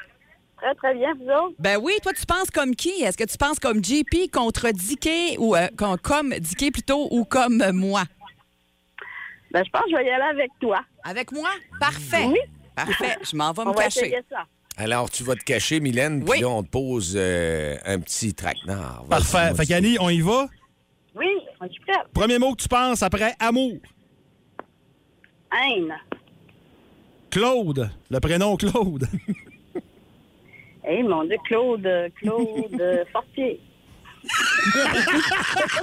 Très, 0.57 0.75
très 0.77 0.95
bien, 0.95 1.13
vous 1.15 1.29
autres? 1.29 1.55
Ben 1.59 1.79
oui, 1.81 1.95
toi, 2.03 2.13
tu 2.13 2.25
penses 2.27 2.51
comme 2.51 2.75
qui? 2.75 3.03
Est-ce 3.03 3.17
que 3.19 3.25
tu 3.25 3.37
penses 3.37 3.59
comme 3.59 3.83
JP 3.85 4.31
contre 4.33 4.71
Dicky 4.71 5.37
ou 5.39 5.55
euh, 5.57 5.69
com- 5.77 5.97
comme 6.03 6.31
Dicky 6.35 6.71
plutôt 6.71 7.09
ou 7.11 7.25
comme 7.25 7.61
euh, 7.61 7.73
moi? 7.73 8.05
Ben, 9.51 9.63
je 9.65 9.71
pense 9.71 9.83
que 9.85 9.91
je 9.91 9.97
vais 9.97 10.07
y 10.07 10.11
aller 10.11 10.25
avec 10.41 10.51
toi. 10.61 10.81
Avec 11.03 11.33
moi? 11.33 11.51
Parfait. 11.81 12.25
Oui. 12.27 12.39
Parfait. 12.75 13.17
Je 13.23 13.37
m'en 13.37 13.53
vais 13.53 13.63
On 13.63 13.67
me 13.71 13.75
va 13.75 13.85
cacher. 13.85 14.01
essayer 14.07 14.23
ça. 14.31 14.45
Alors, 14.77 15.09
tu 15.11 15.23
vas 15.23 15.37
te 15.37 15.45
cacher, 15.45 15.79
Mylène, 15.81 16.23
Oui. 16.25 16.31
puis 16.33 16.41
là, 16.41 16.49
on 16.49 16.63
te 16.65 16.69
pose 16.69 17.15
euh, 17.17 17.77
un 17.85 18.01
petit 18.01 18.35
traquenard. 18.35 19.05
Parfait. 19.09 19.55
Fait 19.55 19.67
qu'Annie, 19.67 19.97
on 20.01 20.09
y 20.11 20.21
va? 20.21 20.49
Oui, 21.15 21.27
on 21.61 21.65
est 21.67 21.81
prêt. 21.87 22.01
Premier 22.13 22.39
mot 22.39 22.55
que 22.55 22.63
tu 22.63 22.69
penses 22.69 23.03
après 23.03 23.35
amour. 23.39 23.77
Haine. 25.53 25.95
Claude. 27.31 27.89
Le 28.11 28.21
prénom 28.21 28.57
Claude. 28.57 29.07
Eh, 30.87 31.03
mon 31.03 31.25
Dieu, 31.25 31.39
Claude, 31.47 31.89
Claude 32.21 32.79
euh, 32.79 33.05
Fortier. 33.11 33.59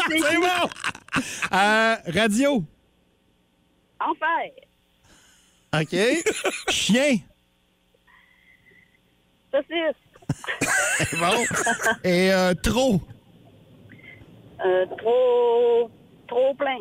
C'est 0.09 0.37
bon. 0.37 0.69
Euh, 1.53 1.95
radio. 2.05 2.63
Enfer. 3.99 4.51
OK. 5.73 5.95
Chien. 6.69 7.17
Saucisse. 9.51 9.97
Bon. 11.19 11.43
Et 12.03 12.31
euh, 12.31 12.53
trop. 12.53 13.01
Euh, 14.65 14.85
trop, 14.97 15.91
trop 16.27 16.53
plein. 16.53 16.77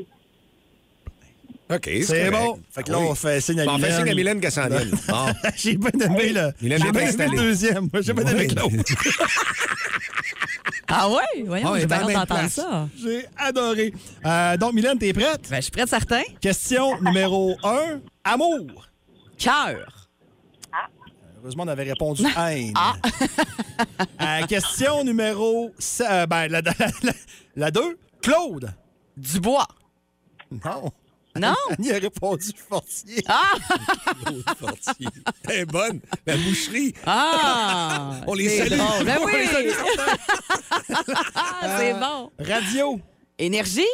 OK, 1.75 1.89
C'est 2.05 2.31
bon. 2.31 2.61
Fait 2.71 2.83
que 2.83 2.91
là, 2.93 2.99
Oui. 2.99 3.07
on 3.11 3.15
fait 3.15 3.41
signe 3.41 3.61
à 3.61 3.65
Bon, 3.65 3.75
on 3.75 3.79
fait 3.79 3.93
signe 3.93 4.11
à 4.11 4.15
Mylène 4.15 4.41
qu'elle 4.41 4.53
s'en 4.53 4.69
vienne. 4.69 4.91
J'ai 5.57 5.77
bien 5.79 5.91
aimé 6.07 6.29
le. 6.35 6.53
Mylène 6.61 6.83
est 6.83 7.03
installée. 7.03 7.37
le 7.37 7.43
deuxième. 7.43 7.89
J'ai 8.01 8.13
bien 8.13 8.27
aimé 8.27 8.47
Oui. 8.49 8.55
Claude. 8.55 8.83
Ah 10.89 11.09
oui? 11.09 11.43
Voyons, 11.47 11.77
j'ai 11.77 11.87
même 11.87 12.13
d'entendre 12.13 12.51
ça. 12.51 12.89
J'ai 13.01 13.25
adoré. 13.39 13.93
Euh, 14.27 14.57
donc, 14.57 14.75
Mylène, 14.75 14.99
t'es 14.99 15.13
prête? 15.13 15.49
Ben, 15.49 15.57
je 15.57 15.63
suis 15.63 15.71
prête, 15.71 15.89
certain. 15.89 16.23
Question 16.41 17.01
numéro 17.01 17.57
un. 17.63 18.01
Amour. 18.25 18.89
Cœur. 19.39 20.00
Heureusement, 21.43 21.65
on 21.65 21.69
avait 21.69 21.85
répondu 21.85 22.23
haine. 22.37 22.73
Ah. 22.77 22.95
Euh, 24.21 24.47
question 24.47 25.05
numéro... 25.05 25.73
euh, 26.01 26.27
ben, 26.27 26.49
la, 26.49 26.61
la, 26.61 26.73
la- 27.03 27.13
la 27.57 27.71
deux. 27.71 27.99
Claude. 28.23 28.73
Dubois. 29.17 29.67
Non. 30.65 30.91
Non? 31.37 31.55
Annie 31.79 31.93
a 31.93 31.99
répondu 31.99 32.51
fortier. 32.69 33.23
Ah! 33.29 33.55
Fortier. 34.59 35.07
Elle 35.49 35.61
est 35.61 35.65
bonne. 35.65 36.01
La 36.27 36.37
boucherie. 36.37 36.93
Ah! 37.07 38.21
On 38.27 38.35
les 38.35 38.49
salue. 38.59 38.77
drôle. 38.79 39.05
Ben 39.05 39.19
oui! 39.25 39.33
Ah, 41.35 41.77
c'est 41.79 41.95
bon. 41.95 42.31
Radio. 42.41 43.01
Énergie? 43.39 43.87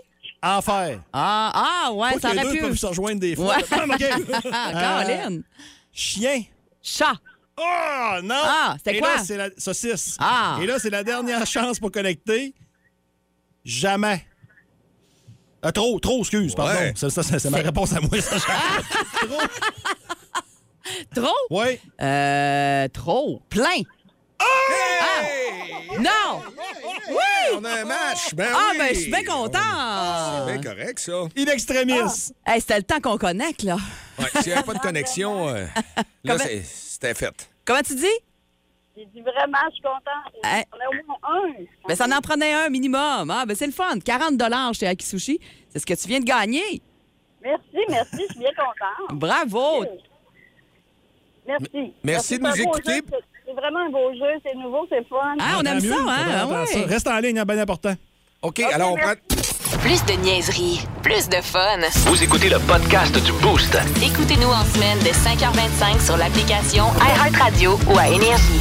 Enfer. 0.43 1.01
Ah, 1.13 1.53
ah 1.87 1.93
ouais, 1.93 2.13
Pas 2.15 2.21
ça 2.21 2.31
que 2.31 2.35
les 2.37 2.43
aurait 2.43 2.53
deux 2.53 2.59
pu. 2.61 2.67
peuvent 2.67 2.77
se 2.79 2.87
rejoindre 2.87 3.21
des 3.21 3.37
fois. 3.37 3.57
Ouais. 3.57 3.65
Ah, 3.71 3.85
OK. 3.87 4.05
Ah. 4.53 5.29
Chien. 5.93 6.43
Chat. 6.83 7.15
Oh, 7.59 8.19
non! 8.23 8.35
Ah, 8.43 8.75
c'était 8.79 8.97
Et 8.97 9.01
quoi? 9.01 9.17
là, 9.17 9.25
c'est 9.25 9.37
la 9.37 9.49
saucisse. 9.57 10.17
Ah. 10.21 10.59
Et 10.63 10.67
là, 10.67 10.79
c'est 10.79 10.91
la 10.91 11.03
dernière 11.03 11.47
chance 11.47 11.79
pour 11.79 11.91
connecter. 11.91 12.55
Jamais. 13.65 14.27
Euh, 15.65 15.71
trop, 15.71 15.99
trop, 15.99 16.21
excuse, 16.21 16.55
pardon. 16.55 16.73
Ouais. 16.79 16.93
Ça, 16.95 17.09
ça, 17.11 17.23
ça, 17.23 17.39
c'est 17.39 17.51
ma 17.51 17.59
réponse 17.59 17.93
à 17.95 18.01
moi. 18.01 18.21
Ça, 18.21 18.37
Trop? 21.15 21.35
oui. 21.51 21.81
Euh, 22.01 22.87
trop. 22.89 23.43
Plein. 23.49 23.83
Ah! 24.39 24.45
Non! 25.99 26.43
On 27.55 27.65
a 27.65 27.81
un 27.81 27.85
match. 27.85 28.35
Ben 28.35 28.49
Ah, 28.55 28.69
oui. 28.73 28.79
ben, 28.79 28.89
je 28.95 29.01
suis 29.01 29.11
bien 29.11 29.25
content. 29.25 29.59
C'est 30.47 30.53
bien 30.59 30.63
correct, 30.63 30.99
ça. 30.99 31.13
In 31.37 31.45
extremis. 31.47 31.93
Hey, 32.47 32.61
c'était 32.61 32.77
le 32.77 32.83
temps 32.83 33.01
qu'on 33.01 33.17
connecte, 33.19 33.63
là. 33.63 33.79
Ouais, 34.19 34.27
S'il 34.43 34.47
n'y 34.49 34.53
avait 34.53 34.63
pas 34.63 34.75
de 34.75 34.79
connexion, 34.79 35.49
euh, 35.49 35.67
là, 36.25 36.39
c'est- 36.39 36.63
c'était 37.01 37.15
fait. 37.15 37.51
Comment 37.65 37.83
tu 37.83 37.95
dis? 37.95 38.07
J'ai 38.97 39.05
dit 39.07 39.21
vraiment, 39.21 39.59
je 39.69 39.75
suis 39.75 39.83
contente. 39.83 40.33
Hein? 40.43 40.63
On 40.73 40.77
a 40.77 40.89
au 40.89 41.07
moins 41.07 41.19
un. 41.23 41.65
Ben, 41.87 41.95
ça 41.95 42.07
en 42.07 42.21
prenait 42.23 42.55
un 42.55 42.71
minimum. 42.71 43.31
Ah, 43.31 43.45
ben, 43.47 43.55
c'est 43.55 43.67
le 43.67 43.73
fun. 43.73 43.99
40 44.03 44.75
chez 44.75 44.87
Akisushi. 44.87 45.39
C'est 45.69 45.79
ce 45.81 45.85
que 45.87 45.93
tu 45.93 46.09
viens 46.09 46.21
de 46.21 46.25
gagner. 46.25 46.81
Merci, 47.43 47.63
merci, 47.91 48.17
je 48.27 48.33
suis 48.33 48.39
bien 48.39 48.51
contente. 48.57 49.19
Bravo! 49.19 49.85
Merci. 51.47 51.95
Merci 52.03 52.39
de 52.39 52.43
nous 52.45 52.61
écouter. 52.61 53.03
c'est- 53.09 53.53
vraiment 53.53 53.79
un 53.87 53.91
beau 53.91 54.13
jeu, 54.15 54.41
c'est 54.45 54.55
nouveau, 54.55 54.87
c'est 54.89 55.07
fun. 55.09 55.37
Ah, 55.39 55.59
on 55.61 55.63
aime 55.65 55.81
mieux, 55.81 55.93
ça, 55.93 55.97
hein? 56.09 56.27
Ah 56.51 56.67
ça. 56.67 56.79
ouais. 56.79 56.85
Reste 56.87 57.07
en 57.09 57.19
ligne, 57.21 57.39
hein, 57.39 57.45
bien 57.45 57.59
important. 57.59 57.95
OK, 58.43 58.61
alors 58.61 58.93
on 58.93 58.97
prend... 58.97 59.15
Plus 59.81 60.05
de 60.05 60.13
niaiserie, 60.23 60.81
plus 61.03 61.29
de 61.29 61.37
fun. 61.37 61.79
Vous 62.07 62.23
écoutez 62.23 62.49
le 62.49 62.59
podcast 62.61 63.17
du 63.25 63.33
Boost. 63.33 63.77
Écoutez-nous 64.03 64.49
en 64.49 64.65
semaine 64.65 64.99
de 64.99 65.09
5h25 65.09 66.05
sur 66.05 66.17
l'application 66.17 66.87
iHeartRadio 67.01 67.79
ou 67.89 67.99
à 67.99 68.09
Énergie. 68.09 68.61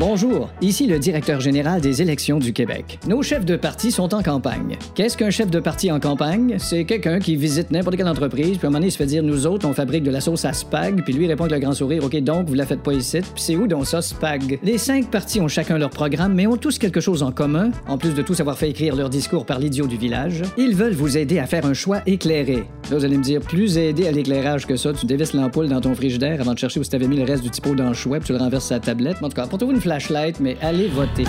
Bonjour, 0.00 0.50
ici 0.60 0.88
le 0.88 0.98
directeur 0.98 1.40
général 1.40 1.80
des 1.80 2.02
élections 2.02 2.40
du 2.40 2.52
Québec. 2.52 2.98
Nos 3.06 3.22
chefs 3.22 3.44
de 3.44 3.54
parti 3.54 3.92
sont 3.92 4.12
en 4.12 4.24
campagne. 4.24 4.76
Qu'est-ce 4.96 5.16
qu'un 5.16 5.30
chef 5.30 5.52
de 5.52 5.60
parti 5.60 5.92
en 5.92 6.00
campagne? 6.00 6.56
C'est 6.58 6.84
quelqu'un 6.84 7.20
qui 7.20 7.36
visite 7.36 7.70
n'importe 7.70 7.96
quelle 7.96 8.08
entreprise, 8.08 8.58
puis 8.58 8.66
à 8.66 8.66
un 8.66 8.70
moment 8.70 8.78
donné, 8.80 8.88
il 8.88 8.90
se 8.90 8.96
fait 8.96 9.06
dire 9.06 9.22
Nous 9.22 9.46
autres, 9.46 9.68
on 9.68 9.72
fabrique 9.72 10.02
de 10.02 10.10
la 10.10 10.20
sauce 10.20 10.44
à 10.46 10.52
spag, 10.52 11.04
puis 11.04 11.12
lui 11.12 11.28
répond 11.28 11.44
avec 11.44 11.54
le 11.54 11.60
grand 11.60 11.74
sourire 11.74 12.02
OK, 12.02 12.16
donc 12.24 12.48
vous 12.48 12.54
la 12.54 12.66
faites 12.66 12.82
pas 12.82 12.92
ici, 12.92 13.20
puis 13.20 13.30
c'est 13.36 13.54
où 13.54 13.68
donc 13.68 13.86
ça, 13.86 14.02
spag? 14.02 14.58
Les 14.64 14.78
cinq 14.78 15.12
partis 15.12 15.40
ont 15.40 15.46
chacun 15.46 15.78
leur 15.78 15.90
programme, 15.90 16.34
mais 16.34 16.48
ont 16.48 16.56
tous 16.56 16.76
quelque 16.80 17.00
chose 17.00 17.22
en 17.22 17.30
commun, 17.30 17.70
en 17.86 17.96
plus 17.96 18.14
de 18.14 18.22
tous 18.22 18.40
avoir 18.40 18.58
fait 18.58 18.70
écrire 18.70 18.96
leur 18.96 19.10
discours 19.10 19.46
par 19.46 19.60
l'idiot 19.60 19.86
du 19.86 19.96
village. 19.96 20.42
Ils 20.58 20.74
veulent 20.74 20.94
vous 20.94 21.16
aider 21.16 21.38
à 21.38 21.46
faire 21.46 21.66
un 21.66 21.74
choix 21.74 22.00
éclairé. 22.04 22.64
Là, 22.90 22.96
vous 22.98 23.04
allez 23.04 23.16
me 23.16 23.22
dire 23.22 23.40
Plus 23.40 23.78
aider 23.78 24.08
à 24.08 24.10
l'éclairage 24.10 24.66
que 24.66 24.74
ça, 24.74 24.92
tu 24.92 25.06
dévisses 25.06 25.34
l'ampoule 25.34 25.68
dans 25.68 25.80
ton 25.80 25.94
frigidaire 25.94 26.40
avant 26.40 26.54
de 26.54 26.58
chercher 26.58 26.80
où 26.80 26.84
tu 26.84 26.96
avais 26.96 27.06
mis 27.06 27.16
le 27.16 27.24
reste 27.24 27.44
du 27.44 27.50
typo 27.50 27.76
dans 27.76 27.88
le 27.88 27.94
choix, 27.94 28.18
puis 28.18 28.26
tu 28.26 28.32
le 28.32 28.38
renverses 28.38 28.66
sur 28.66 28.74
la 28.74 28.80
tablette. 28.80 29.18
En 29.22 29.28
tout 29.28 29.36
cas, 29.36 29.46
une 29.70 29.83
flashlight, 29.88 30.40
mais 30.40 30.56
allez 30.62 30.88
voter. 30.88 31.24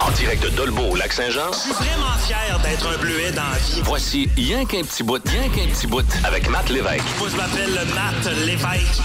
En 0.00 0.10
direct 0.12 0.42
de 0.42 0.48
Dolbeau 0.48 0.92
au 0.92 0.96
Lac-Saint-Jean, 0.96 1.52
Je 1.52 1.58
suis 1.58 1.72
vraiment 1.72 2.16
fier 2.26 2.58
d'être 2.64 2.86
un 2.88 2.96
bleuet 2.98 3.30
dans 3.32 3.42
la 3.42 3.58
vie. 3.58 3.82
voici 3.84 4.26
Rien 4.36 4.64
qu'un 4.64 4.80
petit 4.82 5.02
bout, 5.02 5.20
rien 5.28 5.48
qu'un 5.50 5.66
petit 5.70 5.86
bout 5.86 6.04
avec 6.24 6.48
Matt 6.48 6.70
Lévesque. 6.70 7.04
Moi, 7.18 7.28
je 7.30 7.36
m'appelle 7.36 7.74
Matt 7.94 8.34
Lévesque. 8.46 9.02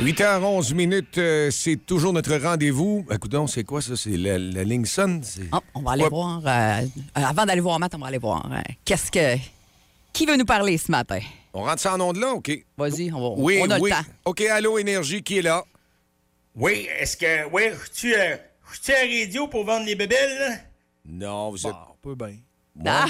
8h11 0.00 0.72
minutes, 0.74 1.18
euh, 1.18 1.50
c'est 1.50 1.84
toujours 1.84 2.12
notre 2.12 2.36
rendez-vous. 2.36 3.04
Écoutons, 3.10 3.48
c'est 3.48 3.64
quoi 3.64 3.80
ça? 3.82 3.96
C'est 3.96 4.16
la, 4.16 4.38
la 4.38 4.62
ligne 4.62 4.84
sonne? 4.84 5.20
C'est- 5.24 5.48
Ah, 5.50 5.58
on 5.74 5.80
va 5.82 5.92
aller 5.92 6.04
Ouais. 6.04 6.10
voir. 6.10 6.40
euh, 6.46 6.80
euh, 7.18 7.22
avant 7.24 7.44
d'aller 7.44 7.60
voir 7.62 7.80
Matt, 7.80 7.92
on 7.96 7.98
va 7.98 8.06
aller 8.06 8.18
voir. 8.18 8.46
euh, 8.52 8.60
Qu'est-ce 8.84 9.10
que. 9.10 9.36
Qui 10.12 10.26
veut 10.26 10.36
nous 10.36 10.44
parler 10.44 10.78
ce 10.78 10.92
matin? 10.92 11.18
On 11.58 11.62
rentre 11.62 11.80
ça 11.80 11.94
en 11.94 12.00
onde 12.00 12.16
là? 12.18 12.32
OK. 12.32 12.50
Vas-y, 12.76 13.10
on, 13.12 13.20
va, 13.34 13.42
Oui, 13.42 13.58
on 13.62 13.70
a 13.70 13.78
oui. 13.78 13.88
le 13.90 13.96
temps. 13.96 14.02
OK, 14.26 14.42
Allô 14.42 14.78
Énergie, 14.78 15.22
qui 15.22 15.38
est 15.38 15.42
là? 15.42 15.64
Oui, 16.54 16.86
est-ce 16.98 17.16
que. 17.16 17.48
Oui, 17.50 17.62
tu 17.94 18.14
euh, 18.14 18.36
je 18.84 18.92
à 18.92 19.04
la 19.06 19.20
radio 19.24 19.48
pour 19.48 19.64
vendre 19.64 19.86
les 19.86 19.94
bébelles, 19.94 20.38
là? 20.38 20.56
Non, 21.06 21.50
vous 21.50 21.66
êtes... 21.66 21.72
Ah, 21.74 21.88
on 21.92 21.96
peut 22.08 22.14
bien. 22.14 22.36
Ah, 22.84 23.06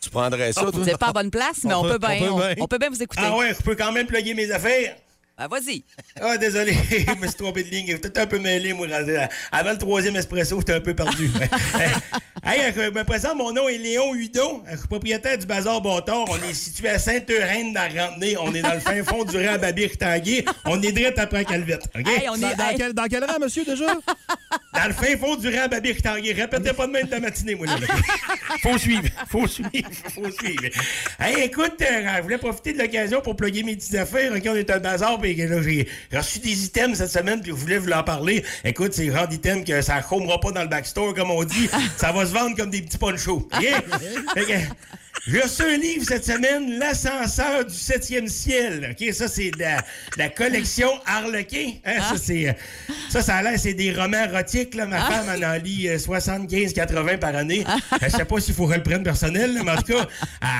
Tu 0.00 0.10
prendrais 0.10 0.52
ça, 0.52 0.62
toi? 0.62 0.70
vous 0.72 0.84
n'êtes 0.84 0.98
pas 0.98 1.08
à 1.08 1.12
bonne 1.12 1.30
place, 1.30 1.62
mais 1.64 1.74
On 1.74 1.80
on, 1.80 1.82
peut- 1.84 1.98
peut 2.00 2.06
bien. 2.08 2.16
on 2.16 2.18
peut 2.20 2.30
On, 2.32 2.38
bien. 2.38 2.54
on 2.60 2.66
peut 2.66 2.78
bien 2.78 2.90
vous 2.90 3.02
écouter. 3.02 3.22
Ah 3.24 3.36
ouais, 3.36 3.54
je 3.54 3.62
peux 3.62 3.76
quand 3.76 3.92
même 3.92 4.06
plugger 4.08 4.34
mes 4.34 4.50
affaires. 4.50 4.96
Ah, 5.40 5.46
vas-y. 5.46 5.84
Ah, 6.20 6.36
désolé, 6.36 6.72
je 6.90 7.14
me 7.20 7.28
suis 7.28 7.36
trompé 7.36 7.62
de 7.62 7.70
ligne. 7.70 7.86
J'étais 7.86 8.18
un 8.18 8.26
peu 8.26 8.40
mêlé, 8.40 8.72
moi. 8.72 8.88
à- 8.92 9.28
Avant 9.56 9.70
le 9.70 9.78
troisième 9.78 10.16
espresso, 10.16 10.58
j'étais 10.58 10.72
un 10.74 10.80
peu 10.80 10.94
perdu. 10.94 11.30
hey, 12.44 12.72
je 12.74 12.90
me 12.90 13.04
présente, 13.04 13.36
mon 13.36 13.52
nom 13.52 13.68
est 13.68 13.78
Léon 13.78 14.16
Hudon. 14.16 14.64
Je 14.68 14.76
suis 14.76 14.88
propriétaire 14.88 15.38
du 15.38 15.46
Bazar 15.46 15.80
Bâtard. 15.80 16.24
On 16.28 16.36
est 16.48 16.54
situé 16.54 16.88
à 16.88 16.98
Sainte-Euraine 16.98 17.72
dans 17.72 17.88
Rantenay. 17.88 18.36
On 18.40 18.52
est 18.52 18.62
dans 18.62 18.74
le 18.74 18.80
fin 18.80 19.04
fond 19.04 19.22
du 19.22 19.36
rang 19.46 19.58
Babir 19.58 19.96
Tanguay. 19.96 20.44
On 20.64 20.82
est 20.82 20.90
direct 20.90 21.18
après 21.20 21.44
Calvette. 21.44 21.84
OK? 21.96 22.08
Hey, 22.08 22.28
on 22.28 22.34
est. 22.34 22.56
Dans, 22.56 22.76
quel, 22.76 22.92
dans 22.92 23.04
quel 23.06 23.24
rang, 23.24 23.38
monsieur, 23.40 23.64
déjà? 23.64 23.86
Dans 24.74 24.86
le 24.88 24.92
fin 24.92 25.16
fond 25.16 25.36
du 25.36 25.56
rang 25.56 25.68
Babir 25.68 26.02
Tanguay. 26.02 26.32
Répétez 26.32 26.72
pas 26.72 26.88
de 26.88 26.92
même 26.92 27.06
de 27.06 27.12
la 27.12 27.20
matinée, 27.20 27.54
moi. 27.54 27.66
Là. 27.66 27.74
Faut 28.60 28.76
suivre. 28.76 29.06
Faut 29.30 29.46
suivre. 29.46 29.70
Faut 30.14 30.30
suivre. 30.32 30.64
Hey, 31.20 31.44
écoute, 31.44 31.80
euh, 31.80 32.16
je 32.16 32.22
voulais 32.22 32.38
profiter 32.38 32.72
de 32.72 32.78
l'occasion 32.78 33.20
pour 33.20 33.36
plugger 33.36 33.62
mes 33.62 33.76
petites 33.76 33.94
affaires. 33.94 34.32
OK, 34.34 34.42
on 34.46 34.56
est 34.56 34.68
un 34.70 34.78
bazar. 34.80 35.16
Puis 35.34 35.46
là, 35.46 35.62
j'ai 35.62 35.88
reçu 36.16 36.38
des 36.38 36.64
items 36.64 36.98
cette 36.98 37.10
semaine. 37.10 37.40
Puis 37.40 37.50
je 37.50 37.56
voulais 37.56 37.78
vous 37.78 37.90
en 37.90 38.02
parler. 38.02 38.44
Écoute, 38.64 38.92
c'est 38.92 39.06
le 39.06 39.12
genre 39.12 39.28
d'items 39.28 39.64
que 39.64 39.80
ça 39.82 40.02
chômera 40.08 40.40
pas 40.40 40.52
dans 40.52 40.62
le 40.62 40.68
backstore, 40.68 41.14
comme 41.14 41.30
on 41.30 41.44
dit. 41.44 41.68
Ça 41.96 42.12
va 42.12 42.26
se 42.26 42.32
vendre 42.32 42.56
comme 42.56 42.70
des 42.70 42.82
petits 42.82 42.98
ponchos. 42.98 43.48
OK? 43.52 44.46
J'ai 45.30 45.42
reçu 45.42 45.62
un 45.62 45.76
livre 45.76 46.06
cette 46.08 46.24
semaine, 46.24 46.78
L'ascenseur 46.78 47.66
du 47.66 47.74
septième 47.74 48.28
ciel. 48.28 48.96
OK, 48.98 49.12
ça, 49.12 49.28
c'est 49.28 49.50
de 49.50 49.58
la, 49.58 49.82
la 50.16 50.30
collection 50.30 50.88
Harlequin. 51.04 51.72
Hein, 51.84 51.98
Ça, 52.00 52.16
c'est, 52.16 52.48
euh, 52.48 52.52
ça, 53.10 53.20
ça 53.20 53.36
a 53.36 53.42
l'air, 53.42 53.58
c'est 53.58 53.74
des 53.74 53.92
romans 53.92 54.24
érotiques. 54.24 54.74
Là. 54.74 54.86
Ma 54.86 55.02
femme 55.02 55.26
en 55.28 55.46
en 55.46 55.58
lit 55.62 55.88
euh, 55.88 55.98
75-80 55.98 57.18
par 57.18 57.36
année. 57.36 57.62
Je 58.00 58.08
sais 58.08 58.24
pas 58.24 58.40
s'il 58.40 58.54
je 58.54 58.62
le 58.74 58.82
prenne 58.82 59.02
personnel, 59.02 59.52
là, 59.52 59.60
mais 59.64 59.72
en 59.72 59.76
tout 59.76 59.92
cas, 59.92 60.06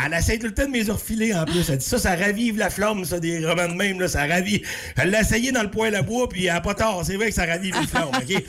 elle 0.07 0.12
essaie 0.12 0.38
tout 0.38 0.46
le 0.48 0.54
temps 0.54 0.66
de 0.66 0.70
me 0.70 0.83
les 0.83 0.90
refiler 0.90 1.33
en 1.35 1.46
plus. 1.46 1.70
Elle 1.70 1.78
dit 1.78 1.87
ça, 1.87 1.98
ça 1.98 2.14
ravive 2.14 2.59
la 2.59 2.68
flamme, 2.68 3.07
ça, 3.07 3.18
des 3.18 3.44
romans 3.46 3.68
de 3.68 3.74
même. 3.74 3.98
Là, 3.98 4.09
ça 4.09 4.26
ravive. 4.26 4.68
Elle 4.98 5.11
l'a 5.11 5.22
essayé 5.22 5.50
dans 5.50 5.62
le 5.62 5.70
poêle 5.70 5.94
à 5.94 6.02
bois, 6.02 6.28
puis 6.28 6.44
elle 6.44 6.57
a 6.57 6.61
pas 6.61 6.74
tort. 6.74 7.04
C'est 7.07 7.16
vrai 7.16 7.28
que 7.31 7.35
ça 7.35 7.46
ravive 7.46 7.74
une 7.74 7.87
flamme. 7.87 8.09
OK? 8.09 8.42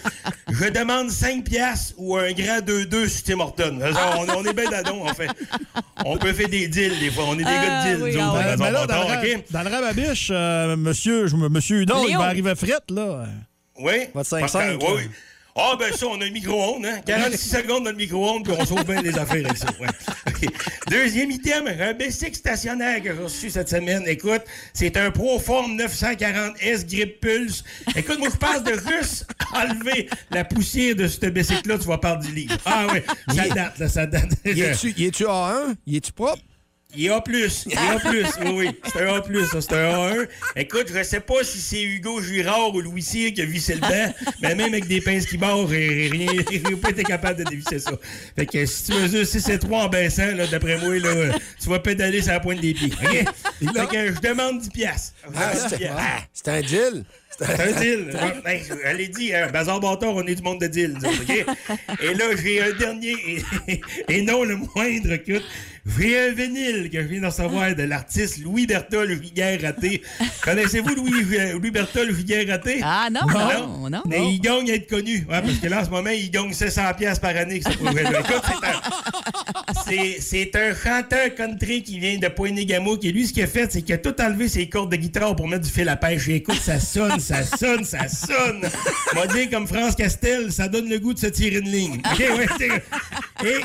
Je 0.52 0.70
demande 0.70 1.12
5 1.12 1.46
piastres 1.46 1.94
ou 1.98 2.18
un 2.18 2.34
grand 2.34 2.60
2-2 2.60 3.08
sur 3.08 3.24
Tim 3.24 3.40
Hortons. 3.40 3.80
On, 4.18 4.30
on 4.30 4.46
est 4.46 4.54
bien 4.54 4.70
dadon, 4.70 5.08
en 5.08 5.14
fait. 5.14 5.30
On 6.06 6.09
peut 6.18 6.34
faire 6.34 6.50
des 6.50 6.68
deals, 6.68 7.00
des 7.00 7.12
fois. 7.12 7.26
On 7.28 7.34
est 7.36 7.38
des 7.38 7.44
Ah, 7.46 7.66
gars 7.66 7.84
de 7.84 7.96
deals, 7.96 8.04
oui, 8.04 8.18
ah 8.20 8.34
mais 8.34 8.44
là, 8.46 8.56
Bazar 8.56 8.58
dans 8.58 8.82
le, 8.82 8.88
Bâtard, 8.88 9.08
rang- 9.08 9.24
OK? 9.24 9.44
dans 9.52 9.64
le 9.64 9.70
rang 9.70 9.82
Babiche, 9.82 10.30
euh, 10.32 10.76
monsieur, 10.78 11.26
monsieur 11.50 11.82
Hudon, 11.82 12.06
il 12.08 12.18
va 12.18 12.24
arriver 12.26 12.56
frette, 12.56 12.90
là. 12.92 13.26
Oui. 13.80 13.94
Votre 14.14 14.30
Parce 14.30 14.30
que- 14.30 14.60
5-5, 14.60 14.80
Oui, 14.82 15.02
Ah, 15.56 15.76
ben 15.78 15.92
ça, 15.94 16.06
on 16.08 16.22
a 16.22 16.26
un 16.26 16.30
micro-ondes, 16.30 16.86
hein? 16.86 17.02
46 17.06 17.50
secondes 17.50 17.84
dans 17.84 17.90
le 17.90 17.96
micro-ondes, 17.98 18.44
puis 18.46 18.54
on 18.58 18.66
sauve 18.66 18.86
bien 18.86 19.02
les 19.02 19.18
affaires 19.18 19.46
avec 19.46 19.58
ça. 19.58 19.68
ouais. 19.80 19.88
Deuxième 20.90 21.32
item, 21.32 21.68
un 21.68 21.94
bicycle 21.94 22.36
stationnaire 22.36 23.02
que 23.02 23.14
j'ai 23.14 23.22
reçu 23.24 23.50
cette 23.50 23.68
semaine. 23.70 24.04
Écoute, 24.08 24.42
c'est 24.74 24.96
un 24.96 25.12
Proform 25.12 25.78
940S 25.78 26.86
Grip 26.88 27.20
Pulse. 27.20 27.64
Écoute, 27.96 28.20
moi, 28.20 28.30
je 28.32 28.38
passe 28.38 28.64
de 28.64 28.74
juste 28.74 29.28
enlever 29.54 30.08
la 30.32 30.46
poussière 30.46 30.96
de 30.96 31.08
ce 31.08 31.26
bicycle-là, 31.26 31.78
tu 31.78 31.88
vas 31.88 31.98
parler 31.98 32.28
du 32.28 32.34
livre. 32.34 32.58
Ah 32.66 32.88
oui, 32.94 33.00
ça 33.36 33.50
date, 33.50 33.80
là, 33.80 33.90
ça 33.90 34.06
date. 34.06 34.30
Y 34.46 34.62
es-tu 34.62 35.26
A1? 35.26 35.76
Y 35.86 35.98
es-tu 35.98 36.12
propre? 36.14 36.42
Il 36.96 37.04
y 37.04 37.10
a 37.10 37.22
plus. 37.22 37.66
Il 37.68 37.74
y 37.74 37.78
a 37.78 38.00
plus. 38.00 38.26
Oui, 38.42 38.50
oui. 38.52 38.70
C'est 38.92 39.04
un 39.08 39.14
A+, 39.14 39.22
ça. 39.52 39.62
C'est 39.62 39.74
un 39.74 39.92
A1. 40.10 40.28
Écoute, 40.56 40.88
je 40.92 41.04
sais 41.04 41.20
pas 41.20 41.44
si 41.44 41.60
c'est 41.60 41.84
Hugo 41.84 42.20
Girard 42.20 42.74
ou 42.74 42.82
Louis 42.82 43.04
Cyr 43.04 43.32
qui 43.32 43.44
a 43.44 43.46
vissé 43.46 43.76
le 43.76 43.82
banc, 43.82 44.14
mais 44.42 44.56
même 44.56 44.74
avec 44.74 44.88
des 44.88 45.00
pinces 45.00 45.28
qui 45.28 45.38
barrent, 45.38 45.68
rien, 45.68 46.32
il 46.52 46.78
pas 46.78 46.90
été 46.90 47.04
capable 47.04 47.44
de 47.44 47.50
dévisser 47.50 47.78
ça. 47.78 47.92
Fait 48.36 48.48
que 48.48 48.66
si 48.66 48.86
tu 48.92 48.94
mesures 48.98 49.26
6 49.28 49.50
et 49.50 49.60
3 49.60 49.84
en 49.84 49.88
baissant, 49.88 50.32
là, 50.36 50.48
d'après 50.48 50.80
moi, 50.80 50.98
là, 50.98 51.36
tu 51.62 51.70
vas 51.70 51.78
pédaler 51.80 52.24
sur 52.24 52.32
la 52.32 52.40
pointe 52.40 52.60
des 52.60 52.74
pieds. 52.74 52.92
OK? 52.92 53.26
Fait 53.60 53.88
que 53.88 54.14
je 54.16 54.20
demande 54.22 54.60
10 54.62 54.70
piastres. 54.70 55.14
Ah, 55.36 55.54
demande 55.54 55.70
10 55.70 55.88
c'est 56.34 56.48
un 56.48 56.62
deal. 56.62 57.06
C'est 57.38 57.44
un- 57.46 57.56
C'est 57.56 57.62
un 57.78 57.80
deal. 57.80 58.20
Hey, 58.46 58.64
je 58.68 58.98
l'ai 58.98 59.08
dit, 59.10 59.34
hein, 59.34 59.48
Bazar 59.54 59.80
Bâtard, 59.80 60.16
on 60.16 60.26
est 60.26 60.36
du 60.36 60.42
monde 60.42 60.60
de 60.60 60.68
deal. 60.68 60.94
nous 61.00 61.08
autres, 61.08 61.22
OK? 61.22 61.46
Et 62.02 62.14
là, 62.16 62.26
j'ai 62.44 62.62
un 62.62 62.72
dernier, 62.72 63.16
et, 63.68 63.82
et 64.10 64.22
non 64.24 64.44
le 64.44 64.56
moindre, 64.58 65.12
écoute. 65.14 65.44
Un 65.98 66.32
vinyle 66.34 66.90
que 66.92 67.02
je 67.02 67.08
viens 67.08 67.22
de 67.22 67.26
recevoir 67.26 67.76
de 67.76 67.84
l'artiste 67.84 68.38
Louis 68.38 68.66
Bertol 68.68 69.12
Rigueur 69.12 69.60
Raté. 69.62 70.02
Connaissez-vous 70.44 70.96
Louis, 70.96 71.12
Louis 71.54 71.72
Bertol 71.72 72.10
Rigueur 72.12 72.48
Raté? 72.48 72.80
Ah, 72.84 73.10
non, 73.12 73.22
non, 73.28 73.90
non. 73.90 74.02
Mais 74.08 74.32
il 74.34 74.40
gagne 74.40 74.72
à 74.72 74.76
être 74.76 74.88
connu. 74.90 75.26
Ouais, 75.30 75.42
parce 75.42 75.56
que 75.62 75.68
là, 75.68 75.82
en 75.82 75.86
ce 75.86 75.90
moment, 75.90 76.10
il 76.12 76.32
gagne 76.32 76.52
700$ 76.54 76.96
piastres 76.96 77.22
par 77.22 77.36
année. 77.36 77.62
C'est 80.26 80.56
un- 80.56 80.60
un 80.72 80.76
chanteur 80.76 81.34
country 81.36 81.82
qui 81.84 82.00
vient 82.00 82.18
de 82.18 82.28
Pointe-Gamo 82.28 82.98
qui, 82.98 83.12
lui, 83.12 83.26
ce 83.28 83.34
qu'il 83.34 83.44
a 83.44 83.48
fait, 83.48 83.72
c'est 83.72 83.82
qu'il 83.82 83.96
a 83.96 83.98
tout 83.98 84.14
enlevé 84.22 84.48
ses 84.50 84.68
cordes 84.70 84.92
de 84.92 84.98
guitare 84.98 85.36
pour 85.36 85.48
mettre 85.48 85.64
du 85.66 85.72
fil 85.72 85.88
à 85.90 85.96
pêche. 85.96 86.28
Et 86.28 86.36
écoute, 86.36 86.60
ça 86.62 86.80
sonne, 86.80 87.20
ça 87.20 87.44
sonne, 87.44 87.84
ça 87.84 88.08
sonne. 88.08 88.70
On 89.16 89.20
va 89.20 89.28
dire 89.28 89.50
comme 89.50 89.68
France 89.68 89.96
Castel, 89.96 90.52
ça 90.52 90.68
donne 90.68 90.88
le 90.90 91.00
goût 91.00 91.14
de 91.14 91.20
se 91.20 91.28
tirer 91.28 91.58
une 91.58 91.70
ligne. 91.72 92.02
OK, 92.12 92.20
ouais, 92.20 92.48
Et 93.46 93.56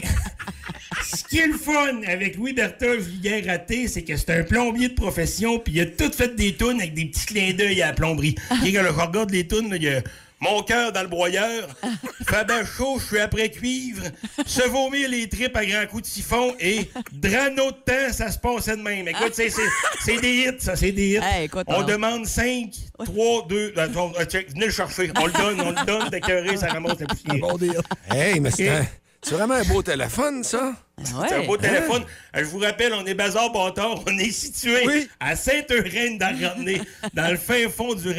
qui 1.34 1.40
est 1.40 1.46
le 1.48 1.58
fun 1.58 2.02
avec 2.06 2.36
Louis 2.36 2.52
Berthold 2.52 3.00
Viguier 3.00 3.42
raté, 3.44 3.88
c'est 3.88 4.02
que 4.02 4.16
c'est 4.16 4.30
un 4.30 4.44
plombier 4.44 4.90
de 4.90 4.94
profession, 4.94 5.58
puis 5.58 5.72
il 5.74 5.80
a 5.80 5.86
tout 5.86 6.12
fait 6.12 6.36
des 6.36 6.54
tunes 6.54 6.80
avec 6.80 6.94
des 6.94 7.06
petits 7.06 7.26
clins 7.26 7.52
d'œil 7.52 7.82
à 7.82 7.88
la 7.88 7.92
plomberie. 7.92 8.36
Et 8.64 8.72
quand 8.72 8.82
je 8.84 8.88
regarde 9.00 9.30
les 9.32 9.44
tunes, 9.48 9.72
il 9.74 9.82
y 9.82 9.88
a 9.88 10.00
Mon 10.40 10.62
cœur 10.62 10.92
dans 10.92 11.02
le 11.02 11.08
broyeur, 11.08 11.68
Fabin 12.28 12.64
chaud, 12.64 12.98
je 13.00 13.06
suis 13.06 13.18
après 13.18 13.50
cuivre, 13.50 14.04
se 14.46 14.62
vomir 14.68 15.08
les 15.08 15.28
tripes 15.28 15.56
à 15.56 15.66
grands 15.66 15.86
coups 15.90 16.02
de 16.04 16.06
siphon 16.08 16.54
et 16.60 16.88
Drano 17.12 17.72
de 17.72 17.76
temps, 17.84 18.12
ça 18.12 18.30
se 18.30 18.38
passait 18.38 18.76
de 18.76 18.82
même. 18.82 19.08
Écoute, 19.08 19.32
c'est- 19.32 19.50
c'est 19.50 19.62
c'est 20.04 20.20
des 20.20 20.34
hits, 20.44 20.60
ça, 20.60 20.76
c'est 20.76 20.92
des 20.92 21.14
hits. 21.14 21.20
Hey, 21.20 21.46
écoute, 21.46 21.64
on 21.66 21.80
on- 21.80 21.82
demande 21.82 22.26
5, 22.26 22.70
3, 23.04 23.46
2, 23.48 23.72
attends, 23.76 24.12
euh, 24.20 24.24
check, 24.24 24.50
venez 24.52 24.66
le 24.66 24.72
chercher. 24.72 25.10
On 25.20 25.26
le 25.26 25.32
donne, 25.32 25.60
on 25.62 25.70
le 25.70 25.84
donne, 25.84 26.08
d'écœuré, 26.10 26.56
ça 26.58 26.68
ramasse 26.68 27.00
la 27.00 27.06
poussière. 27.06 27.82
Hey, 28.12 28.38
mais 28.38 28.52
c'est 28.52 28.70
Ok. 28.70 28.76
un- 28.76 28.86
c'est 29.22 29.34
vraiment 29.34 29.54
un 29.54 29.64
beau 29.64 29.82
téléphone, 29.82 30.44
ça. 30.44 30.74
C'est 31.02 31.34
un 31.34 31.44
beau 31.46 31.56
téléphone. 31.56 32.04
Euh, 32.36 32.40
Je 32.40 32.44
vous 32.44 32.58
rappelle, 32.58 32.92
on 32.94 33.04
est 33.04 33.14
Bazar 33.14 33.50
Bâtard. 33.52 34.00
On 34.06 34.18
est 34.18 34.30
situé 34.30 34.86
Oui. 34.86 35.08
à 35.20 35.34
Sainte-Euraine 35.34 36.18
dans 36.18 36.38
le 36.38 36.46
Ramené, 36.46 36.80
dans 37.14 37.30
le 37.30 37.36
fin 37.36 37.68
fond 37.68 37.94
du 37.94 38.14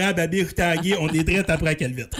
Tanguay. 0.53 0.97
On 0.99 1.07
est 1.09 1.23
direct 1.23 1.49
après 1.49 1.75
Calvite. 1.75 2.13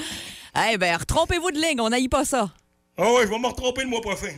Eh 0.72 0.78
ben, 0.78 0.96
retrompez-vous 0.96 1.52
de 1.52 1.60
ligne, 1.60 1.82
on 1.82 1.90
n'aille 1.90 2.08
pas 2.08 2.24
ça. 2.24 2.50
Ah 2.98 3.12
ouais, 3.12 3.24
je 3.24 3.28
vais 3.28 3.38
me 3.40 3.48
retromper 3.48 3.82
le 3.84 3.90
mois 3.90 4.02
prochain. 4.02 4.32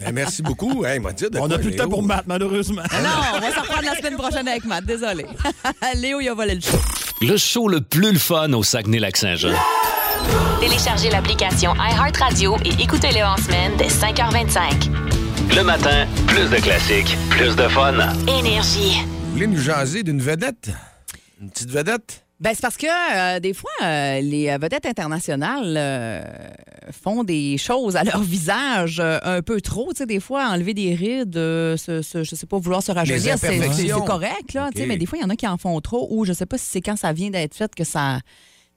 Ben, 0.00 0.12
merci 0.12 0.42
beaucoup. 0.42 0.84
Hey, 0.84 0.98
m'a 0.98 1.12
dit 1.12 1.24
de 1.30 1.38
On 1.38 1.46
n'a 1.46 1.56
plus 1.58 1.70
de 1.70 1.76
temps 1.76 1.88
pour 1.88 2.02
Matt, 2.02 2.24
malheureusement. 2.26 2.82
Non, 2.82 3.10
on 3.36 3.40
va 3.40 3.52
s'en 3.54 3.60
reprendre 3.62 3.84
la 3.84 3.94
semaine 3.96 4.16
prochaine 4.16 4.48
avec 4.48 4.64
Matt, 4.64 4.84
désolé. 4.84 5.24
Léo, 5.94 6.20
il 6.20 6.28
a 6.28 6.34
volé 6.34 6.56
le 6.56 6.60
show. 6.60 6.76
Le 7.22 7.36
show 7.36 7.68
le 7.68 7.80
plus 7.80 8.12
le 8.12 8.18
fun 8.18 8.52
au 8.52 8.62
Saguenay-Lac-Saint-Jean. 8.64 9.54
Téléchargez 10.60 11.10
l'application 11.10 11.74
iHeartRadio 11.74 12.56
et 12.64 12.82
écoutez-le 12.82 13.22
en 13.24 13.36
semaine 13.36 13.72
dès 13.76 13.88
5h25. 13.88 14.90
Le 15.56 15.62
matin, 15.62 16.06
plus 16.26 16.48
de 16.48 16.56
classiques, 16.56 17.16
plus 17.30 17.54
de 17.56 17.68
fun. 17.68 17.94
Énergie. 18.28 19.00
Vous 19.26 19.32
voulez 19.32 19.46
nous 19.46 19.58
jaser 19.60 20.02
d'une 20.02 20.20
vedette? 20.20 20.70
Une 21.40 21.50
petite 21.50 21.70
vedette? 21.70 22.24
Ben, 22.40 22.50
c'est 22.54 22.62
parce 22.62 22.76
que 22.76 22.86
euh, 22.86 23.40
des 23.40 23.54
fois, 23.54 23.70
euh, 23.82 24.20
les 24.20 24.50
euh, 24.50 24.58
vedettes 24.60 24.86
internationales 24.86 25.74
euh, 25.76 26.22
font 26.92 27.24
des 27.24 27.56
choses 27.58 27.96
à 27.96 28.04
leur 28.04 28.20
visage 28.20 29.00
euh, 29.00 29.18
un 29.22 29.40
peu 29.42 29.60
trop. 29.60 29.92
Tu 29.92 29.98
sais, 29.98 30.06
des 30.06 30.20
fois, 30.20 30.48
enlever 30.48 30.74
des 30.74 30.94
rides, 30.94 31.36
euh, 31.36 31.76
se- 31.76 32.02
se- 32.02 32.24
je 32.24 32.34
sais 32.34 32.46
pas, 32.46 32.58
vouloir 32.58 32.82
se 32.82 32.92
rajeunir, 32.92 33.38
c'est- 33.38 33.58
correct. 34.04 34.52
Là, 34.54 34.68
tu 34.72 34.78
sais, 34.78 34.82
OK. 34.84 34.88
Mais 34.88 34.96
des 34.96 35.06
fois, 35.06 35.18
il 35.18 35.22
y 35.22 35.24
en 35.24 35.30
a 35.30 35.36
qui 35.36 35.46
en 35.46 35.56
font 35.58 35.80
trop 35.80 36.06
ou 36.10 36.24
je 36.24 36.32
sais 36.32 36.46
pas 36.46 36.58
si 36.58 36.66
c'est 36.68 36.80
quand 36.80 36.96
ça 36.96 37.12
vient 37.12 37.30
d'être 37.30 37.54
fait 37.54 37.72
que 37.74 37.84
ça. 37.84 38.18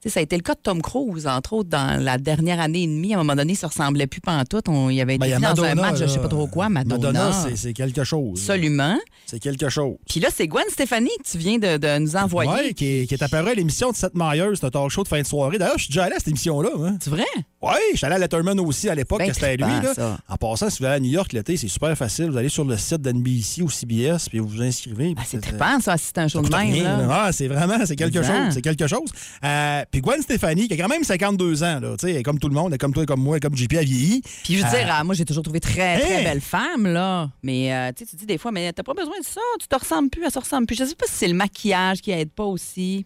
Sais, 0.02 0.10
ça 0.10 0.20
a 0.20 0.22
été 0.22 0.36
le 0.36 0.42
cas 0.42 0.54
de 0.54 0.60
Tom 0.62 0.80
Cruise, 0.80 1.26
entre 1.26 1.54
autres, 1.54 1.70
dans 1.70 2.00
la 2.00 2.18
dernière 2.18 2.60
année 2.60 2.84
et 2.84 2.86
demie. 2.86 3.14
À 3.14 3.16
un 3.16 3.24
moment 3.24 3.34
donné, 3.34 3.56
ça 3.56 3.66
ressemblait 3.66 4.06
plus 4.06 4.20
pantoute. 4.20 4.68
On 4.68 4.90
y 4.90 5.00
avait 5.00 5.16
été 5.16 5.28
Ben, 5.28 5.38
il 5.38 5.42
dans 5.56 5.64
un 5.64 5.74
match, 5.74 5.96
je 5.98 6.06
sais 6.06 6.16
là. 6.16 6.22
pas 6.22 6.28
trop 6.28 6.46
quoi, 6.46 6.68
Madonna. 6.68 7.10
Madonna, 7.12 7.56
c'est- 7.56 7.72
quelque 7.72 8.04
chose. 8.04 8.38
Absolument. 8.38 8.96
C'est 9.26 9.40
quelque 9.40 9.68
chose. 9.68 9.96
Puis 10.08 10.20
là, 10.20 10.28
c'est 10.32 10.46
Gwen 10.46 10.64
Stéphanie 10.68 11.10
que 11.24 11.28
tu 11.28 11.36
viens 11.38 11.58
de, 11.58 11.78
de 11.78 11.98
nous 11.98 12.14
envoyer. 12.14 12.50
Ouais, 12.50 12.74
qui 12.74 12.86
est, 13.00 13.06
qui 13.08 13.14
est 13.14 13.22
apparu 13.22 13.50
à 13.50 13.54
l'émission 13.54 13.90
de 13.90 13.96
Seth 13.96 14.14
Meyers, 14.14 14.50
c'est 14.54 14.66
un 14.66 14.70
talk 14.70 14.90
show 14.90 15.02
de 15.02 15.08
fin 15.08 15.20
de 15.20 15.26
soirée. 15.26 15.58
D'ailleurs, 15.58 15.78
je 15.78 15.84
suis 15.84 15.92
déjà 15.92 16.04
allé 16.04 16.14
à 16.14 16.18
cette 16.18 16.28
émission-là. 16.28 16.70
Hein. 16.80 16.96
C'est 17.02 17.10
vrai? 17.10 17.24
Oui, 17.60 17.72
je 17.92 17.96
suis 17.96 18.06
allé 18.06 18.14
à 18.14 18.18
Letterman 18.18 18.60
aussi 18.60 18.88
à 18.88 18.94
l'époque, 18.94 19.18
Ben 19.18 19.34
c'était 19.34 19.56
lui. 19.56 19.64
trippant, 19.64 19.82
Là. 19.82 19.94
ça. 19.94 20.18
En 20.28 20.36
passant, 20.36 20.70
si 20.70 20.78
vous 20.78 20.84
allez 20.84 20.94
à 20.94 21.00
New 21.00 21.10
York 21.10 21.32
l'été, 21.32 21.56
c'est 21.56 21.66
super 21.66 21.96
facile. 21.98 22.30
Vous 22.30 22.36
allez 22.36 22.48
sur 22.48 22.64
le 22.64 22.76
site 22.76 23.02
d'NBC 23.02 23.62
ou 23.62 23.68
CBS, 23.68 24.28
puis 24.28 24.38
vous 24.38 24.46
vous 24.46 24.62
inscrivez. 24.62 25.14
Puis 25.16 25.24
c'est 25.28 25.40
trippant, 25.40 25.80
ça, 25.80 25.96
si 25.96 26.06
c'est 26.06 26.18
un 26.18 26.28
show 26.28 26.40
de 26.40 26.48
même. 26.48 26.70
rien, 26.72 26.84
là. 26.84 26.96
là. 27.06 27.22
Ah, 27.26 27.32
c'est 27.32 27.48
vraiment, 27.48 27.84
c'est 27.84 27.96
quelque 27.96 28.22
chose. 28.22 28.36
C'est 28.52 28.62
quelque 28.62 28.86
chose. 28.86 29.10
Euh, 29.44 29.82
puis 29.90 30.00
Gwen 30.00 30.22
Stéphanie, 30.22 30.68
qui 30.68 30.74
a 30.74 30.76
quand 30.76 30.88
même 30.88 31.02
52 31.02 31.64
ans, 31.64 31.80
là, 31.80 31.96
elle 32.04 32.08
est 32.10 32.22
comme 32.22 32.38
tout 32.38 32.48
le 32.48 32.54
monde, 32.54 32.68
elle 32.68 32.74
est 32.76 32.78
comme 32.78 32.94
toi, 32.94 33.04
comme 33.06 33.20
moi, 33.22 33.34
elle 33.36 33.38
est 33.38 33.48
comme 33.48 33.56
JP, 33.56 33.72
elle 33.72 33.86
vieillit. 33.86 34.22
Puis 34.44 34.54
je 34.56 34.62
veux 34.62 34.66
Euh, 34.66 34.78
dire, 34.78 34.88
ah, 34.92 35.02
moi, 35.02 35.16
j'ai 35.16 35.24
toujours 35.24 35.42
trouvé 35.42 35.58
très, 35.58 35.98
très 36.00 36.18
Hey! 36.20 36.24
belle 36.24 36.40
femme, 36.40 36.86
là. 36.86 37.28
Mais 37.42 37.74
euh, 37.74 37.90
tu 37.96 38.04
dis 38.16 38.24
des 38.26 38.38
fois, 38.38 38.52
mais 38.52 38.72
t'as 38.72 38.84
pas 38.84 38.94
besoin 38.94 39.18
de 39.18 39.24
ça, 39.24 39.40
tu 39.60 39.66
te 39.66 39.74
ressembles 39.76 40.10
plus, 40.10 40.22
elle 40.24 40.30
se 40.30 40.38
ressemble 40.38 40.66
plus. 40.68 40.76
Je 40.76 40.84
sais 40.84 40.94
pas 40.94 41.06
si 41.06 41.14
c'est 41.14 41.28
le 41.28 41.34
maquillage 41.34 42.02
qui 42.02 42.12
aide 42.12 42.30
pas 42.30 42.44
aussi. 42.44 43.04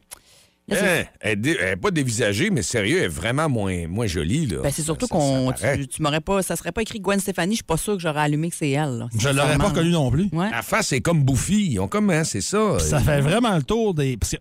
Hein, 0.70 1.04
elle, 1.20 1.32
est 1.32 1.36
dé- 1.36 1.56
elle 1.60 1.68
est 1.70 1.76
pas 1.76 1.90
dévisagée, 1.90 2.48
mais 2.50 2.62
sérieux, 2.62 2.98
elle 2.98 3.04
est 3.04 3.08
vraiment 3.08 3.48
moins, 3.48 3.86
moins 3.88 4.06
jolie. 4.06 4.46
Là. 4.46 4.58
ben, 4.62 4.70
c'est 4.72 4.82
surtout 4.82 5.06
Ça- 5.06 5.14
ça 5.18 5.20
qu'on. 5.20 5.52
Tu, 5.76 5.88
tu 5.88 6.02
m'aurais 6.02 6.20
pas. 6.20 6.42
Ça 6.42 6.56
serait 6.56 6.72
pas 6.72 6.82
écrit 6.82 7.00
Gwen 7.00 7.18
Stéphanie, 7.20 7.52
je 7.54 7.56
suis 7.56 7.64
pas 7.64 7.76
sûr 7.76 7.94
que 7.94 8.00
j'aurais 8.02 8.20
allumé 8.22 8.48
que 8.48 8.56
c'est 8.56 8.70
elle. 8.70 8.98
là. 8.98 9.08
Je 9.18 9.28
l'aurais 9.28 9.58
pas 9.58 9.68
reconnu 9.68 9.90
non 9.90 10.10
plus. 10.10 10.28
Ouais. 10.32 10.50
La 10.50 10.62
face 10.62 10.92
est 10.92 11.00
comme 11.00 11.22
bouffie. 11.24 11.66
Ils 11.72 11.78
ont 11.80 11.88
comme, 11.88 12.08
hein, 12.10 12.24
c'est 12.24 12.40
ça. 12.40 12.78
Ça 12.78 13.00
fait 13.00 13.20
vraiment 13.20 13.54
le 13.56 13.62
tour 13.64 13.92
des. 13.92 14.16
Parce 14.16 14.32
que, 14.32 14.36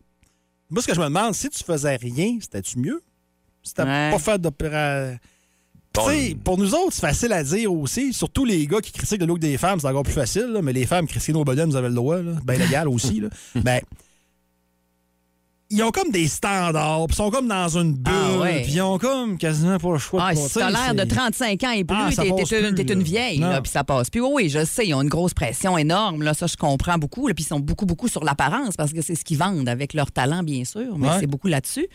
moi, 0.70 0.82
ce 0.82 0.88
que 0.88 0.94
je 0.96 1.00
me 1.02 1.06
demande, 1.06 1.34
si 1.34 1.50
tu 1.50 1.64
faisais 1.64 1.96
rien, 1.98 2.38
c'était-tu 2.40 2.80
mieux? 2.80 3.02
Si 3.64 3.74
t'as 3.74 3.84
Ouais. 3.86 4.12
pas 4.12 4.20
fait 4.20 4.40
d'opéra. 4.40 5.08
Bon, 5.94 6.08
Tu 6.08 6.12
sais, 6.30 6.36
pour 6.42 6.58
nous 6.58 6.74
autres, 6.74 6.94
c'est 6.94 7.02
facile 7.02 7.34
à 7.34 7.44
dire 7.44 7.74
aussi. 7.74 8.14
Surtout 8.14 8.46
les 8.46 8.66
gars 8.68 8.80
qui 8.80 8.94
critiquent 8.94 9.20
le 9.20 9.26
look 9.28 9.40
des 9.40 9.58
femmes, 9.58 9.80
c'est 9.82 9.88
encore 9.88 10.04
plus 10.04 10.14
facile. 10.14 10.46
là, 10.54 10.62
mais 10.62 10.72
les 10.72 10.86
femmes 10.86 11.06
critiquent 11.08 11.36
nos 11.36 11.44
bedaines, 11.44 11.70
vous 11.70 11.76
avez 11.76 11.90
le 11.90 11.96
droit. 11.96 12.22
Là, 12.22 12.32
ben 12.46 12.58
légal 12.58 12.88
aussi. 12.88 13.20
Là. 13.20 13.28
ben, 13.56 13.82
ils 15.72 15.82
ont 15.84 15.92
comme 15.92 16.12
des 16.12 16.28
standards, 16.28 17.06
puis 17.08 17.14
ils 17.14 17.16
sont 17.16 17.32
comme 17.32 17.48
dans 17.48 17.78
une 17.78 17.94
bulle, 17.94 18.14
Ah 18.14 18.40
ouais. 18.40 18.62
puis 18.64 18.74
ils 18.74 18.82
ont 18.82 18.98
comme 18.98 19.38
quasiment 19.38 19.80
pas 19.80 19.92
le 19.94 19.98
choix 19.98 20.24
Ah, 20.28 20.34
de 20.34 20.40
si 20.40 20.54
t'as 20.54 20.70
l'air 20.70 20.94
de 20.94 21.04
35 21.04 21.64
ans 21.64 21.72
et 21.72 21.84
plus, 21.84 21.98
Ah, 21.98 22.10
t'es 22.16 22.84
une, 22.94 23.02
vieille, 23.04 23.40
là, 23.40 23.62
puis 23.62 23.72
ça 23.72 23.84
passe. 23.84 24.10
Puis 24.10 24.20
oui, 24.22 24.30
oui, 24.34 24.50
je 24.50 24.64
sais, 24.66 24.86
ils 24.88 24.94
ont 24.94 25.02
une 25.02 25.10
grosse 25.10 25.34
pression 25.34 25.78
énorme, 25.78 26.24
là, 26.24 26.34
ça 26.34 26.48
je 26.48 26.56
comprends 26.58 26.98
beaucoup, 26.98 27.26
puis 27.34 27.44
ils 27.44 27.48
sont 27.48 27.60
beaucoup, 27.60 27.86
beaucoup 27.86 28.08
sur 28.08 28.24
l'apparence, 28.24 28.76
parce 28.76 28.94
que 28.94 29.02
c'est 29.02 29.16
ce 29.16 29.24
qu'ils 29.24 29.38
vendent 29.38 29.70
avec 29.70 29.94
leur 29.94 30.12
talent, 30.12 30.44
bien 30.44 30.64
sûr, 30.66 30.98
mais 30.98 31.08
Ouais. 31.08 31.16
c'est 31.20 31.28
beaucoup 31.28 31.48
là-dessus. 31.48 31.88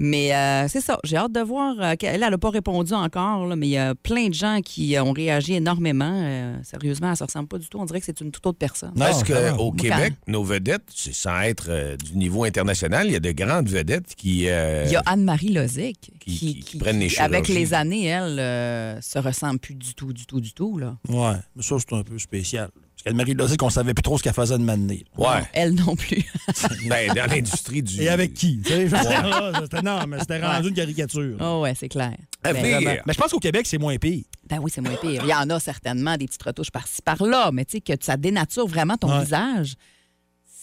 Mais 0.00 0.32
euh, 0.32 0.68
c'est 0.68 0.80
ça, 0.80 0.98
j'ai 1.02 1.16
hâte 1.16 1.32
de 1.32 1.40
voir. 1.40 1.74
euh, 1.80 1.94
elle 2.02 2.20
n'a 2.20 2.38
pas 2.38 2.50
répondu 2.50 2.92
encore, 2.92 3.46
là, 3.46 3.56
mais 3.56 3.66
il 3.66 3.70
y 3.72 3.76
a 3.78 3.96
plein 3.96 4.28
de 4.28 4.34
gens 4.34 4.60
qui 4.64 4.94
euh, 4.96 5.02
ont 5.02 5.10
réagi 5.12 5.54
énormément. 5.54 6.12
Euh, 6.24 6.56
sérieusement, 6.62 7.08
elle 7.08 7.16
ne 7.20 7.26
ressemble 7.26 7.48
pas 7.48 7.58
du 7.58 7.66
tout. 7.68 7.78
On 7.80 7.84
dirait 7.84 7.98
que 7.98 8.06
c'est 8.06 8.20
une 8.20 8.30
toute 8.30 8.46
autre 8.46 8.58
personne. 8.58 8.92
Est-ce 9.02 9.24
vraiment? 9.24 9.56
qu'au 9.56 9.72
Québec, 9.72 10.14
nos 10.28 10.44
vedettes, 10.44 10.84
c'est 10.94 11.12
sans 11.14 11.40
être 11.40 11.66
euh, 11.70 11.96
du 11.96 12.16
niveau 12.16 12.44
international, 12.44 13.08
il 13.08 13.12
y 13.14 13.16
a 13.16 13.20
de 13.20 13.32
grandes 13.32 13.68
vedettes 13.68 14.14
qui. 14.16 14.48
euh, 14.48 14.84
Il 14.86 14.92
y 14.92 14.96
a 14.96 15.02
Anne-Marie 15.04 15.48
Lozic 15.52 16.12
qui- 16.20 16.38
qui- 16.38 16.60
qui 16.60 16.78
prennent 16.78 17.00
les 17.00 17.18
avec 17.18 17.46
chirurgies. 17.46 17.54
les 17.64 17.74
années, 17.74 18.04
elle, 18.06 18.38
euh, 18.38 19.00
se 19.00 19.18
ressemble 19.18 19.58
plus 19.58 19.74
du 19.74 19.94
tout, 19.94 20.12
du 20.12 20.26
tout, 20.26 20.40
du 20.40 20.52
tout. 20.52 20.78
Là. 20.78 20.96
Ouais, 21.08 21.34
mais 21.56 21.62
ça, 21.62 21.74
c'est 21.80 21.94
un 21.96 22.02
peu 22.04 22.18
spécial. 22.20 22.68
Parce 22.98 23.04
qu'Anne-Marie 23.12 23.34
Lozic, 23.34 23.58
qu'on 23.60 23.70
savait 23.70 23.94
plus 23.94 24.02
trop 24.02 24.18
ce 24.18 24.24
qu'elle 24.24 24.32
faisait 24.34 24.58
de 24.58 24.62
m'amener. 24.64 25.04
Ouais. 25.16 25.42
Elle 25.52 25.74
non 25.74 25.94
plus. 25.94 26.24
Ben, 26.88 27.08
dans 27.14 27.26
l'industrie 27.30 27.82
du. 27.82 28.02
Et 28.02 28.08
avec 28.08 28.34
qui? 28.34 28.60
ah, 28.92 29.52
c'était- 29.62 29.82
non, 29.82 30.04
mais 30.08 30.18
c'était 30.18 30.44
rendu 30.44 30.68
une 30.70 30.74
caricature. 30.74 31.36
Oh 31.40 31.60
ouais, 31.62 31.74
c'est 31.76 31.88
clair. 31.88 32.16
À 32.42 32.52
Ben. 32.52 33.00
Mais 33.06 33.12
je 33.12 33.18
pense 33.18 33.30
qu'au 33.30 33.38
Québec, 33.38 33.66
c'est 33.66 33.78
moins 33.78 33.96
pire. 33.98 34.24
Ben 34.48 34.58
oui, 34.60 34.70
c'est 34.74 34.80
moins 34.80 34.96
pire. 34.96 35.22
Il 35.24 35.28
y 35.30 35.34
en 35.34 35.48
a 35.50 35.60
certainement 35.60 36.16
des 36.16 36.26
petites 36.26 36.42
retouches 36.42 36.70
par-ci, 36.72 37.00
par-là, 37.02 37.50
mais 37.52 37.64
tu 37.64 37.76
sais, 37.76 37.80
que 37.80 37.92
ça 38.04 38.16
dénature 38.16 38.66
vraiment 38.66 38.96
ton 38.96 39.10
Ouais. 39.12 39.20
visage, 39.24 39.74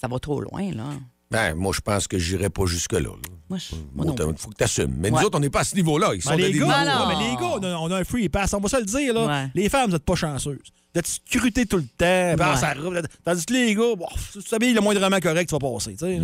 ça 0.02 0.08
va 0.08 0.20
trop 0.20 0.42
loin, 0.42 0.72
là. 0.72 0.90
Ben, 1.32 1.56
moi, 1.56 1.72
je 1.76 1.82
pense 1.82 2.08
que 2.08 2.18
j'irai 2.20 2.50
pas 2.50 2.66
jusque-là. 2.66 3.00
là. 3.02 3.10
Moi, 3.50 3.58
je- 3.60 3.76
moi 3.94 4.06
Moi, 4.06 4.16
non 4.18 4.34
faut 4.38 4.50
que 4.50 4.56
tu 4.56 4.64
assumes. 4.64 4.94
Mais 4.98 5.10
Ouais. 5.12 5.20
nous 5.20 5.26
autres, 5.28 5.38
on 5.38 5.42
n'est 5.42 5.50
pas 5.50 5.62
à 5.62 5.64
ce 5.64 5.76
niveau-là. 5.76 6.12
Ils 6.14 6.22
sont 6.22 6.30
Ben, 6.32 6.38
les, 6.38 6.52
des 6.54 6.60
gars, 6.60 6.66
Non, 6.86 7.08
mais 7.08 7.28
les 7.30 7.36
gars, 7.36 7.52
on 7.60 7.64
a, 7.64 7.76
on 7.78 7.92
a 7.92 7.98
un 8.00 8.04
free 8.04 8.30
pass. 8.30 8.54
On 8.54 8.60
va 8.60 8.70
se 8.70 8.78
le 8.78 8.86
dire, 8.86 9.14
là. 9.14 9.26
Ouais. 9.26 9.50
Les 9.56 9.70
femmes, 9.70 9.88
vous 9.88 9.94
n'êtes 9.94 10.06
pas 10.06 10.16
chanceuses. 10.16 10.58
Vous 10.94 11.00
êtes 11.00 11.08
scrutées 11.08 11.66
tout 11.66 11.78
le 11.78 11.84
temps. 11.84 12.36
ah, 12.44 12.52
Ouais. 12.54 12.58
ça 12.58 12.74
roule. 12.74 13.02
Tandis 13.24 13.46
que 13.46 13.54
les 13.54 13.76
gars, 13.76 13.96
bon, 13.98 14.08
si 14.32 14.40
tu 14.40 14.50
t'habilles 14.50 14.74
le 14.74 14.82
moindrement 14.82 15.20
correct, 15.20 15.50
tu 15.50 15.56
vas 15.56 15.60
passer. 15.60 15.92
tu 15.96 16.06
sais. 16.06 16.20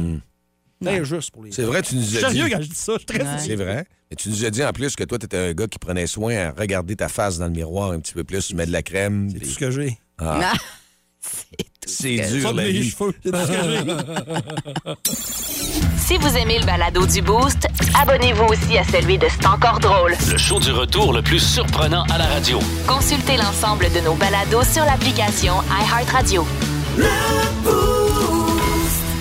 C'est 0.84 1.06
juste 1.06 1.30
pour 1.32 1.44
les 1.44 1.50
Mm. 1.50 1.54
C'est 1.54 1.64
vrai, 1.64 1.82
tu 1.84 1.96
nous 1.96 2.02
Je 2.02 2.08
suis 2.08 2.26
as 2.26 2.30
dit. 2.30 2.36
sérieux 2.38 2.56
quand 2.56 2.62
je 2.64 2.68
dis 2.70 2.76
ça. 2.76 2.94
Je 2.94 2.98
suis 3.00 3.06
très 3.06 3.22
Ouais. 3.22 3.38
C'est 3.40 3.56
vrai. 3.56 3.86
Mais 4.10 4.16
tu 4.16 4.30
nous 4.30 4.46
as 4.46 4.50
dit 4.50 4.64
en 4.64 4.72
plus 4.72 4.96
que 4.96 5.04
toi, 5.04 5.20
tu 5.20 5.26
étais 5.26 5.38
un 5.38 5.54
gars 5.54 5.68
qui 5.68 5.78
prenait 5.78 6.08
soin 6.08 6.36
à 6.36 6.52
regarder 6.52 6.96
ta 6.96 7.08
face 7.08 7.38
dans 7.38 7.46
le 7.46 7.52
miroir 7.52 7.92
un 7.92 8.00
petit 8.00 8.14
peu 8.14 8.24
plus, 8.24 8.48
tu 8.48 8.56
mets 8.56 8.66
de 8.66 8.72
la 8.72 8.82
crème. 8.82 9.30
C'est 9.30 9.38
puis- 9.40 9.48
tout 9.48 9.54
ce 9.54 9.60
que 9.60 9.70
j'ai. 9.72 10.00
Ah, 10.18 10.54
c'est 11.86 12.18
c'est 12.18 12.40
dur, 12.40 12.54
la 12.54 12.68
vie. 12.68 12.92
C'est. 12.92 13.32
Si 16.12 16.18
vous 16.18 16.36
aimez 16.36 16.60
le 16.60 16.66
balado 16.66 17.06
du 17.06 17.22
Boost, 17.22 17.66
abonnez-vous 17.98 18.44
aussi 18.44 18.78
à 18.78 18.84
celui 18.84 19.18
de 19.18 19.28
C'est 19.30 19.46
encore 19.46 19.80
drôle. 19.80 20.14
Le 20.30 20.38
show 20.38 20.60
du 20.60 20.72
retour 20.72 21.14
le 21.14 21.22
plus 21.22 21.40
surprenant 21.40 22.04
à 22.12 22.18
la 22.18 22.26
radio. 22.26 22.60
Consultez 22.86 23.38
l'ensemble 23.38 23.90
de 23.94 24.02
nos 24.02 24.16
balados 24.16 24.66
sur 24.66 24.84
l'application 24.84 25.54
iHeartRadio. 25.72 26.46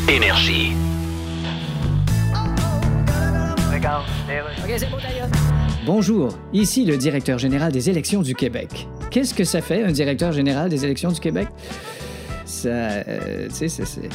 Énergie. 0.08 0.72
Bonjour, 5.92 6.38
ici 6.52 6.84
le 6.84 6.96
directeur 6.96 7.36
général 7.36 7.72
des 7.72 7.90
élections 7.90 8.22
du 8.22 8.36
Québec. 8.36 8.86
Qu'est-ce 9.10 9.34
que 9.34 9.42
ça 9.42 9.60
fait, 9.60 9.82
un 9.82 9.90
directeur 9.90 10.30
général 10.30 10.70
des 10.70 10.84
élections 10.84 11.10
du 11.10 11.18
Québec? 11.18 11.48
Ça. 12.44 12.68
euh, 12.68 13.48
tu 13.48 13.68
c'est. 13.68 14.08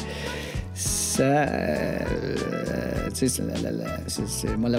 Ça. 0.76 1.22
euh, 1.22 1.98
tu 3.14 3.26
sais, 3.28 3.42
c'est. 4.26 4.56
moi, 4.58 4.70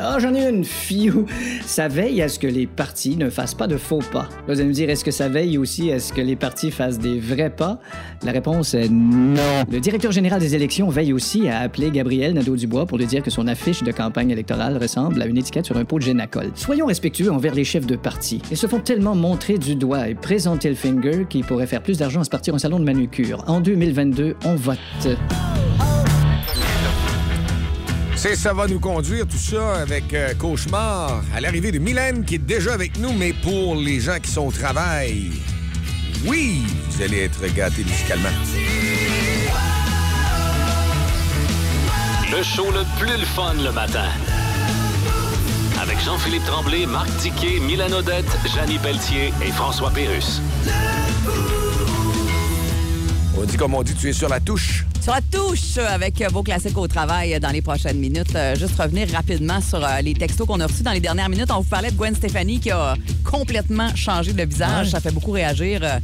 Ah, 0.00 0.16
j'en 0.18 0.34
ai 0.34 0.48
une, 0.48 0.64
fiou! 0.64 1.26
Ça 1.66 1.88
veille 1.88 2.22
à 2.22 2.28
ce 2.28 2.38
que 2.38 2.46
les 2.46 2.66
partis 2.66 3.16
ne 3.16 3.28
fassent 3.28 3.54
pas 3.54 3.66
de 3.66 3.76
faux 3.76 3.98
pas. 4.12 4.28
Là, 4.48 4.54
vous 4.54 4.60
allez 4.60 4.68
me 4.68 4.72
dire, 4.72 4.88
est-ce 4.88 5.04
que 5.04 5.10
ça 5.10 5.28
veille 5.28 5.58
aussi 5.58 5.92
à 5.92 5.98
ce 5.98 6.14
que 6.14 6.22
les 6.22 6.36
partis 6.36 6.70
fassent 6.70 6.98
des 6.98 7.18
vrais 7.20 7.50
pas? 7.50 7.78
La 8.24 8.32
réponse 8.32 8.72
est 8.72 8.88
non. 8.88 9.64
Le 9.70 9.78
directeur 9.80 10.10
général 10.10 10.40
des 10.40 10.54
élections 10.54 10.88
veille 10.88 11.12
aussi 11.12 11.48
à 11.48 11.58
appeler 11.60 11.90
Gabriel 11.90 12.32
Nadeau-Dubois 12.32 12.86
pour 12.86 12.96
lui 12.96 13.06
dire 13.06 13.22
que 13.22 13.30
son 13.30 13.46
affiche 13.46 13.82
de 13.82 13.92
campagne 13.92 14.30
électorale 14.30 14.78
ressemble 14.78 15.20
à 15.20 15.26
une 15.26 15.36
étiquette 15.36 15.66
sur 15.66 15.76
un 15.76 15.84
pot 15.84 15.98
de 15.98 16.04
Génacol. 16.04 16.50
Soyons 16.54 16.86
respectueux 16.86 17.30
envers 17.30 17.54
les 17.54 17.64
chefs 17.64 17.86
de 17.86 17.96
parti. 17.96 18.40
Ils 18.50 18.56
se 18.56 18.66
font 18.66 18.80
tellement 18.80 19.14
montrer 19.14 19.58
du 19.58 19.74
doigt 19.74 20.08
et 20.08 20.14
présenter 20.14 20.70
le 20.70 20.76
finger 20.76 21.26
qu'ils 21.28 21.44
pourraient 21.44 21.66
faire 21.66 21.82
plus 21.82 21.98
d'argent 21.98 22.22
à 22.22 22.24
se 22.24 22.30
partir 22.30 22.54
un 22.54 22.58
salon 22.58 22.78
de 22.78 22.84
manucure. 22.84 23.44
En 23.46 23.60
2022, 23.60 24.36
on 24.46 24.54
vote. 24.54 24.78
C'est 28.16 28.36
ça 28.36 28.52
va 28.52 28.66
nous 28.66 28.80
conduire, 28.80 29.26
tout 29.26 29.38
ça, 29.38 29.76
avec 29.76 30.12
euh, 30.12 30.34
Cauchemar, 30.34 31.22
à 31.34 31.40
l'arrivée 31.40 31.72
de 31.72 31.78
Mylène 31.78 32.22
qui 32.24 32.34
est 32.34 32.38
déjà 32.38 32.74
avec 32.74 32.98
nous, 32.98 33.14
mais 33.14 33.32
pour 33.32 33.76
les 33.76 33.98
gens 33.98 34.18
qui 34.22 34.30
sont 34.30 34.46
au 34.46 34.52
travail, 34.52 35.30
oui, 36.26 36.62
vous 36.90 37.02
allez 37.02 37.24
être 37.24 37.46
gâtés 37.54 37.82
musicalement. 37.82 38.28
Le 42.30 42.42
show 42.42 42.70
le 42.70 42.84
plus 42.98 43.16
le 43.18 43.24
fun 43.24 43.54
le 43.54 43.72
matin. 43.72 44.08
Avec 45.82 45.98
Jean-Philippe 46.04 46.44
Tremblay, 46.44 46.84
Marc 46.84 47.08
Tiquet, 47.16 47.58
Milan 47.58 47.90
Odette, 47.90 48.30
Janine 48.54 48.80
Pelletier 48.80 49.32
et 49.42 49.50
François 49.50 49.90
Pérus. 49.90 50.42
On 53.38 53.44
dit 53.44 53.56
comme 53.56 53.74
on 53.74 53.82
dit, 53.82 53.94
tu 53.94 54.08
es 54.08 54.12
sur 54.12 54.28
la 54.28 54.40
touche. 54.40 54.84
Sur 55.00 55.12
la 55.14 55.20
touche 55.22 55.78
avec 55.78 56.22
vos 56.30 56.42
classiques 56.42 56.76
au 56.76 56.86
travail 56.88 57.38
dans 57.40 57.50
les 57.50 57.62
prochaines 57.62 57.98
minutes. 57.98 58.34
Euh, 58.34 58.54
juste 58.54 58.76
revenir 58.78 59.08
rapidement 59.12 59.60
sur 59.62 59.82
euh, 59.82 60.00
les 60.02 60.12
textos 60.14 60.46
qu'on 60.46 60.60
a 60.60 60.66
reçus 60.66 60.82
dans 60.82 60.90
les 60.90 61.00
dernières 61.00 61.28
minutes. 61.30 61.50
On 61.50 61.60
vous 61.60 61.68
parlait 61.68 61.90
de 61.90 61.96
Gwen 61.96 62.14
Stefani 62.14 62.58
qui 62.60 62.70
a 62.70 62.96
complètement 63.24 63.94
changé 63.94 64.32
de 64.34 64.42
visage. 64.44 64.86
Ouais. 64.86 64.90
Ça 64.90 65.00
fait 65.00 65.12
beaucoup 65.12 65.30
réagir 65.30 65.80
euh, 65.82 65.98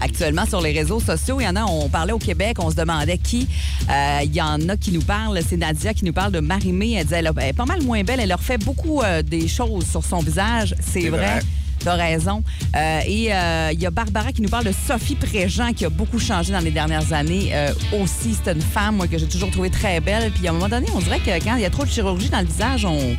actuellement 0.00 0.44
sur 0.44 0.60
les 0.60 0.72
réseaux 0.72 1.00
sociaux. 1.00 1.40
Il 1.40 1.44
y 1.44 1.48
en 1.48 1.56
a, 1.56 1.64
on 1.64 1.88
parlait 1.88 2.12
au 2.12 2.18
Québec, 2.18 2.56
on 2.58 2.70
se 2.70 2.76
demandait 2.76 3.16
qui. 3.18 3.48
Euh, 3.88 4.18
Il 4.24 4.34
y 4.34 4.42
en 4.42 4.68
a 4.68 4.76
qui 4.76 4.92
nous 4.92 5.02
parlent. 5.02 5.40
C'est 5.48 5.56
Nadia 5.56 5.94
qui 5.94 6.04
nous 6.04 6.12
parle 6.12 6.32
de 6.32 6.40
Marimé. 6.40 6.92
Elle 6.98 7.06
dit 7.06 7.14
elle, 7.14 7.30
est 7.40 7.52
pas 7.54 7.64
mal 7.64 7.82
moins 7.82 8.02
belle. 8.02 8.20
Elle 8.20 8.28
leur 8.28 8.42
fait 8.42 8.58
beaucoup 8.58 9.00
euh, 9.02 9.22
des 9.22 9.48
choses 9.48 9.86
sur 9.86 10.04
son 10.04 10.18
visage. 10.18 10.74
C'est 10.80 11.02
C'est 11.02 11.08
vrai. 11.08 11.18
vrai. 11.36 11.40
T'as 11.84 11.94
raison. 11.96 12.44
Euh, 12.76 13.00
et 13.06 13.34
euh, 13.34 13.70
il 13.72 13.80
y 13.80 13.86
a 13.86 13.90
Barbara 13.90 14.32
qui 14.32 14.40
nous 14.42 14.48
parle 14.48 14.64
de 14.64 14.72
Sophie 14.72 15.16
Préjean 15.16 15.72
qui 15.72 15.84
a 15.84 15.90
beaucoup 15.90 16.20
changé 16.20 16.52
dans 16.52 16.60
les 16.60 16.70
dernières 16.70 17.12
années. 17.12 17.50
Euh, 17.52 17.72
aussi, 18.00 18.36
c'est 18.42 18.52
une 18.52 18.60
femme 18.60 19.06
que 19.08 19.18
j'ai 19.18 19.26
toujours 19.26 19.50
trouvée 19.50 19.70
très 19.70 20.00
belle. 20.00 20.30
Puis 20.30 20.46
à 20.46 20.50
un 20.50 20.54
moment 20.54 20.68
donné, 20.68 20.86
on 20.94 21.00
dirait 21.00 21.18
que 21.18 21.30
quand 21.44 21.56
il 21.56 21.62
y 21.62 21.64
a 21.64 21.70
trop 21.70 21.84
de 21.84 21.90
chirurgie 21.90 22.28
dans 22.28 22.40
le 22.40 22.46
visage, 22.46 22.84
on. 22.84 23.16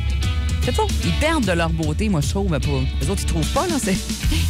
Je 0.60 0.70
sais 0.70 0.76
pas, 0.76 0.86
ils 1.04 1.12
perdent 1.20 1.44
de 1.44 1.52
leur 1.52 1.68
beauté, 1.68 2.08
moi, 2.08 2.22
je 2.22 2.30
trouve. 2.30 2.50
Mais 2.50 2.58
les 3.02 3.10
autres, 3.10 3.20
ils 3.22 3.26
trouvent 3.26 3.52
pas. 3.52 3.66
Là, 3.66 3.76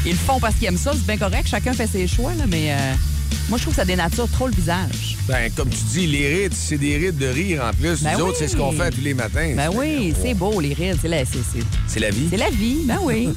ils 0.07 0.13
le 0.13 0.17
font 0.17 0.39
parce 0.39 0.55
qu'ils 0.55 0.69
aiment 0.69 0.77
ça, 0.77 0.93
c'est 0.93 1.07
bien 1.07 1.17
correct. 1.17 1.49
Chacun 1.49 1.73
fait 1.73 1.89
ses 1.89 2.07
choix, 2.07 2.31
mais 2.49 2.73
euh, 2.73 2.95
moi, 3.49 3.59
je 3.59 3.65
trouve 3.65 3.75
que 3.75 3.81
ça 3.81 3.85
dénature 3.85 4.31
trop 4.31 4.47
le 4.47 4.55
visage. 4.55 5.14
Ben, 5.27 5.51
comme 5.57 5.71
tu 5.71 5.79
dis, 5.93 6.07
les 6.07 6.29
rides, 6.43 6.53
c'est 6.53 6.77
des 6.77 6.99
rides 6.99 7.17
de 7.17 7.27
rire 7.27 7.65
en 7.65 7.73
plus. 7.73 8.03
Ben 8.03 8.13
Nous 8.19 8.25
autres, 8.27 8.37
c'est 8.39 8.47
ce 8.49 8.57
qu'on 8.57 8.73
fait 8.73 8.91
tous 8.91 9.01
les 9.01 9.15
matins. 9.15 9.55
Ben 9.57 9.71
oui, 9.75 10.13
c'est 10.21 10.35
beau, 10.35 10.61
les 10.61 10.75
rides. 10.75 10.99
C'est 11.01 11.09
la, 11.09 11.25
c'est- 11.25 11.39
c'est- 11.51 11.65
C'est 11.89 12.01
la 12.01 12.11
vie. 12.11 12.27
c'est 12.31 12.37
la 12.37 12.51
vie, 12.51 12.83
ben 12.85 12.99
oui. 13.03 13.31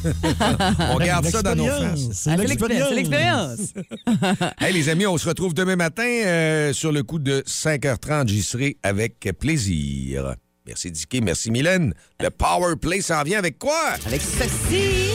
On 0.92 0.98
garde 0.98 1.26
ça 1.28 1.42
dans 1.42 1.56
nos 1.56 1.66
faces. 1.68 2.10
C'est 2.12 2.30
Ah, 2.32 2.36
c'est 2.38 2.46
l'expérience. 2.48 2.90
C'est 2.90 2.96
l'expérience. 2.96 3.60
Hey, 4.60 4.74
les 4.74 4.90
amis, 4.90 5.06
on 5.08 5.18
se 5.18 5.28
retrouve 5.30 5.54
demain 5.54 5.78
matin 5.78 6.04
euh, 6.04 6.74
sur 6.74 6.92
le 6.92 7.04
coup 7.04 7.20
de 7.20 7.42
5h30. 7.48 8.28
J'y 8.28 8.44
serai 8.44 8.78
avec 8.84 9.20
plaisir. 9.40 10.36
Merci 10.66 10.92
Dicky, 10.92 11.22
merci 11.22 11.52
Mylène. 11.52 11.94
Le 12.20 12.30
Power 12.30 12.76
Play 12.76 13.00
s'en 13.00 13.24
vient 13.24 13.40
avec 13.40 13.58
quoi? 13.58 13.80
Avec 14.06 14.22
ceci. 14.22 15.12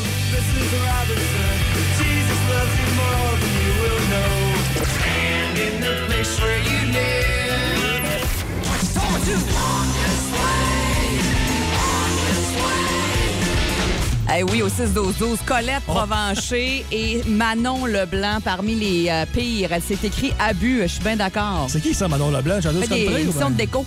Eh 14.35 14.45
oui, 14.45 14.63
au 14.63 14.69
6-12-12, 14.69 15.45
Colette 15.45 15.83
Provencher 15.87 16.87
et 16.91 17.23
Manon 17.27 17.85
Leblanc 17.85 18.39
parmi 18.43 18.75
les 18.75 19.11
euh, 19.11 19.27
pires. 19.31 19.73
Elle 19.73 19.83
s'est 19.83 19.99
écrit 20.03 20.33
abus, 20.39 20.81
je 20.83 20.87
suis 20.87 21.03
bien 21.03 21.17
d'accord. 21.17 21.67
C'est 21.69 21.83
qui 21.83 21.93
ça, 21.93 22.09
Manon 22.09 22.31
Leblanc? 22.31 22.61
J'ai 22.61 22.71
des 22.89 23.21
émissions 23.21 23.51
de 23.51 23.55
ben? 23.55 23.67
déco. 23.67 23.85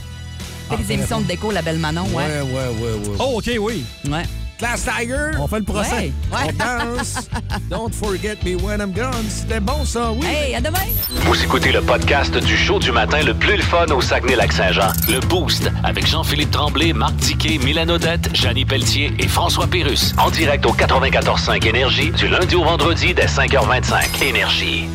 Elle 0.69 0.77
fait 0.77 0.83
des 0.83 0.93
émissions 0.93 1.21
de 1.21 1.25
déco, 1.25 1.49
la 1.51 1.63
belle 1.63 1.79
Manon, 1.79 2.05
ouais. 2.13 2.41
ouais, 2.41 2.41
ouais, 2.41 2.93
ouais. 2.93 3.15
Oh, 3.19 3.39
OK, 3.39 3.49
oui. 3.59 3.83
Ouais. 4.07 4.23
Class 4.57 4.85
Tiger, 4.85 5.31
On 5.39 5.47
fait 5.47 5.59
le 5.59 5.65
procès. 5.65 6.11
Ouais. 6.31 6.49
on 6.49 6.95
danse. 6.95 7.27
Don't 7.69 7.93
forget 7.93 8.37
me 8.45 8.55
when 8.55 8.79
I'm 8.79 8.93
gone. 8.93 9.25
C'était 9.27 9.59
bon, 9.59 9.83
ça, 9.83 10.11
oui. 10.13 10.25
Hey, 10.25 10.55
à 10.55 10.61
demain! 10.61 10.79
Vous 11.25 11.43
écoutez 11.43 11.71
le 11.73 11.81
podcast 11.81 12.35
du 12.37 12.55
show 12.55 12.79
du 12.79 12.91
matin 12.93 13.21
le 13.23 13.33
plus 13.33 13.57
le 13.57 13.63
fun 13.63 13.85
au 13.87 13.99
Saguenay-Lac-Saint-Jean. 14.01 14.93
Le 15.09 15.19
Boost 15.27 15.69
avec 15.83 16.07
Jean-Philippe 16.07 16.51
Tremblay, 16.51 16.93
Marc 16.93 17.17
Tiquet, 17.17 17.57
Milan 17.63 17.89
Odette, 17.89 18.33
Janine 18.33 18.65
Pelletier 18.67 19.11
et 19.19 19.27
François 19.27 19.67
Pérus. 19.67 20.13
En 20.17 20.29
direct 20.31 20.65
au 20.65 20.71
94.5 20.73 21.67
Énergie 21.67 22.11
du 22.11 22.27
lundi 22.29 22.55
au 22.55 22.63
vendredi 22.63 23.13
dès 23.13 23.25
5h25. 23.25 24.23
Énergie. 24.23 24.87